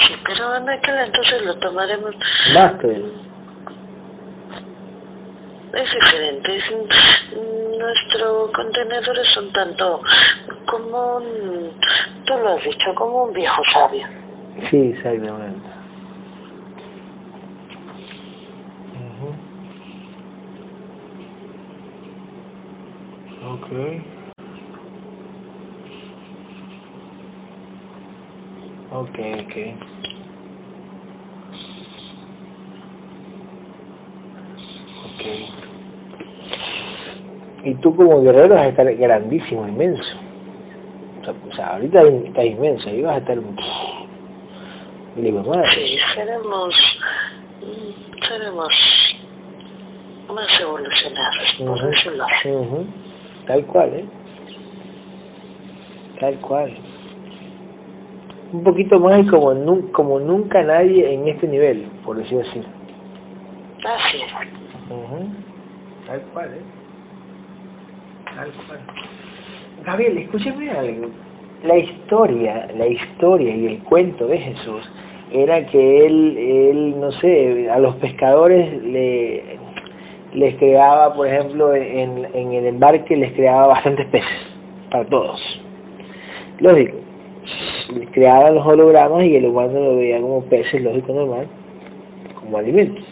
Sí, 0.00 0.14
pero 0.22 0.56
en 0.56 0.68
aquel 0.68 0.96
entonces 0.98 1.42
lo 1.46 1.56
tomaremos. 1.56 2.14
Más 2.54 2.72
creo. 2.72 3.06
Es 5.72 5.94
diferente. 5.94 6.56
Es, 6.56 6.74
nuestro 7.78 8.50
contenedor 8.52 9.18
es 9.18 9.36
un 9.38 9.50
tanto 9.50 10.02
como 10.66 11.16
un, 11.16 11.70
tú 12.24 12.34
lo 12.36 12.50
has 12.50 12.64
dicho, 12.64 12.94
como 12.94 13.24
un 13.24 13.32
viejo 13.32 13.62
sabio. 13.64 14.06
Sí, 14.62 14.90
exactamente. 14.90 15.68
Ujú. 18.94 19.34
Ok. 23.42 23.68
Ok, 28.90 29.18
ok. 29.42 29.54
Ok. 35.04 35.22
Y 37.64 37.74
tú 37.76 37.96
como 37.96 38.22
guerrero 38.22 38.54
vas 38.54 38.64
a 38.64 38.68
estar 38.68 38.94
grandísimo, 38.94 39.66
inmenso. 39.66 40.16
O 41.48 41.52
sea, 41.52 41.74
ahorita 41.74 42.02
estás 42.02 42.44
inmenso, 42.44 42.88
ahí 42.90 43.02
vas 43.02 43.14
a 43.16 43.18
estar... 43.18 43.38
Y 45.16 45.20
le 45.20 45.30
digo, 45.30 45.42
madre, 45.44 45.68
Sí, 45.70 45.96
seremos, 46.14 46.98
mm, 47.60 48.22
seremos 48.24 49.16
más 50.34 50.60
evolucionados, 50.60 51.54
por 51.58 51.90
decirlo 51.90 52.24
así. 52.24 52.48
Ujú. 52.50 52.86
Tal 53.46 53.64
cual, 53.66 53.94
¿eh? 53.94 54.04
Tal 56.18 56.34
cual. 56.40 56.76
Un 58.52 58.62
poquito 58.64 58.98
más 59.00 59.20
y 59.20 59.26
como, 59.26 59.52
nu- 59.54 59.90
como 59.92 60.18
nunca 60.20 60.62
nadie 60.62 61.12
en 61.12 61.28
este 61.28 61.46
nivel, 61.46 61.82
por 62.04 62.16
decirlo 62.16 62.40
así. 62.48 62.62
Así 63.84 64.18
es. 64.22 64.32
Ujú. 64.90 65.28
Tal 66.06 66.20
cual, 66.32 66.54
¿eh? 66.54 66.62
Tal 68.34 68.50
cual. 68.66 68.80
Gabriel, 69.84 70.18
escúchame 70.18 70.70
algo. 70.70 71.10
La 71.64 71.76
historia, 71.78 72.68
la 72.76 72.86
historia 72.86 73.54
y 73.56 73.66
el 73.66 73.78
cuento 73.80 74.26
de 74.26 74.38
Jesús 74.38 74.88
era 75.34 75.66
que 75.66 76.06
él, 76.06 76.38
él 76.38 77.00
no 77.00 77.10
sé, 77.10 77.68
a 77.68 77.80
los 77.80 77.96
pescadores 77.96 78.80
le, 78.84 79.42
les 80.32 80.54
creaba, 80.54 81.12
por 81.12 81.26
ejemplo, 81.26 81.74
en, 81.74 82.28
en 82.32 82.52
el 82.52 82.66
embarque 82.66 83.16
les 83.16 83.32
creaba 83.32 83.66
bastantes 83.66 84.06
peces, 84.06 84.46
para 84.90 85.04
todos. 85.04 85.60
Lógico, 86.60 86.98
les 87.96 88.08
creaba 88.10 88.52
los 88.52 88.64
hologramas 88.64 89.24
y 89.24 89.34
el 89.34 89.46
humano 89.46 89.80
lo 89.80 89.96
veía 89.96 90.20
como 90.20 90.44
peces, 90.44 90.80
lógico, 90.80 91.12
normal, 91.12 91.48
como 92.40 92.56
alimento. 92.56 93.02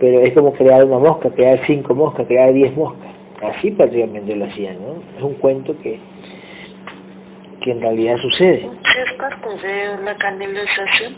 Pero 0.00 0.20
es 0.20 0.32
como 0.32 0.50
crear 0.54 0.82
una 0.82 0.98
mosca, 0.98 1.28
crear 1.28 1.60
cinco 1.64 1.94
moscas, 1.94 2.26
crear 2.26 2.54
diez 2.54 2.74
moscas. 2.74 3.10
Así 3.42 3.70
prácticamente 3.70 4.34
lo 4.34 4.46
hacían, 4.46 4.76
¿no? 4.76 5.18
Es 5.18 5.22
un 5.22 5.34
cuento 5.34 5.76
que, 5.78 5.98
que 7.64 7.70
en 7.70 7.80
realidad 7.80 8.18
sucede. 8.18 8.70
Sí, 8.84 8.98
es 8.98 9.12
parte 9.14 9.48
de 9.66 10.02
la 10.02 10.14
canalización 10.16 11.16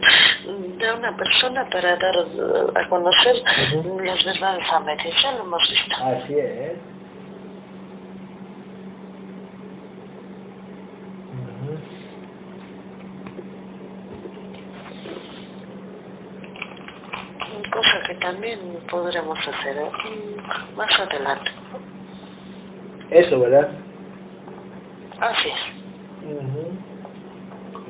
de 0.78 0.92
una 0.92 1.16
persona 1.16 1.68
para 1.68 1.96
dar 1.96 2.14
a 2.76 2.88
conocer 2.88 3.34
Ujú. 3.74 3.98
las 3.98 4.24
verdades 4.24 4.72
a 4.72 4.78
medias. 4.78 5.22
Ya 5.22 5.32
lo 5.32 5.42
hemos 5.42 5.68
visto. 5.68 5.96
Así 5.96 6.34
es. 6.38 6.72
Cosa 17.72 18.00
que 18.06 18.14
también 18.14 18.60
podremos 18.88 19.38
hacer 19.48 19.76
eh, 19.76 20.36
más 20.76 21.00
adelante. 21.00 21.50
Eso, 23.10 23.40
¿verdad? 23.40 23.68
Así 25.20 25.48
es. 25.48 25.75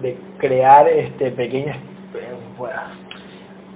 De 0.03 0.17
crear 0.39 0.87
este 0.89 1.31
pequeños, 1.31 1.77
eh, 1.77 2.35
bueno, 2.59 2.77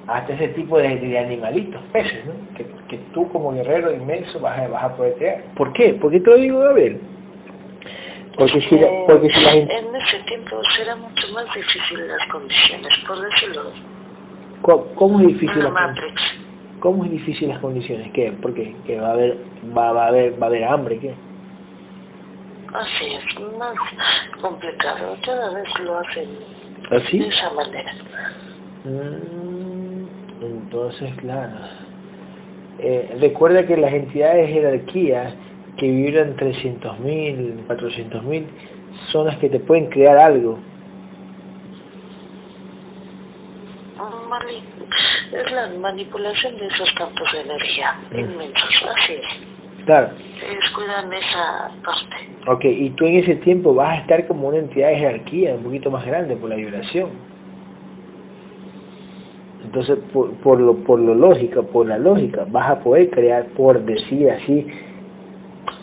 hasta 0.06 0.32
ese 0.34 0.48
tipo 0.48 0.78
de, 0.78 0.96
de 0.96 1.18
animalitos, 1.18 1.80
peces, 1.92 2.24
¿no? 2.26 2.32
Que, 2.56 2.66
que 2.88 2.98
tú 3.12 3.28
como 3.30 3.52
guerrero 3.52 3.90
inmenso 3.92 4.38
vas 4.40 4.58
a, 4.58 4.68
vas 4.68 4.84
a 4.84 4.94
poder 4.96 5.14
crear. 5.14 5.42
¿Por 5.54 5.72
qué? 5.72 5.94
¿Por 5.94 6.10
qué 6.10 6.20
te 6.20 6.30
lo 6.30 6.36
digo, 6.36 6.58
Gabriel? 6.60 7.00
Porque 8.36 8.60
si, 8.60 8.78
la- 8.78 8.86
Eh, 8.86 9.04
porque 9.06 9.30
si 9.30 9.44
la 9.44 9.50
gente... 9.50 9.76
En 9.78 9.94
ese 9.96 10.18
tiempo 10.20 10.56
será 10.76 10.96
mucho 10.96 11.32
más 11.32 11.44
difícil 11.54 12.06
las 12.06 12.26
condiciones, 12.26 12.96
por 13.06 13.20
decirlo. 13.20 13.62
¿Cómo, 14.62 14.84
cómo 14.94 15.20
es 15.20 15.26
difícil 15.28 15.58
las 15.58 15.66
con- 15.66 15.74
Matrix. 15.74 16.22
¿Cómo 16.80 17.04
es 17.04 17.10
difícil 17.10 17.48
las 17.48 17.58
condiciones? 17.58 18.10
¿Qué? 18.12 18.32
¿Por 18.32 18.54
qué? 18.54 18.74
¿Que 18.86 18.98
va 19.00 19.08
a 19.08 19.12
haber, 19.12 19.38
va, 19.76 19.92
va 19.92 20.04
a 20.04 20.08
haber, 20.08 20.40
va 20.42 20.46
a 20.46 20.48
haber 20.48 20.64
hambre? 20.64 20.98
¿Qué? 20.98 21.14
Así 22.72 23.06
es, 23.14 23.40
más 23.58 23.74
complicado. 24.40 25.16
Cada 25.24 25.52
vez 25.54 25.68
lo 25.80 25.98
hacen 25.98 26.28
de 26.90 26.96
¿Así? 26.96 27.22
esa 27.22 27.50
manera. 27.52 27.92
Mm, 28.84 30.04
entonces, 30.42 31.12
claro. 31.16 31.56
Eh, 32.78 33.14
recuerda 33.20 33.66
que 33.66 33.76
las 33.76 33.92
entidades 33.92 34.46
de 34.48 34.52
jerarquía 34.54 35.34
que 35.76 35.90
vibran 35.90 36.36
300.000, 36.36 37.66
400.000, 37.66 38.44
son 39.08 39.26
las 39.26 39.36
que 39.38 39.48
te 39.48 39.60
pueden 39.60 39.86
crear 39.88 40.16
algo. 40.16 40.58
Es 45.32 45.50
la 45.52 45.68
manipulación 45.78 46.56
de 46.56 46.66
esos 46.66 46.92
campos 46.92 47.32
de 47.32 47.40
energía 47.40 47.94
Mm. 48.10 48.18
inmensos, 48.18 48.84
así 48.94 49.14
es. 49.14 49.49
Claro. 49.84 50.10
Ellos 50.50 50.70
cuidan 50.70 51.12
esa 51.12 51.70
parte. 51.84 52.16
Ok, 52.46 52.64
y 52.64 52.90
tú 52.90 53.06
en 53.06 53.16
ese 53.16 53.36
tiempo 53.36 53.74
vas 53.74 53.90
a 53.90 53.96
estar 54.00 54.26
como 54.26 54.48
una 54.48 54.58
entidad 54.58 54.88
de 54.88 54.96
jerarquía 54.96 55.54
un 55.54 55.62
poquito 55.62 55.90
más 55.90 56.04
grande 56.06 56.36
por 56.36 56.48
la 56.50 56.56
vibración. 56.56 57.10
Entonces, 59.64 59.98
por, 60.12 60.32
por 60.34 60.60
lo, 60.60 60.74
por 60.76 60.98
lo 60.98 61.14
lógica, 61.14 61.62
por 61.62 61.86
la 61.86 61.98
lógica, 61.98 62.46
vas 62.48 62.70
a 62.70 62.80
poder 62.80 63.10
crear, 63.10 63.46
por 63.46 63.80
decir 63.84 64.30
así, 64.30 64.66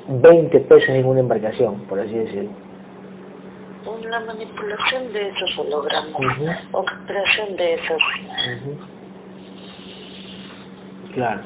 20 0.09 0.59
pesos 0.61 0.89
en 0.89 1.05
una 1.05 1.19
embarcación, 1.21 1.75
por 1.81 1.99
así 1.99 2.13
decirlo. 2.13 2.49
La 4.09 4.19
manipulación 4.21 5.11
de 5.11 5.29
esos 5.29 5.57
hologramas, 5.59 6.15
Ujú. 6.15 6.45
o 6.71 6.85
creación 7.05 7.55
de 7.57 7.73
esos... 7.73 8.01
Claro, 11.13 11.41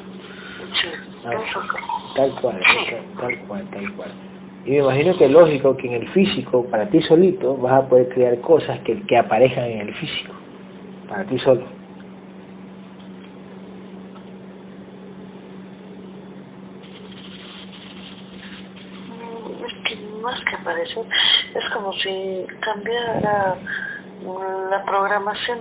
Sí. 0.74 0.88
Tal 1.24 2.36
cual, 2.40 2.60
tal, 3.20 3.40
cual, 3.48 3.66
tal 3.72 3.92
cual. 3.94 4.12
Y 4.66 4.72
me 4.72 4.78
imagino 4.78 5.18
que 5.18 5.26
es 5.26 5.32
lógico 5.32 5.76
que 5.76 5.88
en 5.88 5.94
el 6.02 6.08
físico, 6.10 6.66
para 6.66 6.88
ti 6.88 7.02
solito, 7.02 7.56
vas 7.58 7.74
a 7.74 7.88
poder 7.88 8.10
crear 8.10 8.40
cosas 8.42 8.80
que, 8.82 9.02
que 9.04 9.18
aparezcan 9.18 9.66
en 9.66 9.88
el 9.88 9.94
físico, 9.94 10.34
para 11.10 11.24
ti 11.24 11.38
solo. 11.40 11.64
Mm, 19.10 19.64
Es 19.66 19.74
que 19.84 19.96
más 20.22 20.40
que 20.44 20.56
aparecer, 20.56 21.06
es 21.56 21.70
como 21.70 21.94
si 21.94 22.46
cambiara 22.60 23.56
la 24.70 24.86
programación 24.86 25.60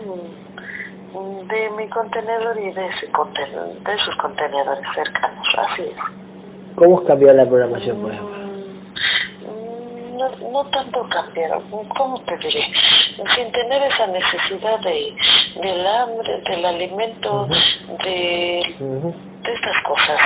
de 1.13 1.71
mi 1.77 1.89
contenedor 1.89 2.59
y 2.59 2.71
de 2.73 2.87
ese 2.87 3.11
contenedor, 3.11 3.79
de 3.81 3.99
sus 3.99 4.15
contenedores 4.17 4.87
cercanos, 4.95 5.49
así 5.59 5.83
es. 5.83 6.75
¿Cómo 6.77 7.01
es 7.01 7.07
cambiar 7.07 7.35
la 7.35 7.47
programación, 7.47 8.01
por 8.01 8.13
ejemplo? 8.13 8.37
Mm, 8.37 10.17
No, 10.17 10.29
no 10.53 10.65
tanto 10.67 11.09
cambiar, 11.09 11.61
¿cómo 11.97 12.21
te 12.23 12.37
diré? 12.39 12.63
Sin 13.35 13.51
tener 13.53 13.83
esa 13.83 14.07
necesidad 14.07 14.79
de, 14.81 15.15
del 15.63 15.87
hambre, 15.87 16.43
del 16.49 16.65
alimento, 16.65 17.49
de, 18.05 18.63
de 19.43 19.53
estas 19.53 19.81
cosas. 19.83 20.21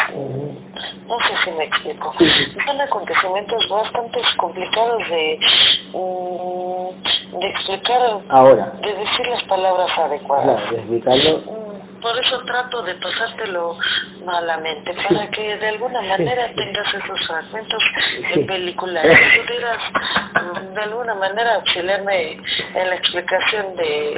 No 1.07 1.21
sé 1.21 1.37
si 1.45 1.51
me 1.53 1.65
explico. 1.65 2.13
Son 2.67 2.81
acontecimientos 2.81 3.69
bastante 3.69 4.21
complicados 4.37 5.09
de, 5.09 5.39
mm, 5.93 7.39
de 7.41 7.47
explicar, 7.49 8.01
Ahora, 8.29 8.73
de 8.83 8.95
decir 8.95 9.27
las 9.29 9.43
palabras 9.45 9.97
adecuadas. 9.99 10.61
claro, 10.63 10.71
de 10.73 10.79
explicarlo, 10.79 11.39
Mm, 11.39 11.65
Por 12.05 12.19
eso 12.19 12.39
trato 12.45 12.83
de 12.83 12.95
pasártelo 12.97 13.79
malamente, 14.27 14.93
para 15.09 15.27
que 15.31 15.57
de 15.57 15.69
alguna 15.69 16.03
manera 16.03 16.53
tengas 16.55 16.93
esos 16.93 17.27
fragmentos 17.27 17.83
en 18.35 18.47
película 18.47 19.01
y 19.05 19.41
pudieras 19.41 19.79
mm, 20.35 20.75
de 20.75 20.83
alguna 20.83 21.15
manera 21.15 21.55
auxiliarme 21.55 22.33
en 22.75 22.89
la 22.91 22.95
explicación 22.95 23.75
de. 23.77 24.13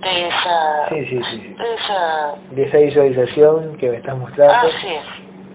De 0.00 0.28
esa... 0.28 0.88
Sí, 0.88 1.06
sí, 1.06 1.22
sí, 1.22 1.40
sí. 1.42 1.54
De 1.54 1.74
esa... 1.74 2.34
De 2.50 2.62
esa 2.62 2.78
visualización 2.78 3.76
que 3.76 3.90
me 3.90 3.96
estás 3.96 4.16
mostrando, 4.16 4.68
Así 4.68 4.88
es. 4.88 5.02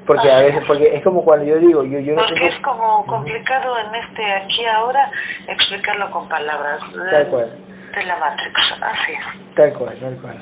porque 0.05 0.31
a 0.31 0.39
veces, 0.39 0.63
porque 0.67 0.95
es 0.95 1.03
como 1.03 1.23
cuando 1.23 1.45
yo 1.45 1.57
digo, 1.57 1.83
yo, 1.83 1.99
yo 1.99 2.15
no 2.15 2.21
Porque 2.21 2.47
es 2.47 2.59
como 2.59 3.05
complicado 3.05 3.75
en 3.79 3.95
este 3.95 4.33
aquí 4.33 4.65
ahora 4.65 5.11
explicarlo 5.47 6.11
con 6.11 6.29
palabras 6.29 6.79
de, 6.93 7.11
tal 7.11 7.27
cual, 7.27 7.57
de 7.95 8.05
la 8.05 8.17
Matrix. 8.17 8.75
Así 8.81 9.13
es. 9.13 9.55
tal 9.55 9.73
cual, 9.73 9.95
tal 9.99 10.15
cual. 10.17 10.37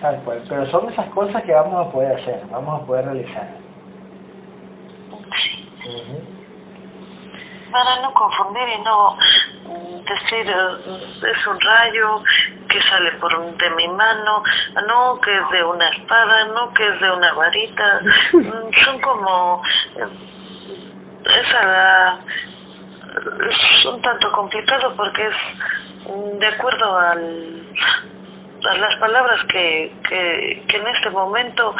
Tal 0.00 0.16
cual, 0.22 0.42
pero 0.48 0.66
son 0.66 0.92
esas 0.92 1.06
cosas 1.06 1.42
que 1.42 1.52
vamos 1.52 1.86
a 1.86 1.90
poder 1.90 2.12
hacer, 2.12 2.42
vamos 2.50 2.82
a 2.82 2.86
poder 2.86 3.06
realizar. 3.06 3.48
Sí. 5.34 5.68
Para 7.76 8.00
no 8.00 8.14
confundir 8.14 8.66
y 8.68 8.80
no 8.82 9.18
decir 10.08 10.48
eh, 10.48 11.30
es 11.30 11.46
un 11.46 11.60
rayo 11.60 12.22
que 12.66 12.80
sale 12.80 13.12
por 13.20 13.32
de 13.54 13.70
mi 13.72 13.86
mano, 13.88 14.42
no 14.88 15.20
que 15.20 15.36
es 15.36 15.50
de 15.50 15.62
una 15.62 15.86
espada, 15.90 16.46
no 16.54 16.72
que 16.72 16.88
es 16.88 16.98
de 16.98 17.10
una 17.10 17.34
varita. 17.34 18.00
Mm, 18.32 18.72
Son 18.82 18.98
como 19.00 19.62
eh, 19.96 20.08
esa 21.38 22.18
es 23.50 23.84
un 23.84 24.00
tanto 24.00 24.32
complicado 24.32 24.94
porque 24.96 25.26
es 25.26 25.36
de 26.40 26.46
acuerdo 26.46 26.98
al, 26.98 27.62
a 28.70 28.74
las 28.78 28.96
palabras 28.96 29.44
que, 29.44 29.94
que, 30.08 30.64
que 30.66 30.76
en 30.78 30.86
este 30.86 31.10
momento 31.10 31.74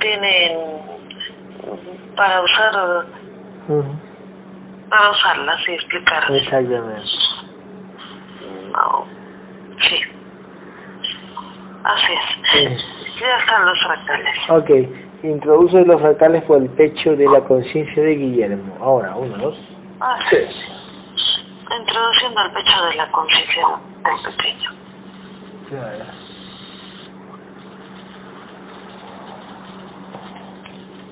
tienen 0.00 0.58
para 2.16 2.40
usar. 2.40 3.06
Para 4.90 5.10
usarlas 5.10 5.68
y 5.68 5.72
explicarlas. 5.72 6.42
Exactamente. 6.42 7.08
No, 8.72 9.06
sí. 9.78 10.00
Así 11.84 12.12
es. 12.12 12.50
Sí. 12.52 12.86
Ya 13.20 13.36
están 13.38 13.64
los 13.66 13.80
fractales. 13.80 14.50
Ok, 14.50 14.70
introduce 15.22 15.84
los 15.84 16.00
fractales 16.00 16.42
por 16.42 16.62
el 16.62 16.68
pecho 16.70 17.14
de 17.16 17.26
la 17.26 17.40
conciencia 17.42 18.02
de 18.02 18.16
Guillermo. 18.16 18.76
Ahora, 18.80 19.14
uno, 19.16 19.36
dos, 19.36 19.58
Así 20.00 20.36
es. 20.36 20.54
Introduciendo 21.78 22.40
al 22.40 22.52
pecho 22.52 22.84
de 22.86 22.94
la 22.96 23.10
conciencia 23.10 23.62
del 24.04 24.34
pequeño. 24.34 24.70
Claro. 25.68 26.04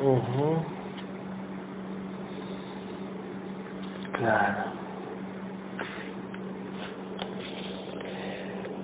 Ujú. 0.01 0.78
Claro. 4.13 4.79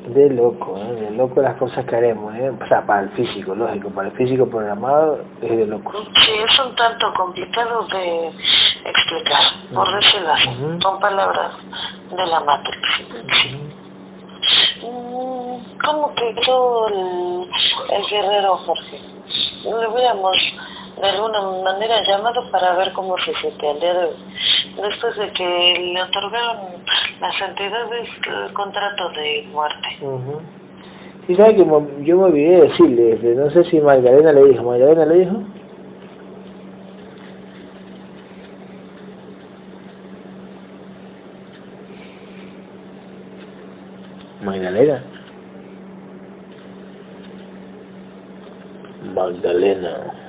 De 0.07 0.29
loco, 0.31 0.77
¿eh? 0.77 0.93
de 1.01 1.11
loco 1.13 1.41
las 1.41 1.55
cosas 1.55 1.83
que 1.87 1.97
haremos, 1.97 2.35
¿eh? 2.35 2.51
o 2.51 2.67
sea, 2.67 2.85
para 2.85 3.01
el 3.05 3.09
físico, 3.11 3.55
lógico, 3.55 3.89
para 3.89 4.09
el 4.09 4.15
físico 4.15 4.47
programado 4.47 5.25
es 5.41 5.57
de 5.57 5.67
loco. 5.67 5.93
Sí, 6.15 6.33
es 6.45 6.59
un 6.61 6.75
tanto 6.77 7.11
complicado 7.15 7.87
de 7.87 8.29
explicar, 8.85 9.41
por 9.73 9.91
decirlo 9.95 10.31
así, 10.31 10.51
Ujú. 10.51 10.79
con 10.83 11.01
palabras 11.01 11.53
de 12.11 12.27
la 12.27 12.41
Matrix. 12.41 13.03
Mm, 14.83 15.79
¿Cómo 15.83 16.15
que 16.15 16.35
yo 16.47 16.87
el, 16.89 17.49
el 17.97 18.07
guerrero 18.07 18.57
Jorge? 18.59 19.01
Le 19.65 19.89
hubiéramos 19.89 20.37
de 21.01 21.09
alguna 21.09 21.41
manera 21.63 22.03
llamado 22.07 22.51
para 22.51 22.75
ver 22.77 22.93
cómo 22.93 23.17
se 23.19 23.35
siente 23.35 23.69
al 23.69 23.81
día 23.81 23.95
de. 23.95 24.11
Después 24.83 25.17
de 25.17 25.33
que 25.33 25.93
le 25.95 26.03
otorgaron 26.03 26.83
las 27.21 27.41
entidades 27.41 28.09
el 28.27 28.53
contrato 28.53 29.09
de 29.11 29.47
muerte. 29.53 29.89
Ujú. 30.01 30.41
Sí, 31.27 31.35
sabe 31.37 31.57
que 31.57 31.65
yo 32.05 32.17
me 32.19 32.25
olvidé 32.25 32.57
de 32.57 32.69
decirle, 32.69 33.13
este, 33.13 33.35
no 33.35 33.51
sé 33.51 33.65
si 33.65 33.81
Magdalena 33.81 34.33
le 34.33 34.45
dijo, 34.45 34.63
¿Magdalena 34.63 35.07
le 35.07 35.15
dijo? 35.21 35.43
Magdalena. 44.43 45.03
Magdalena. 49.15 50.24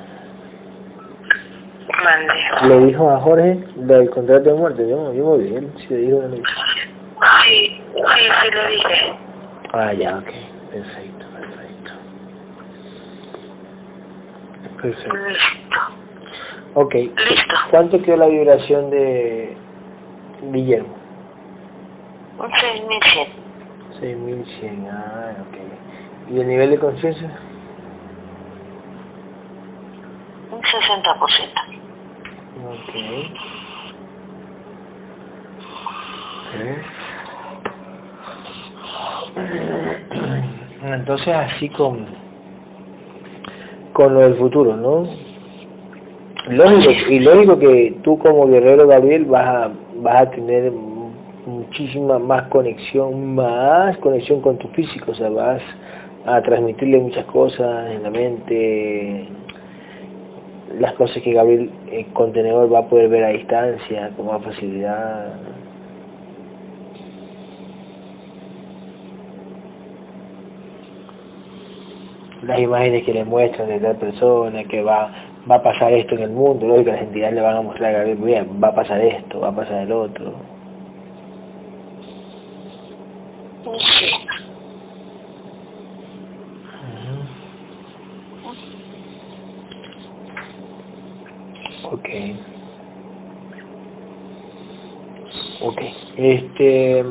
Mande. 2.04 2.34
Le 2.68 2.88
dijo 2.88 3.10
a 3.10 3.20
Jorge 3.20 3.60
lo 3.78 3.98
del 3.98 4.10
contrato 4.10 4.50
de 4.50 4.56
muerte, 4.56 4.90
yo, 4.90 5.14
yo 5.14 5.24
me 5.24 5.32
olvidé, 5.32 5.68
si 5.78 5.88
le 5.90 5.98
dijo. 6.00 6.22
Sí, 7.44 7.82
sí, 7.94 8.24
sí 8.42 8.50
le 8.52 8.68
dije. 8.76 9.14
Ah, 9.72 9.94
ya, 9.94 10.18
ok. 10.18 10.32
Perfecto, 10.72 11.26
perfecto. 11.34 11.92
Perfecto. 14.82 15.18
Listo. 15.28 15.80
Ok. 16.74 16.94
Listo. 16.96 17.56
¿Cuánto 17.70 18.02
quedó 18.02 18.18
la 18.18 18.28
vibración 18.28 18.90
de 18.90 19.56
Guillermo? 20.52 20.96
Un 22.40 22.52
6100. 22.52 23.28
6100, 24.00 24.88
ah, 24.92 25.36
ok. 25.42 26.32
¿Y 26.34 26.40
el 26.42 26.48
nivel 26.48 26.72
de 26.72 26.80
conciencia? 26.80 27.30
Un 30.52 30.55
60%. 30.66 31.50
Ok. 32.68 32.90
Ok. 36.50 36.96
Entonces 40.84 41.34
así 41.36 41.70
con 41.70 42.06
con 43.96 44.14
lo 44.14 44.20
del 44.20 44.36
futuro, 44.36 44.76
¿no? 44.76 45.08
Lógico, 46.50 46.92
y 47.10 47.20
lógico 47.22 47.58
que 47.58 47.98
tú 48.04 48.18
como 48.20 48.46
guerrero 48.46 48.88
Gabriel 48.88 49.24
vas 49.26 49.48
a, 49.48 49.72
vas 49.96 50.16
a 50.22 50.30
tener 50.32 50.72
muchísima 51.46 52.20
más 52.20 52.44
conexión, 52.44 53.36
más 53.36 53.98
conexión 54.00 54.42
con 54.42 54.58
tu 54.58 54.68
físico, 54.68 55.12
o 55.12 55.16
sea, 55.16 55.30
vas 55.30 55.62
a 56.26 56.42
transmitirle 56.42 57.00
muchas 57.00 57.24
cosas 57.24 57.90
en 57.90 58.04
la 58.04 58.12
mente, 58.12 59.28
las 60.80 60.94
cosas 60.94 61.22
que 61.22 61.34
Gabriel 61.34 61.72
el 61.92 62.06
contenedor 62.08 62.72
va 62.74 62.80
a 62.80 62.88
poder 62.88 63.10
ver 63.10 63.24
a 63.24 63.30
distancia 63.30 64.12
con 64.16 64.28
más 64.28 64.44
facilidad. 64.44 65.34
Las 72.44 72.60
imágenes 72.60 73.04
que 73.04 73.14
le 73.14 73.26
muestran 73.26 73.70
de 73.70 73.80
tal 73.80 73.96
persona, 73.98 74.64
que 74.66 74.84
va, 74.84 75.12
va 75.50 75.56
a 75.56 75.64
pasar 75.64 75.92
esto 75.94 76.16
en 76.16 76.24
el 76.24 76.32
mundo, 76.32 76.84
que 76.84 76.92
las 76.92 77.02
entidades 77.02 77.36
le 77.36 77.42
van 77.42 77.58
a 77.58 77.62
mostrar 77.62 77.96
a 77.96 77.98
Gabriel, 78.00 78.18
bien, 78.18 78.60
va 78.64 78.68
a 78.68 78.76
pasar 78.76 79.02
esto, 79.02 79.40
va 79.40 79.48
a 79.48 79.56
pasar 79.56 79.82
el 79.82 79.92
otro. 79.92 80.34
Sí. 83.80 84.06
Ok. 91.92 92.10
Ok. 95.62 95.82
Este... 96.18 97.06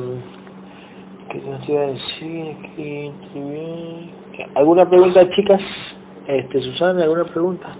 ¿Qué 1.29 1.37
nos 1.39 1.67
iba 1.67 1.81
a 1.81 1.87
decir? 1.87 2.55
¿Alguna 4.55 4.89
pregunta, 4.89 5.29
chicas? 5.29 5.61
Este, 6.27 6.61
Susana, 6.61 7.03
¿alguna 7.03 7.25
pregunta? 7.25 7.75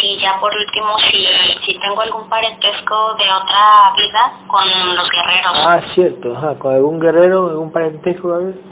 Sí, 0.00 0.16
ya 0.20 0.38
por 0.40 0.52
último, 0.54 0.98
si, 0.98 1.24
si 1.64 1.78
tengo 1.78 2.00
algún 2.00 2.28
parentesco 2.28 3.14
de 3.14 3.24
otra 3.24 3.92
vida 3.96 4.32
con 4.46 4.64
los 4.96 5.10
guerreros. 5.10 5.52
Ah, 5.54 5.80
cierto, 5.94 6.36
ajá, 6.36 6.58
con 6.58 6.74
algún 6.74 6.98
guerrero, 6.98 7.48
algún 7.48 7.70
parentesco, 7.70 8.32
a 8.32 8.38
ver. 8.38 8.65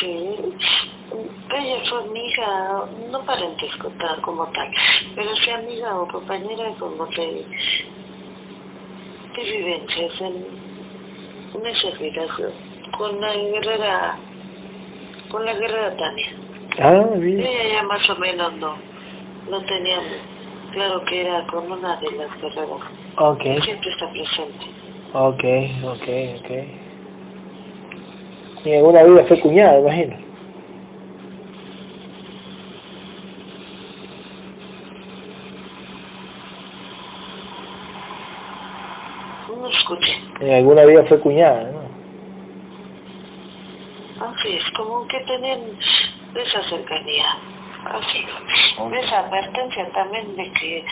Sí. 0.00 0.34
Ella 1.52 1.76
fue 1.88 1.98
amiga, 1.98 2.86
no 3.10 3.22
parentesco 3.24 3.88
tal 3.98 4.20
como 4.22 4.46
tal, 4.48 4.70
pero 5.14 5.34
sí 5.36 5.50
amiga 5.50 5.94
o 6.00 6.06
compañera 6.08 6.70
como 6.78 7.04
de, 7.06 7.44
de 9.34 9.42
vivencias 9.42 10.20
en, 10.20 10.46
en 11.54 11.66
esas 11.66 11.98
vidas 11.98 12.30
con 12.96 13.20
la 13.20 13.34
guerrera, 13.34 14.16
con 15.28 15.44
la 15.44 15.54
guerrera 15.54 15.96
Tania. 15.96 16.28
Ah, 16.78 17.04
bien. 17.16 17.40
Ella 17.40 17.68
ya 17.72 17.82
más 17.82 18.08
o 18.08 18.16
menos 18.16 18.52
no, 18.54 18.76
no 19.50 19.60
tenía 19.62 19.98
claro 20.72 21.04
que 21.04 21.22
era 21.22 21.44
con 21.48 21.70
una 21.70 21.96
de 21.96 22.12
las 22.12 22.40
guerreras. 22.40 22.80
Ok, 23.16 23.42
Siempre 23.62 23.90
está 23.90 24.08
presente. 24.10 24.66
ok, 25.12 25.44
ok, 25.84 26.08
ok. 26.38 26.79
En 28.64 28.76
alguna 28.76 29.02
vida 29.04 29.24
fue 29.24 29.40
cuñada, 29.40 29.80
imagino. 29.80 30.16
No 39.48 39.66
escuché. 39.66 40.12
En 40.40 40.54
alguna 40.54 40.84
vida 40.84 41.04
fue 41.04 41.20
cuñada, 41.20 41.70
¿no? 41.70 41.80
Así 44.26 44.56
es, 44.56 44.70
como 44.72 45.06
que 45.06 45.20
tenían 45.20 45.60
esa 46.34 46.62
cercanía. 46.64 47.24
Así. 47.86 48.26
Esa 48.92 49.20
advertencia 49.20 49.90
también 49.92 50.36
de 50.36 50.52
que 50.52 50.84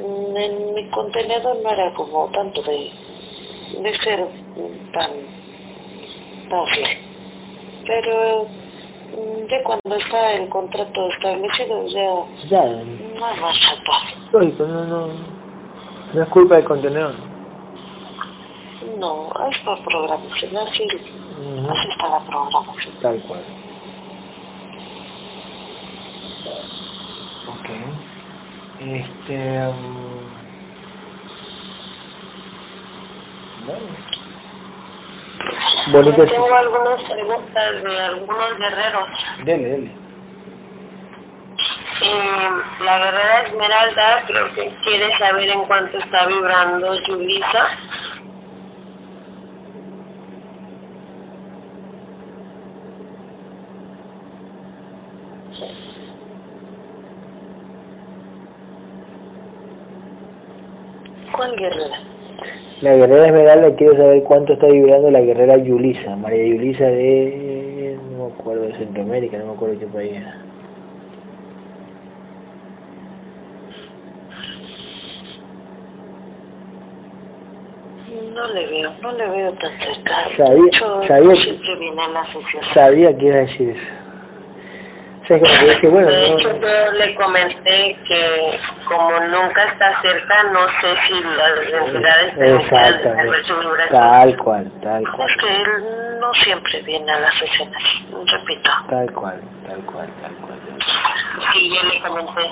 mm, 0.00 0.36
en 0.36 0.74
mi 0.74 0.88
contenedor 0.88 1.56
no 1.62 1.70
era 1.70 1.94
como 1.94 2.28
tanto 2.30 2.62
de, 2.62 2.90
de 3.80 3.94
ser 3.94 4.26
tan, 4.92 5.35
fiel. 6.66 6.88
Pero 7.86 8.48
mm, 9.12 9.46
ya 9.48 9.62
cuando 9.64 9.96
está 9.96 10.32
el 10.34 10.48
contrato 10.48 11.08
establecido 11.08 11.86
ya 11.86 12.48
Ya, 12.48 12.62
no 12.64 13.26
hay 13.26 13.40
más 13.40 13.72
atrás. 13.72 14.14
lógico, 14.32 14.64
no, 14.66 14.84
no, 14.84 15.08
no 16.12 16.22
es 16.22 16.28
culpa 16.28 16.56
del 16.56 16.64
contenedor. 16.64 17.14
No, 18.98 19.30
es 19.50 19.58
por 19.58 19.82
programación, 19.84 20.56
así, 20.58 20.86
Ujú, 20.86 21.70
así 21.70 21.88
está 21.88 22.08
la 22.08 22.20
programación. 22.24 22.94
Tal 23.02 23.20
cual. 23.22 23.40
Ok. 27.48 27.68
Este... 28.80 29.58
um, 29.68 30.26
Bueno. 33.66 33.80
Bonito. 35.88 36.16
Yo 36.16 36.26
tengo 36.26 36.54
algunas 36.54 37.02
preguntas 37.04 37.82
de 37.82 38.00
algunos 38.00 38.58
guerreros. 38.58 39.08
Dele, 39.44 39.68
dele. 39.68 39.90
Eh, 42.02 42.84
la 42.84 42.98
guerrera 42.98 43.42
Esmeralda 43.46 44.24
creo 44.26 44.52
que 44.52 44.74
quiere 44.82 45.16
saber 45.16 45.48
en 45.48 45.64
cuánto 45.64 45.96
está 45.98 46.26
vibrando 46.26 46.94
Yulisa. 47.02 47.68
¿Cuál 61.32 61.56
guerrera? 61.56 62.00
La 62.82 62.94
guerrera 62.94 63.26
Esmeralda 63.26 63.74
quiere 63.74 63.96
saber 63.96 64.22
cuánto 64.22 64.52
está 64.52 64.66
vibrando 64.66 65.10
la 65.10 65.20
guerrera 65.20 65.56
Yulisa, 65.56 66.14
María 66.16 66.46
Yulisa 66.46 66.86
de... 66.86 67.98
no 68.12 68.26
me 68.28 68.32
acuerdo, 68.32 68.62
de 68.64 68.74
Centroamérica, 68.74 69.38
no 69.38 69.46
me 69.46 69.52
acuerdo 69.52 69.78
qué 69.78 69.86
país 69.86 70.12
era. 70.12 70.42
No 78.34 78.46
le 78.52 78.66
veo, 78.66 78.92
no 79.02 79.12
le 79.12 79.28
veo 79.28 79.52
tan 79.54 79.70
cerca. 79.80 80.14
Sabía- 80.36 80.64
De 81.00 81.06
sabía- 81.06 81.36
siempre 81.36 81.76
viene 81.78 82.02
a 82.02 82.08
la 82.08 82.20
asociación. 82.20 82.62
Sabía 82.74 83.16
que 83.16 83.26
iba 83.26 83.34
a 83.36 83.38
decir 83.38 83.70
eso. 83.70 84.05
O 85.26 85.28
sea, 85.28 85.40
como 85.40 85.52
que 85.58 85.64
dije, 85.66 85.88
bueno, 85.88 86.08
De 86.08 86.30
no- 86.30 86.38
hecho, 86.38 86.60
yo 86.60 86.92
le 86.92 87.14
comenté 87.16 87.98
que 88.06 88.60
como 88.84 89.10
nunca 89.20 89.64
está 89.64 90.00
cerca, 90.00 90.42
no 90.52 90.60
sé 90.80 90.96
si 91.06 91.14
las 91.14 91.82
entidades 91.82 92.32
su 92.34 92.40
Exactamente. 92.42 93.22
vibración. 93.24 93.88
Tal 93.90 94.36
cual, 94.36 94.70
tal 94.82 95.02
cual, 95.10 95.28
Es 95.28 95.36
que 95.36 95.56
él 95.56 96.20
no 96.20 96.32
siempre 96.34 96.80
viene 96.82 97.10
a 97.10 97.18
las 97.20 97.42
escenas, 97.42 97.82
repito. 98.24 98.70
tal 98.88 99.12
cual, 99.12 99.40
tal 99.66 99.80
cual, 99.80 100.08
tal 100.22 100.32
cual. 100.36 100.58
Sí, 101.52 101.70
ya 101.74 101.82
le 101.88 102.00
comenté. 102.02 102.42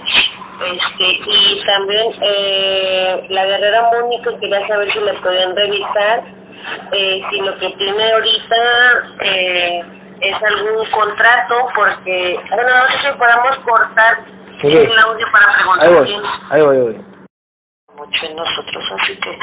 Este, 0.67 1.21
y 1.31 1.63
también 1.65 2.13
eh, 2.23 3.27
la 3.29 3.45
guerrera 3.47 3.91
Mónica 3.93 4.31
quería 4.41 4.67
saber 4.67 4.91
si 4.91 4.99
le 5.01 5.13
podían 5.15 5.55
revisar 5.57 6.23
eh, 6.93 7.23
si 7.31 7.41
lo 7.41 7.57
que 7.59 7.71
tiene 7.71 8.13
ahorita 8.13 8.57
eh, 9.21 9.83
es 10.21 10.43
algún 10.43 10.85
contrato, 10.87 11.69
porque, 11.75 12.41
bueno, 12.51 12.69
no 12.69 12.89
sé 12.89 12.99
si 13.07 13.13
podamos 13.19 13.57
cortar 13.59 14.25
el 14.63 14.99
audio 14.99 15.27
para 15.33 15.47
Ahí 15.47 15.55
preguntar 15.57 15.89
voy, 15.91 16.23
ahí 16.51 16.63
voy, 16.63 16.77
ahí 16.77 16.83
voy. 16.83 17.05
mucho 17.97 18.27
en 18.27 18.37
nosotros, 18.37 18.93
así 18.99 19.17
que 19.17 19.39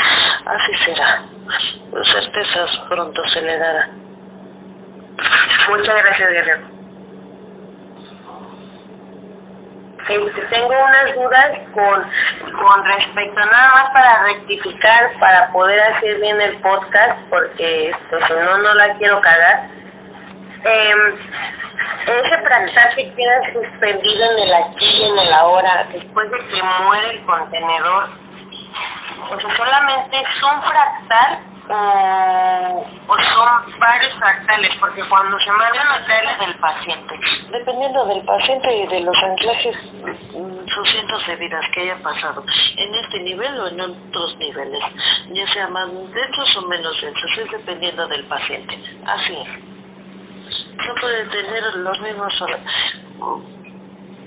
así 0.46 0.74
será. 0.76 1.24
Con 1.92 2.06
certezas 2.06 2.78
pronto 2.90 3.24
se 3.28 3.42
le 3.42 3.58
dará. 3.58 3.90
Muchas 5.70 6.04
gracias, 6.04 6.30
Guerrero. 6.30 6.82
Tengo 10.08 10.68
unas 10.68 11.16
dudas 11.16 11.60
con, 11.74 12.04
con 12.60 12.86
respecto 12.86 13.40
nada 13.46 13.72
más 13.76 13.90
para 13.92 14.24
rectificar, 14.24 15.12
para 15.20 15.52
poder 15.52 15.80
hacer 15.80 16.20
bien 16.20 16.42
el 16.42 16.58
podcast, 16.58 17.18
porque 17.30 17.90
esto, 17.92 18.18
si 18.26 18.34
no, 18.34 18.58
no 18.58 18.74
la 18.74 18.94
quiero 18.96 19.22
cagar. 19.22 19.70
Em, 20.64 21.16
ese 22.06 22.38
fractal 22.44 22.96
que 22.96 23.14
queda 23.14 23.54
suspendido 23.54 24.32
en 24.32 24.40
el 24.44 24.54
aquí 24.54 24.86
y 24.86 25.04
en 25.04 25.18
el 25.18 25.34
ahora, 25.34 25.88
después 25.92 26.30
de 26.30 26.38
que 26.38 26.64
muere 26.84 27.12
el 27.12 27.26
contenedor, 27.26 28.10
o 29.32 29.40
sea, 29.40 29.56
solamente 29.56 30.18
es 30.22 30.44
un 30.44 30.62
fractal 30.62 31.40
o, 31.70 32.86
o 33.08 33.20
son 33.20 33.80
varios 33.80 34.14
fractales, 34.16 34.70
porque 34.80 35.04
cuando 35.04 35.40
se 35.40 35.52
mandan 35.52 36.06
traerles 36.06 36.40
del 36.40 36.56
paciente, 36.60 37.20
dependiendo 37.52 38.06
del 38.06 38.24
paciente 38.26 38.76
y 38.76 38.88
de 38.88 39.00
los 39.02 39.24
anclajes, 39.24 39.76
mm, 39.94 40.68
sus 40.68 40.90
cientos 40.90 41.26
de 41.28 41.36
vidas 41.38 41.66
que 41.74 41.82
haya 41.82 41.98
pasado, 42.04 42.44
en 42.78 42.96
este 42.96 43.20
nivel 43.22 43.60
o 43.60 43.68
en 43.68 43.82
otros 43.82 44.38
niveles, 44.38 44.84
ya 45.30 45.48
sea 45.48 45.68
más 45.70 45.88
densos 46.14 46.58
o 46.58 46.68
menos 46.68 47.02
densos, 47.02 47.38
es 47.38 47.52
dependiendo 47.52 48.08
del 48.08 48.26
paciente. 48.26 48.78
Así 49.06 49.38
es. 49.38 49.71
No 50.88 50.96
puede 50.96 51.26
tener 51.26 51.76
los 51.76 52.00
mismos 52.02 52.44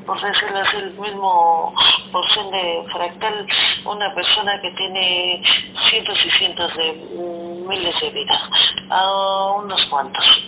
por 0.06 0.20
decirlo 0.20 0.58
así, 0.58 0.76
el 0.76 0.92
mismo 0.94 1.74
porción 2.12 2.50
de 2.50 2.84
fractal, 2.90 3.46
una 3.84 4.14
persona 4.14 4.60
que 4.60 4.70
tiene 4.72 5.42
cientos 5.88 6.24
y 6.26 6.30
cientos 6.30 6.74
de 6.76 6.92
miles 7.66 8.00
de 8.00 8.10
vidas, 8.10 8.50
a 8.90 9.52
unos 9.56 9.86
cuantos. 9.86 10.46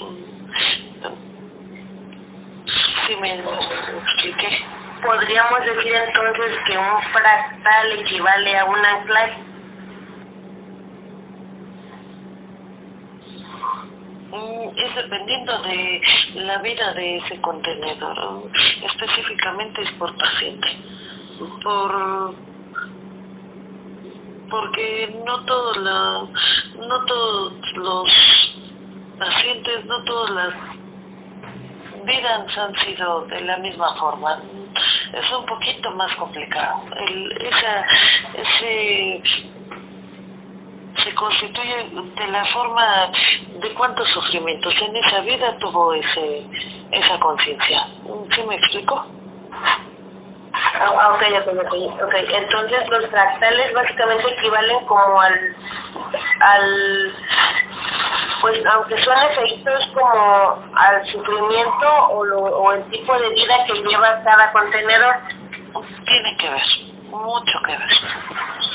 Si 3.07 3.17
me 3.17 3.35
expliqué. 3.35 4.65
Podríamos 5.03 5.61
decir 5.61 5.95
entonces 5.95 6.57
que 6.67 6.77
un 6.77 7.03
fractal 7.13 7.93
equivale 7.93 8.59
a 8.59 8.65
un 8.65 8.85
anclaje. 8.85 9.46
Es 14.77 14.95
dependiendo 14.95 15.59
de 15.63 16.01
la 16.35 16.59
vida 16.59 16.93
de 16.93 17.19
ese 17.19 17.41
contenedor, 17.41 18.51
específicamente 18.83 19.83
es 19.83 19.93
por 19.93 20.17
paciente, 20.17 20.69
por 21.63 22.35
porque 24.49 25.21
no 25.27 25.45
todos 25.45 25.77
no 26.79 27.05
todos 27.05 27.53
los 27.77 28.59
pacientes, 29.19 29.85
no 29.87 30.05
todas 30.05 30.31
las 30.31 30.55
vidas 32.05 32.59
han 32.59 32.75
sido 32.77 33.23
de 33.27 33.41
la 33.41 33.57
misma 33.59 33.95
forma. 33.97 34.41
Es 35.13 35.33
un 35.33 35.45
poquito 35.47 35.91
más 35.93 36.15
complicado. 36.17 36.83
esa, 37.41 37.85
ese 38.35 39.23
se 41.07 41.15
constituye 41.15 41.89
de 42.17 42.27
la 42.29 42.45
forma 42.47 42.85
de 43.61 43.75
cuántos 43.75 44.09
sufrimientos 44.09 44.75
en 44.83 44.97
esa 44.97 45.21
vida 45.21 45.57
tuvo 45.59 45.95
ese, 45.95 46.45
esa 46.91 47.19
conciencia. 47.21 47.87
¿Sí 48.31 48.43
me 48.43 48.57
explico? 48.57 49.07
Ah, 50.53 51.15
ok, 51.15 51.23
ok, 51.47 52.03
ok. 52.03 52.15
Entonces 52.33 52.89
los 52.89 53.07
fractales 53.07 53.73
básicamente 53.73 54.33
equivalen 54.33 54.85
como 54.87 55.21
al, 55.21 55.57
al 56.41 57.15
pues 58.41 58.61
aunque 58.67 58.99
son 58.99 59.17
efectos 59.31 59.87
como 59.95 60.59
al 60.75 61.07
sufrimiento 61.07 62.09
o, 62.11 62.25
lo, 62.25 62.41
o 62.41 62.73
el 62.73 62.85
tipo 62.91 63.17
de 63.17 63.31
vida 63.31 63.55
que 63.67 63.75
lleva 63.75 64.23
cada 64.25 64.53
contenedor. 64.53 65.17
Tiene 66.05 66.37
que 66.37 66.51
ver, 66.51 66.96
mucho 67.25 67.61
que 67.63 67.77
ver. 67.77 67.91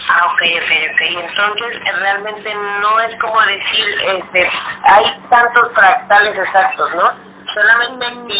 Ah, 0.09 0.25
ok, 0.27 0.41
ok, 0.57 0.71
ok. 0.93 1.01
Entonces 1.01 1.79
realmente 1.99 2.53
no 2.81 2.99
es 3.01 3.15
como 3.17 3.39
decir, 3.41 3.85
este, 4.07 4.49
hay 4.83 5.21
tantos 5.29 5.71
fractales 5.73 6.37
exactos, 6.37 6.95
¿no? 6.95 7.11
Solamente 7.53 8.07
que, 8.27 8.37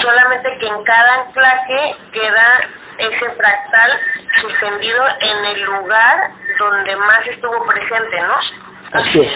solamente 0.00 0.58
que 0.58 0.66
en 0.66 0.82
cada 0.84 1.22
anclaje 1.22 1.96
queda 2.12 2.60
ese 2.98 3.30
fractal 3.30 4.00
suspendido 4.40 5.04
en 5.20 5.44
el 5.44 5.62
lugar 5.62 6.32
donde 6.58 6.96
más 6.96 7.26
estuvo 7.26 7.64
presente, 7.66 8.20
¿no? 8.22 8.34
Así 8.92 9.20
es, 9.20 9.32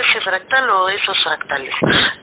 ese 0.00 0.20
fractal 0.20 0.68
o 0.68 0.88
esos 0.88 1.16
fractales. 1.22 1.74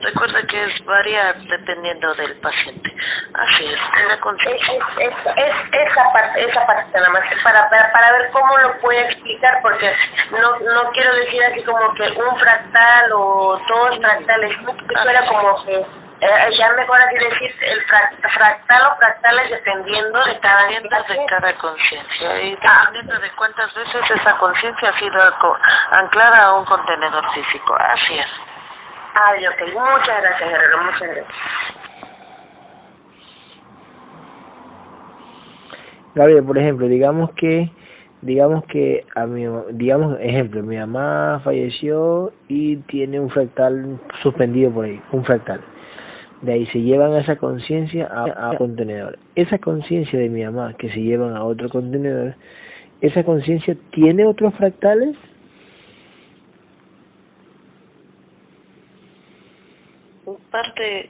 Recuerda 0.02 0.42
que 0.42 0.62
es 0.64 0.84
variar 0.84 1.34
dependiendo 1.42 2.14
del 2.14 2.36
paciente. 2.36 2.94
Así 3.32 3.64
es, 3.64 4.08
la 4.08 4.20
conciencia. 4.20 4.74
Es, 4.98 5.08
es, 5.36 5.54
esa 5.72 6.12
parte, 6.12 6.44
esa 6.44 6.66
parte 6.66 6.98
nada 6.98 7.10
más, 7.10 7.22
para, 7.42 7.70
para, 7.70 8.12
ver 8.12 8.30
cómo 8.30 8.58
lo 8.58 8.78
puede 8.80 9.00
explicar, 9.00 9.60
porque 9.62 9.90
no, 10.32 10.60
no 10.60 10.90
quiero 10.90 11.14
decir 11.14 11.42
así 11.44 11.62
como 11.62 11.94
que 11.94 12.02
un 12.02 12.36
fractal 12.38 13.12
o 13.12 13.58
dos 13.66 13.96
fractales, 13.96 14.54
era 15.08 15.26
como 15.26 15.64
que 15.64 15.86
eh, 16.20 16.54
ya 16.54 16.70
mejor 16.74 17.00
así 17.00 17.16
decir 17.16 17.54
el 17.62 17.80
fractal 17.80 18.82
o 18.92 18.96
fractales 18.96 19.50
dependiendo 19.50 20.22
de 20.26 20.38
cada 20.38 20.68
de 20.68 21.26
cada 21.26 21.54
conciencia 21.54 22.42
y 22.42 22.50
dependiendo 22.56 23.18
de 23.18 23.30
cuántas 23.30 23.74
veces 23.74 24.10
esa 24.10 24.36
conciencia 24.36 24.90
ha 24.90 24.98
sido 24.98 25.18
anclada 25.92 26.44
a 26.44 26.54
un 26.58 26.66
contenedor 26.66 27.24
físico. 27.32 27.74
Así 27.74 28.18
es. 28.18 28.26
Ay, 29.14 29.46
ok. 29.46 29.62
Muchas 29.72 30.20
gracias, 30.20 30.50
Guerrero. 30.50 30.82
Muchas 30.82 31.00
gracias. 31.00 31.26
Gabriel, 36.14 36.44
por 36.44 36.58
ejemplo, 36.58 36.86
digamos 36.86 37.30
que 37.32 37.72
digamos 38.20 38.64
que 38.66 39.06
a 39.16 39.24
mi 39.24 39.46
digamos 39.70 40.18
ejemplo 40.20 40.62
mi 40.62 40.76
mamá 40.76 41.40
falleció 41.42 42.34
y 42.48 42.76
tiene 42.76 43.18
un 43.18 43.30
fractal 43.30 43.98
suspendido 44.20 44.70
por 44.70 44.84
ahí 44.84 45.00
un 45.12 45.24
fractal 45.24 45.62
de 46.42 46.52
ahí 46.52 46.66
se 46.66 46.80
llevan 46.80 47.14
esa 47.14 47.36
conciencia 47.36 48.06
a, 48.06 48.50
un 48.50 48.56
contenedor. 48.56 49.18
Esa 49.34 49.58
conciencia 49.58 50.18
de 50.18 50.30
mi 50.30 50.44
mamá 50.44 50.74
que 50.74 50.88
se 50.88 51.02
llevan 51.02 51.36
a 51.36 51.44
otro 51.44 51.68
contenedor, 51.68 52.34
esa 53.00 53.24
conciencia 53.24 53.76
tiene 53.90 54.24
otros 54.26 54.54
fractales 54.54 55.16
parte 60.50 61.08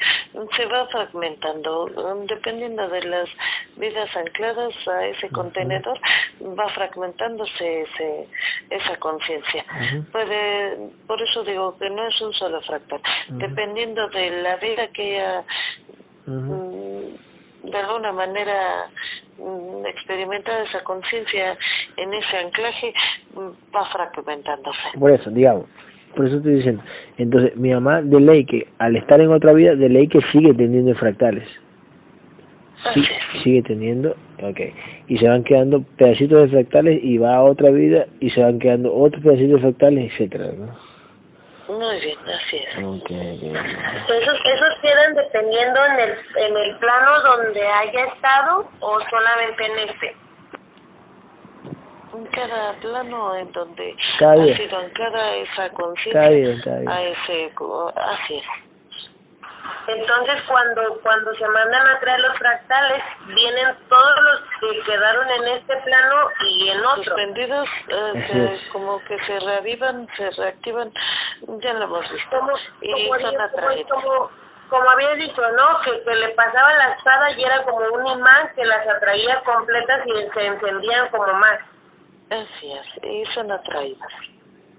se 0.53 0.67
va 0.67 0.87
fragmentando, 0.87 1.91
dependiendo 2.29 2.89
de 2.89 3.03
las 3.05 3.29
vidas 3.77 4.15
ancladas 4.17 4.75
a 4.89 5.07
ese 5.07 5.29
contenedor, 5.31 5.99
va 6.59 6.69
fragmentándose 6.69 7.83
ese, 7.83 8.29
esa 8.69 8.97
conciencia. 8.97 9.65
Puede, 10.13 10.79
por 11.07 11.21
eso 11.21 11.43
digo 11.45 11.77
que 11.79 11.91
no 11.91 12.07
es 12.07 12.21
un 12.21 12.33
solo 12.33 12.61
fractal, 12.63 13.01
dependiendo 13.29 14.09
de 14.09 14.43
la 14.43 14.57
vida 14.57 14.89
que 14.89 15.17
ella 15.17 15.45
mm, 16.27 17.01
de 17.63 17.79
alguna 17.79 18.13
manera 18.13 18.91
mm, 19.39 19.87
experimentada 19.87 20.63
esa 20.63 20.83
conciencia 20.83 21.57
en 21.97 22.15
ese 22.15 22.39
anclaje 22.39 22.93
mm, 23.35 23.75
va 23.75 23.85
fragmentándose. 23.87 24.99
Por 24.99 25.11
eso, 25.11 25.31
digamos, 25.31 25.67
por 26.21 26.27
eso 26.27 26.37
estoy 26.37 26.57
diciendo. 26.57 26.83
Entonces, 27.17 27.57
mi 27.57 27.71
mamá 27.71 28.03
de 28.03 28.21
ley 28.21 28.45
que 28.45 28.69
al 28.77 28.95
estar 28.95 29.19
en 29.23 29.31
otra 29.31 29.55
vida, 29.55 29.75
de 29.75 29.89
ley 29.89 30.07
que 30.07 30.21
sigue 30.21 30.53
teniendo 30.53 30.95
fractales. 30.95 31.45
Sí, 32.93 33.03
sigue 33.43 33.63
teniendo, 33.63 34.15
ok. 34.43 34.61
Y 35.09 35.17
se 35.17 35.29
van 35.29 35.43
quedando 35.43 35.83
pedacitos 35.83 36.43
de 36.43 36.49
fractales 36.49 37.01
y 37.03 37.17
va 37.17 37.37
a 37.37 37.43
otra 37.43 37.71
vida 37.71 38.07
y 38.21 38.29
se 38.29 38.43
van 38.43 38.59
quedando 38.59 38.95
otros 38.95 39.23
pedacitos 39.23 39.55
de 39.55 39.61
fractales, 39.61 40.13
etcétera, 40.13 40.53
¿no? 40.59 40.79
Muy 41.75 42.01
bien, 42.01 42.19
así 42.27 42.57
es. 42.57 42.85
Okay, 42.85 43.53
Esos, 43.55 44.41
¿Esos 44.45 44.75
quedan 44.83 45.15
dependiendo 45.15 45.81
en 45.87 46.01
el, 46.01 46.11
en 46.11 46.57
el 46.57 46.77
plano 46.77 47.11
donde 47.25 47.63
haya 47.67 48.05
estado 48.13 48.69
o 48.81 49.01
solamente 49.09 49.65
en 49.65 49.89
este? 49.89 50.17
En 52.21 52.27
cada 52.27 52.73
plano 52.75 53.35
en 53.37 53.51
donde 53.53 53.97
ha 54.21 54.57
sido 54.57 54.79
anclada 54.79 55.37
esa 55.37 55.71
conciencia 55.71 56.23
a 56.23 57.03
ese 57.03 57.53
así 57.97 58.37
es. 58.37 58.47
Entonces 59.87 60.43
cuando 60.47 61.01
cuando 61.03 61.35
se 61.35 61.47
mandan 61.49 61.87
a 61.87 62.01
traer 62.01 62.21
los 62.21 62.37
fractales 62.37 63.03
vienen 63.27 63.77
todos 63.89 64.21
los 64.21 64.43
que 64.61 64.83
quedaron 64.83 65.29
en 65.31 65.49
este 65.49 65.77
plano 65.79 66.17
y 66.47 66.69
en 66.69 66.85
otro. 66.85 67.05
Suspendidos 67.05 67.69
eh, 67.89 68.61
como 68.73 69.03
que 69.05 69.19
se 69.21 69.41
reavivan 69.41 70.07
se 70.17 70.31
reactivan. 70.31 70.93
Ya 71.61 71.75
lo 71.75 71.85
hemos 71.85 72.13
visto. 72.13 72.39
Como, 72.39 72.53
y 72.83 73.09
como, 73.09 73.21
son 73.21 73.37
como, 73.89 74.31
como 74.69 74.91
había 74.91 75.15
dicho, 75.15 75.43
¿no? 75.53 75.81
Que, 75.81 76.03
que, 76.05 76.15
le 76.15 76.29
pasaba 76.31 76.73
la 76.75 76.93
espada 76.93 77.33
y 77.33 77.43
era 77.43 77.63
como 77.65 77.79
un 77.79 78.07
imán 78.07 78.53
que 78.55 78.65
las 78.65 78.87
atraía 78.87 79.41
completas 79.41 80.07
y 80.07 80.31
se 80.33 80.47
encendían 80.47 81.09
como 81.09 81.33
más. 81.35 81.59
Así 82.31 82.73
es, 82.73 83.05
y 83.05 83.27
son 83.27 83.51
atraídas. 83.51 84.13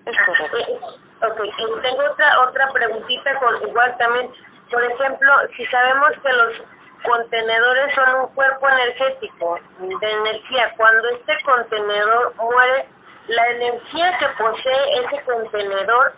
Es 0.06 0.18
correcto. 0.26 1.00
Ok, 1.22 1.46
y 1.46 1.82
tengo 1.82 2.04
otra, 2.10 2.42
otra 2.48 2.72
preguntita 2.72 3.40
con 3.40 3.62
igual 3.68 3.96
también. 3.98 4.32
Por 4.72 4.84
ejemplo, 4.84 5.32
si 5.56 5.66
sabemos 5.66 6.12
que 6.24 6.34
los 6.34 6.64
contenedores 7.04 7.94
son 7.94 8.16
un 8.22 8.28
cuerpo 8.28 8.70
energético 8.70 9.60
de 9.80 10.12
energía, 10.12 10.74
cuando 10.78 11.10
este 11.10 11.44
contenedor 11.44 12.36
muere, 12.36 12.88
la 13.28 13.50
energía 13.50 14.18
que 14.18 14.28
posee 14.30 15.06
ese 15.06 15.24
contenedor 15.24 16.16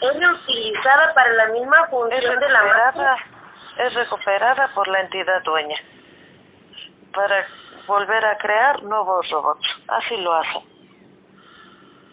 es 0.00 0.20
reutilizada 0.20 1.14
para 1.14 1.32
la 1.32 1.48
misma 1.48 1.86
función 1.88 2.40
de 2.40 2.48
la 2.48 2.62
máquina. 2.62 3.16
Es 3.78 3.92
recuperada 3.92 4.68
por 4.68 4.88
la 4.88 5.00
entidad 5.00 5.42
dueña 5.42 5.76
para 7.12 7.46
volver 7.86 8.24
a 8.24 8.38
crear 8.38 8.82
nuevos 8.84 9.28
robots. 9.30 9.80
Así 9.88 10.16
lo 10.18 10.32
hacen. 10.32 10.75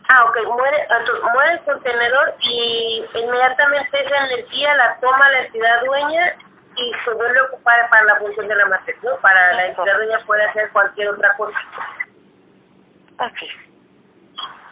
Ah, 0.09 0.25
ok, 0.25 0.38
muere, 0.47 0.88
muere 1.34 1.51
el 1.53 1.63
contenedor 1.63 2.35
y 2.39 3.05
inmediatamente 3.15 4.05
esa 4.05 4.25
energía 4.25 4.75
la 4.75 4.99
toma 4.99 5.31
la 5.31 5.39
entidad 5.39 5.84
dueña 5.85 6.38
y 6.75 6.93
se 7.05 7.13
vuelve 7.13 7.39
a 7.39 7.43
ocupar 7.43 7.89
para 7.89 8.03
la 8.03 8.15
función 8.17 8.47
de 8.47 8.55
la 8.55 8.65
matriz, 8.65 8.97
¿no? 9.03 9.15
Para 9.17 9.53
la 9.53 9.65
entidad 9.67 9.95
dueña 9.95 10.19
puede 10.25 10.43
hacer 10.43 10.71
cualquier 10.71 11.09
otra 11.09 11.35
cosa. 11.38 11.59
Ok. 13.19 13.38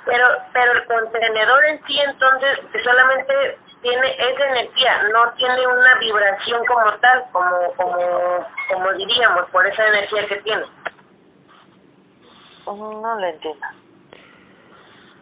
Pero, 0.06 0.26
pero 0.52 0.72
el 0.74 0.86
contenedor 0.86 1.66
en 1.66 1.86
sí 1.86 1.99
entonces 1.99 2.60
solamente 2.84 3.60
tiene 3.82 4.16
esa 4.18 4.49
energía, 4.49 5.03
no 5.14 5.34
tiene 5.34 5.66
una 5.68 5.95
vibración 5.99 6.66
como 6.66 6.91
tal, 6.99 7.26
como, 7.32 7.74
como, 7.76 8.48
como 8.68 8.94
diríamos, 8.94 9.45
por 9.52 9.66
esa 9.66 9.88
energía 9.88 10.28
que 10.28 10.36
tiene. 10.38 10.66
No 12.66 13.20
lo 13.20 13.26
entiendo. 13.26 13.68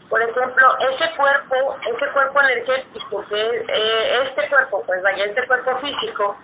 Por 0.10 0.22
ejemplo, 0.22 0.77
ese 0.80 1.15
cuerpo, 1.15 1.77
ese 1.81 2.11
cuerpo 2.11 2.41
energético, 2.41 3.26
que 3.27 3.65
eh, 3.68 4.23
este 4.23 4.49
cuerpo, 4.49 4.84
pues 4.86 5.03
vaya, 5.03 5.26
este 5.26 5.45
cuerpo 5.45 5.77
físico, 5.77 6.36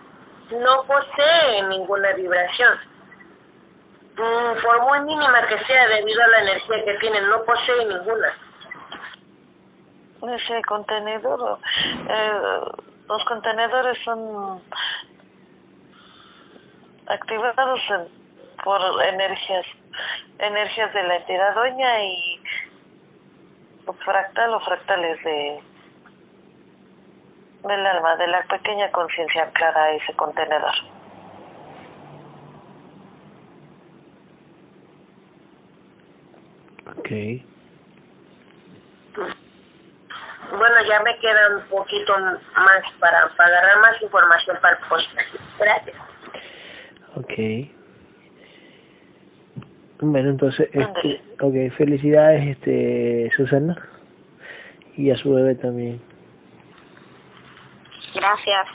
no 0.51 0.83
posee 0.83 1.63
ninguna 1.69 2.13
vibración. 2.13 2.77
Mm, 4.17 4.61
por 4.61 4.81
muy 4.83 4.99
mínima 5.01 5.41
que 5.47 5.57
sea 5.65 5.87
debido 5.87 6.23
a 6.23 6.27
la 6.27 6.39
energía 6.41 6.85
que 6.85 6.93
tiene, 6.99 7.21
no 7.21 7.43
posee 7.43 7.85
ninguna. 7.85 8.33
Ese 10.35 10.61
contenedor, 10.61 11.59
eh, 12.07 12.61
los 13.07 13.25
contenedores 13.25 13.97
son 14.03 14.63
activados 17.07 17.81
por 18.63 18.81
energías, 19.03 19.65
energías 20.39 20.93
de 20.93 21.03
la 21.03 21.15
entidad 21.17 21.55
doña 21.55 22.03
y 22.03 22.41
fractal 23.93 24.53
o 24.53 24.59
fractales 24.59 25.23
de 25.23 25.61
del 27.63 27.85
alma, 27.85 28.15
de 28.15 28.27
la 28.27 28.43
pequeña 28.43 28.91
conciencia 28.91 29.51
clara 29.51 29.91
ese 29.91 30.13
contenedor. 30.13 30.73
Ok. 36.97 37.09
Bueno, 40.51 40.75
ya 40.87 41.01
me 41.01 41.17
queda 41.17 41.57
un 41.57 41.63
poquito 41.63 42.13
más 42.19 42.81
para, 42.99 43.27
para 43.35 43.57
agarrar 43.57 43.81
más 43.81 44.01
información 44.01 44.57
para 44.61 44.77
el 44.77 44.83
post. 44.87 45.09
Gracias. 45.57 45.97
Ok. 47.15 47.33
Bueno, 50.01 50.29
entonces, 50.29 50.69
este, 50.73 51.21
ok, 51.39 51.71
felicidades, 51.71 52.45
este, 52.45 53.31
Susana, 53.31 53.77
y 54.97 55.09
a 55.09 55.15
su 55.15 55.33
bebé 55.33 55.55
también. 55.55 56.01
Gracias. 58.13 58.67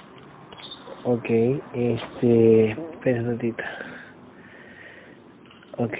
Ok, 1.04 1.30
este, 1.74 2.70
espera 2.70 3.20
un 3.20 3.26
ratito. 3.32 3.64
Ok. 5.76 5.96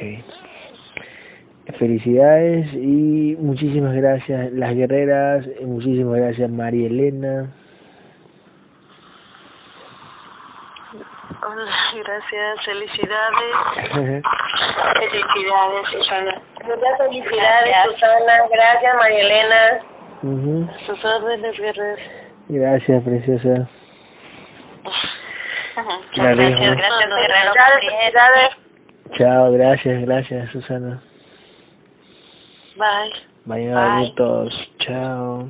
Felicidades 1.79 2.75
y 2.75 3.37
muchísimas 3.39 3.95
gracias, 3.95 4.53
las 4.53 4.75
guerreras, 4.75 5.49
muchísimas 5.65 6.17
gracias, 6.17 6.51
María 6.51 6.87
Elena. 6.87 7.53
Hola, 11.43 11.65
gracias, 12.05 12.65
felicidades. 12.65 13.57
felicidades, 14.99 15.89
Susana. 15.91 16.43
Muchas 16.65 16.99
felicidades, 16.99 17.77
Susana. 17.85 18.33
Gracias, 18.51 18.95
María 18.97 19.21
Elena. 19.21 19.81
Uh 20.23 20.67
Sus 20.85 21.03
órdenes, 21.05 21.59
guerreras. 21.59 22.01
Gracias, 22.49 23.03
preciosa. 23.03 23.69
Muchas 25.77 26.15
Dale, 26.17 26.51
gracias, 26.51 26.77
gracias, 26.77 27.09
guerrero. 27.09 27.53
Felicidades. 27.81 28.57
Chao, 29.13 29.53
gracias, 29.53 30.03
gracias, 30.03 30.51
Susana. 30.51 31.03
Bye. 32.77 33.13
Bye. 33.47 33.73
adultos. 33.73 34.71
Chao. 34.79 35.49